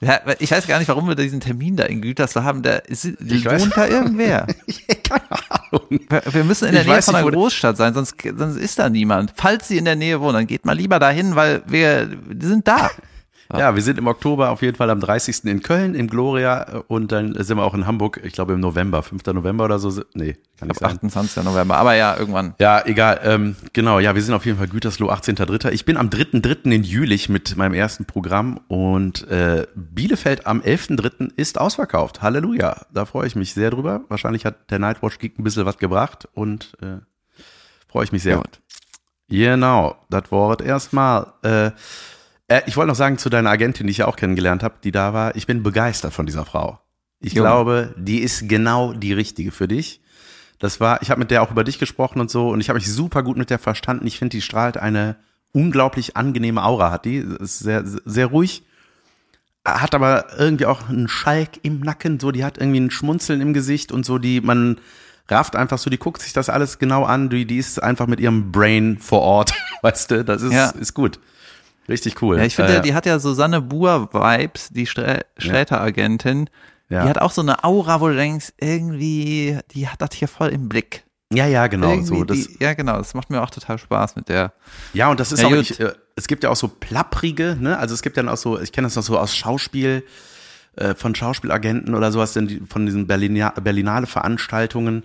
Ja, 0.03 0.19
ich 0.39 0.49
weiß 0.49 0.65
gar 0.65 0.79
nicht, 0.79 0.87
warum 0.87 1.07
wir 1.07 1.13
diesen 1.13 1.41
Termin 1.41 1.75
da 1.75 1.83
in 1.83 2.01
Gütersloh 2.01 2.41
haben. 2.41 2.63
Da 2.63 2.77
ist, 2.77 3.05
Ich 3.05 3.45
wohnt 3.45 3.77
da 3.77 3.85
irgendwer. 3.85 4.47
Keine 5.03 5.21
Ahnung. 5.29 5.99
Wir 6.31 6.43
müssen 6.43 6.65
in 6.65 6.71
der 6.71 6.81
Ich 6.81 6.87
Nähe 6.87 7.01
von 7.03 7.15
einer 7.15 7.29
Großstadt 7.29 7.77
sein, 7.77 7.93
sonst, 7.93 8.15
sonst 8.35 8.55
ist 8.55 8.79
da 8.79 8.89
niemand. 8.89 9.33
Falls 9.35 9.67
Sie 9.67 9.77
in 9.77 9.85
der 9.85 9.95
Nähe 9.95 10.19
wohnen, 10.19 10.33
dann 10.33 10.47
geht 10.47 10.65
mal 10.65 10.75
lieber 10.75 10.97
dahin, 10.97 11.35
weil 11.35 11.61
wir, 11.67 12.09
sind 12.39 12.67
da. 12.67 12.89
Ja, 13.59 13.75
wir 13.75 13.81
sind 13.81 13.97
im 13.97 14.07
Oktober 14.07 14.49
auf 14.49 14.61
jeden 14.61 14.77
Fall 14.77 14.89
am 14.89 14.99
30. 14.99 15.45
in 15.45 15.61
Köln, 15.61 15.95
im 15.95 16.07
Gloria 16.07 16.63
äh, 16.63 16.83
und 16.87 17.11
dann 17.11 17.35
sind 17.43 17.57
wir 17.57 17.63
auch 17.63 17.73
in 17.73 17.85
Hamburg, 17.87 18.19
ich 18.23 18.33
glaube 18.33 18.53
im 18.53 18.59
November, 18.59 19.03
5. 19.03 19.25
November 19.27 19.65
oder 19.65 19.79
so. 19.79 19.89
Nee, 20.13 20.37
kann 20.57 20.67
nicht 20.67 20.75
Ich 20.75 20.79
glaube 20.79 20.91
sein. 20.91 21.09
28. 21.11 21.43
November, 21.43 21.77
aber 21.77 21.95
ja, 21.95 22.17
irgendwann. 22.17 22.55
Ja, 22.59 22.85
egal. 22.85 23.19
Ähm, 23.23 23.55
genau, 23.73 23.99
ja, 23.99 24.15
wir 24.15 24.21
sind 24.21 24.33
auf 24.33 24.45
jeden 24.45 24.57
Fall 24.57 24.67
Gütersloh, 24.67 25.11
18.3. 25.11 25.71
Ich 25.71 25.85
bin 25.85 25.97
am 25.97 26.09
3.3. 26.09 26.71
in 26.71 26.83
Jülich 26.83 27.29
mit 27.29 27.55
meinem 27.57 27.73
ersten 27.73 28.05
Programm 28.05 28.59
und 28.67 29.27
äh, 29.29 29.67
Bielefeld 29.75 30.45
am 30.47 30.61
11.3. 30.61 31.31
ist 31.35 31.59
ausverkauft. 31.59 32.21
Halleluja. 32.21 32.85
Da 32.93 33.05
freue 33.05 33.27
ich 33.27 33.35
mich 33.35 33.53
sehr 33.53 33.71
drüber. 33.71 34.01
Wahrscheinlich 34.09 34.45
hat 34.45 34.71
der 34.71 34.79
Nightwatch 34.79 35.19
Geek 35.19 35.39
ein 35.39 35.43
bisschen 35.43 35.65
was 35.65 35.77
gebracht 35.77 36.27
und 36.33 36.73
äh, 36.81 36.97
freue 37.87 38.05
ich 38.05 38.11
mich 38.11 38.23
sehr. 38.23 38.37
Gut. 38.37 38.59
Genau, 39.29 39.95
das 40.09 40.29
Wort 40.31 40.61
erstmal. 40.61 41.33
Äh, 41.41 41.71
äh, 42.51 42.61
ich 42.65 42.77
wollte 42.77 42.89
noch 42.89 42.95
sagen 42.95 43.17
zu 43.17 43.29
deiner 43.29 43.49
Agentin, 43.49 43.87
die 43.87 43.91
ich 43.91 43.97
ja 43.99 44.07
auch 44.07 44.15
kennengelernt 44.15 44.63
habe, 44.63 44.75
die 44.83 44.91
da 44.91 45.13
war. 45.13 45.35
Ich 45.35 45.47
bin 45.47 45.63
begeistert 45.63 46.13
von 46.13 46.25
dieser 46.25 46.45
Frau. 46.45 46.79
Ich 47.19 47.33
Junge. 47.33 47.47
glaube, 47.47 47.95
die 47.97 48.19
ist 48.19 48.47
genau 48.49 48.93
die 48.93 49.13
richtige 49.13 49.51
für 49.51 49.67
dich. 49.67 50.01
Das 50.59 50.79
war, 50.79 51.01
ich 51.01 51.09
habe 51.09 51.19
mit 51.19 51.31
der 51.31 51.41
auch 51.41 51.51
über 51.51 51.63
dich 51.63 51.79
gesprochen 51.79 52.19
und 52.19 52.29
so 52.29 52.49
und 52.49 52.61
ich 52.61 52.69
habe 52.69 52.77
mich 52.77 52.91
super 52.91 53.23
gut 53.23 53.37
mit 53.37 53.49
der 53.49 53.59
verstanden. 53.59 54.05
Ich 54.07 54.19
finde, 54.19 54.35
die 54.37 54.41
strahlt 54.41 54.77
eine 54.77 55.15
unglaublich 55.53 56.15
angenehme 56.17 56.63
Aura, 56.63 56.91
hat 56.91 57.05
die. 57.05 57.17
Ist 57.17 57.59
sehr, 57.59 57.83
sehr 57.85 58.27
ruhig, 58.27 58.63
hat 59.65 59.93
aber 59.95 60.27
irgendwie 60.37 60.65
auch 60.65 60.89
einen 60.89 61.07
Schalk 61.07 61.59
im 61.63 61.79
Nacken, 61.81 62.19
so, 62.19 62.31
die 62.31 62.43
hat 62.43 62.57
irgendwie 62.57 62.79
ein 62.79 62.91
Schmunzeln 62.91 63.41
im 63.41 63.53
Gesicht 63.53 63.91
und 63.91 64.05
so, 64.05 64.17
die, 64.17 64.41
man 64.41 64.79
rafft 65.29 65.55
einfach 65.55 65.77
so, 65.77 65.89
die 65.89 65.97
guckt 65.99 66.21
sich 66.21 66.33
das 66.33 66.49
alles 66.49 66.79
genau 66.79 67.03
an, 67.05 67.29
die, 67.29 67.45
die 67.45 67.57
ist 67.57 67.81
einfach 67.81 68.07
mit 68.07 68.19
ihrem 68.19 68.51
Brain 68.51 68.97
vor 68.99 69.21
Ort, 69.21 69.53
weißt 69.81 70.11
du, 70.11 70.25
das 70.25 70.41
ist, 70.41 70.53
Ja. 70.53 70.69
ist 70.71 70.93
gut. 70.93 71.19
Richtig 71.89 72.21
cool. 72.21 72.37
Ja, 72.37 72.43
ich 72.45 72.55
finde, 72.55 72.77
Äh, 72.77 72.81
die 72.81 72.93
hat 72.93 73.05
ja 73.05 73.19
Susanne 73.19 73.61
Buhr-Vibes, 73.61 74.69
die 74.69 74.85
Strä- 74.87 75.23
Sträter-Agentin. 75.37 76.49
ja. 76.89 77.03
Die 77.03 77.09
hat 77.09 77.19
auch 77.19 77.31
so 77.31 77.41
eine 77.41 77.63
Aura, 77.63 78.01
wo 78.01 78.07
du 78.09 78.15
denkst, 78.15 78.53
irgendwie, 78.59 79.57
die 79.73 79.87
hat 79.87 80.01
das 80.01 80.09
hier 80.13 80.27
voll 80.27 80.49
im 80.49 80.69
Blick. 80.69 81.03
ja, 81.33 81.47
ja, 81.47 81.67
genau, 81.67 81.91
Irgendwie 81.91 82.07
so, 82.17 82.23
das, 82.25 82.37
die, 82.47 82.57
ja, 82.59 82.73
genau, 82.73 82.97
das 82.97 83.13
macht 83.13 83.29
mir 83.29 83.41
auch 83.41 83.49
total 83.49 83.77
Spaß 83.77 84.15
mit 84.17 84.27
der. 84.29 84.51
Ja, 84.93 85.09
und 85.09 85.19
das 85.19 85.31
ist 85.31 85.41
Ja, 85.41 85.47
auch, 85.47 85.51
ich, 85.53 85.79
äh, 85.79 85.93
es 86.15 86.27
gibt 86.27 86.43
ja 86.43 86.49
auch 86.49 86.55
so 86.57 86.67
plapprige, 86.67 87.55
ne? 87.59 87.77
Also 87.77 87.93
es 87.93 88.01
gibt 88.01 88.17
dann 88.17 88.27
auch 88.29 88.35
so, 88.37 88.59
ich 88.59 88.71
kenne 88.73 88.87
das 88.87 88.95
noch 88.97 89.03
so 89.03 89.17
aus 89.17 89.35
Schauspiel, 89.35 90.03
äh, 90.75 90.93
von 90.95 91.15
Schauspielagenten 91.15 91.95
oder 91.95 92.11
sowas, 92.11 92.33
denn 92.33 92.47
die, 92.47 92.61
von 92.69 92.85
diesen 92.85 93.07
Berlina, 93.07 93.49
Berlinale 93.51 94.07
Veranstaltungen, 94.07 95.03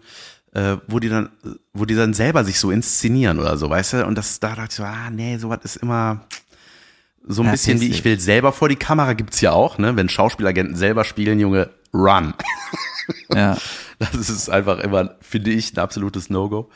äh, 0.52 0.76
wo 0.88 0.98
die 1.00 1.08
dann, 1.08 1.28
wo 1.72 1.84
die 1.84 1.94
dann 1.94 2.12
selber 2.14 2.44
sich 2.44 2.58
so 2.58 2.70
inszenieren 2.70 3.38
oder 3.38 3.56
so, 3.56 3.68
weißt 3.70 3.92
du? 3.94 4.06
Und 4.06 4.16
das, 4.18 4.40
da 4.40 4.50
dachte 4.56 4.68
ich 4.70 4.74
so, 4.76 4.82
ah, 4.84 5.10
nee, 5.10 5.36
sowas 5.38 5.60
ist 5.64 5.76
immer 5.76 6.24
so 7.26 7.42
ein 7.42 7.46
Ja, 7.46 7.52
bisschen 7.52 7.80
wie 7.80 7.90
ich 7.90 8.04
will 8.04 8.18
selber 8.20 8.52
vor 8.52 8.68
die 8.68 8.76
Kamera 8.76 9.12
gibt's 9.12 9.40
ja 9.40 9.52
auch, 9.52 9.78
ne? 9.78 9.96
Wenn 9.96 10.08
Schauspielagenten 10.08 10.76
selber 10.76 11.04
spielen, 11.04 11.38
Junge, 11.40 11.70
run. 11.92 12.34
Ja, 13.34 13.56
Das 13.98 14.28
ist 14.28 14.50
einfach 14.50 14.78
immer, 14.78 15.16
finde 15.20 15.50
ich, 15.50 15.72
ein 15.72 15.78
absolutes 15.78 16.28
No-Go. 16.28 16.70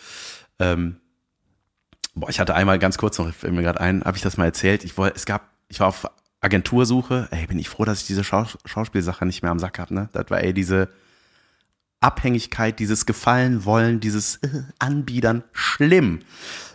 Ähm, 0.59 0.97
boah, 2.15 2.31
ich 2.31 2.41
hatte 2.41 2.55
einmal 2.55 2.79
ganz 2.79 2.97
kurz 2.99 3.19
noch, 3.19 3.33
fällt 3.33 3.53
mir 3.53 3.63
gerade 3.63 3.81
ein, 3.81 4.03
habe 4.05 4.17
ich 4.17 4.23
das 4.23 4.37
mal 4.39 4.47
erzählt. 4.47 4.85
Ich 4.85 4.97
wollte, 4.97 5.17
es 5.17 5.27
gab, 5.27 5.51
ich 5.69 5.81
war 5.81 5.89
auf 5.89 6.07
Agentursuche. 6.41 7.29
Ey, 7.31 7.47
bin 7.47 7.59
ich 7.59 7.69
froh, 7.69 7.85
dass 7.85 8.01
ich 8.01 8.07
diese 8.07 8.25
Schaus 8.25 8.57
Schauspielsache 8.65 9.27
nicht 9.27 9.43
mehr 9.43 9.51
am 9.51 9.59
Sack 9.59 9.79
habe. 9.79 9.93
Ne, 9.95 10.09
das 10.13 10.31
war 10.31 10.41
ey 10.41 10.55
diese 10.55 10.89
Abhängigkeit, 12.01 12.79
dieses 12.79 13.05
Gefallen 13.05 13.67
wollen, 13.67 14.01
dieses 14.01 14.37
äh, 14.37 14.63
Anbiedern, 14.79 15.45
schlimm. 15.53 16.21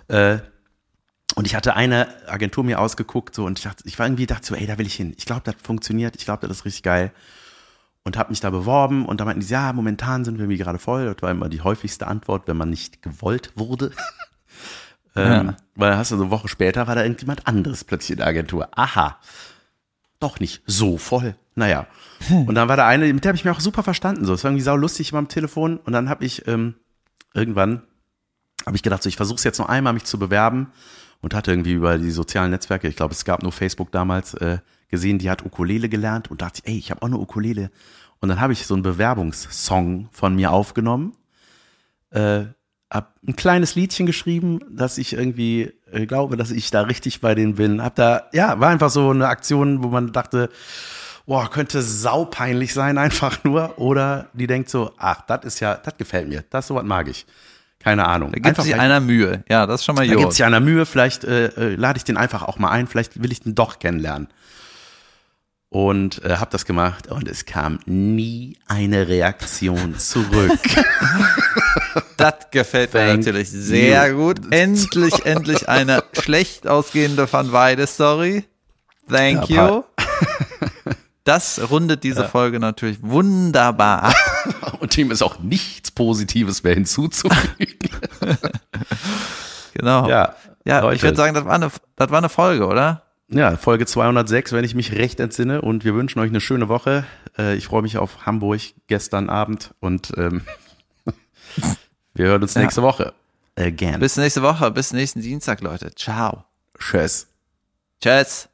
Äh, 0.07 0.37
und 1.33 1.47
ich 1.47 1.55
hatte 1.55 1.75
eine 1.75 2.07
Agentur 2.27 2.63
mir 2.63 2.79
ausgeguckt 2.79 3.33
so 3.33 3.45
und 3.45 3.57
ich 3.57 3.63
dachte, 3.63 3.83
ich 3.85 3.97
war 3.97 4.05
irgendwie 4.05 4.27
dachte 4.27 4.45
so, 4.45 4.55
ey, 4.55 4.67
da 4.67 4.77
will 4.77 4.85
ich 4.85 4.95
hin. 4.95 5.13
Ich 5.17 5.25
glaube, 5.25 5.41
das 5.43 5.55
funktioniert. 5.61 6.15
Ich 6.15 6.25
glaube, 6.25 6.47
das 6.47 6.57
ist 6.57 6.65
richtig 6.65 6.83
geil 6.83 7.11
und 8.05 8.17
habe 8.17 8.29
mich 8.29 8.39
da 8.39 8.51
beworben 8.51 9.05
und 9.05 9.19
da 9.19 9.25
meinten 9.25 9.41
die, 9.41 9.47
ja, 9.47 9.73
momentan 9.73 10.23
sind 10.23 10.35
wir 10.37 10.43
irgendwie 10.43 10.59
gerade 10.59 10.77
voll. 10.77 11.05
Das 11.05 11.21
war 11.23 11.31
immer 11.31 11.49
die 11.49 11.61
häufigste 11.61 12.07
Antwort, 12.07 12.47
wenn 12.47 12.55
man 12.55 12.69
nicht 12.69 13.01
gewollt 13.01 13.51
wurde. 13.55 13.91
ähm, 15.15 15.47
Ja. 15.47 15.57
Weil 15.75 15.89
dann 15.89 15.99
hast 15.99 16.11
du 16.11 16.17
so 16.17 16.23
eine 16.23 16.31
Woche 16.31 16.47
später 16.47 16.87
war 16.87 16.95
da 16.95 17.01
irgendjemand 17.01 17.47
anderes 17.47 17.83
plötzlich 17.83 18.11
in 18.11 18.17
der 18.17 18.27
Agentur. 18.27 18.69
Aha, 18.77 19.19
doch 20.19 20.39
nicht 20.39 20.61
so 20.67 20.97
voll. 20.97 21.35
Naja. 21.55 21.87
Und 22.29 22.53
dann 22.55 22.67
war 22.67 22.77
da 22.77 22.87
eine, 22.87 23.11
mit 23.11 23.23
der 23.23 23.29
habe 23.29 23.37
ich 23.37 23.45
mir 23.45 23.51
auch 23.51 23.59
super 23.59 23.81
verstanden. 23.81 24.25
So, 24.25 24.33
es 24.33 24.43
war 24.43 24.51
irgendwie 24.51 24.63
sau 24.63 24.75
lustig 24.75 25.11
immer 25.11 25.19
am 25.19 25.27
Telefon. 25.27 25.77
Und 25.77 25.93
dann 25.93 26.07
habe 26.07 26.23
ich 26.25 26.47
ähm, 26.47 26.75
irgendwann 27.33 27.81
habe 28.65 28.75
ich 28.75 28.83
gedacht, 28.83 29.03
so, 29.03 29.09
ich 29.09 29.15
versuche 29.17 29.37
es 29.37 29.43
jetzt 29.43 29.59
noch 29.59 29.69
einmal, 29.69 29.93
mich 29.93 30.05
zu 30.05 30.17
bewerben 30.17 30.71
und 31.21 31.33
hatte 31.33 31.51
irgendwie 31.51 31.73
über 31.73 31.97
die 31.97 32.11
sozialen 32.11 32.51
Netzwerke, 32.51 32.87
ich 32.87 32.95
glaube, 32.95 33.13
es 33.13 33.25
gab 33.25 33.43
nur 33.43 33.51
Facebook 33.51 33.91
damals, 33.91 34.33
äh, 34.35 34.59
gesehen, 34.89 35.19
die 35.19 35.29
hat 35.29 35.45
Ukulele 35.45 35.89
gelernt 35.89 36.31
und 36.31 36.41
dachte, 36.41 36.61
ey, 36.65 36.77
ich 36.77 36.91
habe 36.91 37.01
auch 37.01 37.07
eine 37.07 37.17
Ukulele. 37.17 37.71
Und 38.19 38.29
dann 38.29 38.39
habe 38.39 38.53
ich 38.53 38.65
so 38.65 38.73
einen 38.73 38.83
Bewerbungssong 38.83 40.09
von 40.11 40.35
mir 40.35 40.51
aufgenommen, 40.51 41.13
äh, 42.11 42.45
hab 42.89 43.15
ein 43.27 43.35
kleines 43.35 43.75
Liedchen 43.75 44.05
geschrieben, 44.05 44.59
dass 44.69 44.97
ich 44.97 45.13
irgendwie 45.13 45.73
äh, 45.91 46.05
glaube, 46.05 46.37
dass 46.37 46.51
ich 46.51 46.71
da 46.71 46.81
richtig 46.81 47.19
bei 47.19 47.35
denen 47.35 47.55
bin. 47.55 47.81
Hab 47.81 47.95
da, 47.95 48.29
ja, 48.31 48.59
war 48.59 48.69
einfach 48.69 48.89
so 48.89 49.09
eine 49.09 49.27
Aktion, 49.27 49.83
wo 49.83 49.89
man 49.89 50.11
dachte, 50.11 50.49
boah, 51.25 51.49
könnte 51.49 51.81
saupeinlich 51.81 52.73
sein, 52.73 52.97
einfach 52.99 53.43
nur. 53.43 53.79
Oder 53.79 54.29
die 54.33 54.47
denkt 54.47 54.69
so, 54.69 54.91
ach, 54.97 55.21
das 55.21 55.45
ist 55.45 55.59
ja, 55.59 55.75
das 55.75 55.97
gefällt 55.97 56.29
mir, 56.29 56.43
das 56.49 56.67
sowas 56.67 56.85
mag 56.85 57.07
ich. 57.07 57.25
Keine 57.85 58.07
Ahnung. 58.07 58.31
da 58.31 58.39
gibt 58.39 58.59
sich 58.63 58.73
einer 58.75 58.99
Mühe. 58.99 59.43
Ja, 59.47 59.67
das 59.67 59.81
ist 59.81 59.85
schon 59.85 59.93
mal 59.93 60.07
da 60.07 60.15
gibt 60.15 60.35
ja 60.39 60.47
einer 60.47 60.59
Mühe, 60.59 60.87
vielleicht 60.87 61.23
äh, 61.23 61.45
äh, 61.49 61.75
lade 61.75 61.97
ich 61.97 62.03
den 62.03 62.17
einfach 62.17 62.41
auch 62.41 62.57
mal 62.57 62.71
ein, 62.71 62.87
vielleicht 62.87 63.21
will 63.21 63.31
ich 63.31 63.41
den 63.41 63.53
doch 63.53 63.77
kennenlernen. 63.77 64.27
Und 65.69 66.23
äh, 66.25 66.37
habe 66.37 66.49
das 66.49 66.65
gemacht 66.65 67.11
und 67.11 67.27
es 67.27 67.45
kam 67.45 67.77
nie 67.85 68.57
eine 68.65 69.07
Reaktion 69.07 69.95
zurück. 69.99 70.59
Das 72.17 72.33
gefällt 72.49 72.95
mir 72.95 73.15
natürlich 73.17 73.51
sehr 73.51 74.11
gut. 74.13 74.51
Endlich, 74.51 75.23
endlich 75.23 75.69
eine 75.69 76.03
schlecht 76.19 76.67
ausgehende 76.67 77.31
Van 77.31 77.51
Weide 77.51 77.85
Story. 77.85 78.45
Thank 79.07 79.47
Ja, 79.49 79.69
you. 79.69 79.83
Das 81.23 81.59
rundet 81.71 82.03
diese 82.03 82.27
Folge 82.27 82.59
natürlich 82.59 82.99
wunderbar 83.01 84.03
ab. 84.03 84.15
Und 84.85 84.95
dem 84.95 85.09
ist 85.09 85.23
auch 85.23 85.39
nichts 85.39 85.89
Positives 85.89 86.61
mehr 86.63 86.75
hinzuzufügen. 86.75 87.89
Genau. 89.73 90.07
ja, 90.07 90.35
Ja, 90.63 90.79
Leute. 90.79 90.95
ich 90.95 91.03
würde 91.03 91.17
sagen, 91.17 91.33
das 91.33 91.43
war, 91.43 91.53
eine, 91.53 91.69
das 91.95 92.09
war 92.09 92.17
eine 92.19 92.29
Folge, 92.29 92.65
oder? 92.67 93.01
Ja, 93.27 93.57
Folge 93.57 93.85
206, 93.85 94.53
wenn 94.53 94.63
ich 94.63 94.73
mich 94.75 94.93
recht 94.93 95.19
entsinne. 95.19 95.61
Und 95.61 95.83
wir 95.83 95.95
wünschen 95.95 96.19
euch 96.19 96.29
eine 96.29 96.39
schöne 96.39 96.69
Woche. 96.69 97.03
Äh, 97.37 97.55
ich 97.55 97.65
freue 97.65 97.81
mich 97.81 97.97
auf 97.97 98.25
Hamburg 98.25 98.61
gestern 98.87 99.29
Abend 99.29 99.73
und 99.81 100.13
ähm, 100.17 100.43
wir 102.13 102.27
hören 102.27 102.41
uns 102.43 102.53
Ja. 102.53 102.61
nächste 102.61 102.83
Woche. 102.83 103.13
Again. 103.57 103.99
Bis 103.99 104.15
nächste 104.17 104.41
Woche, 104.43 104.69
bis 104.71 104.93
nächsten 104.93 105.21
Dienstag, 105.21 105.61
Leute. 105.61 105.93
Ciao. 105.95 106.45
Tschüss. 106.79 107.27
Tschüss. 108.01 108.47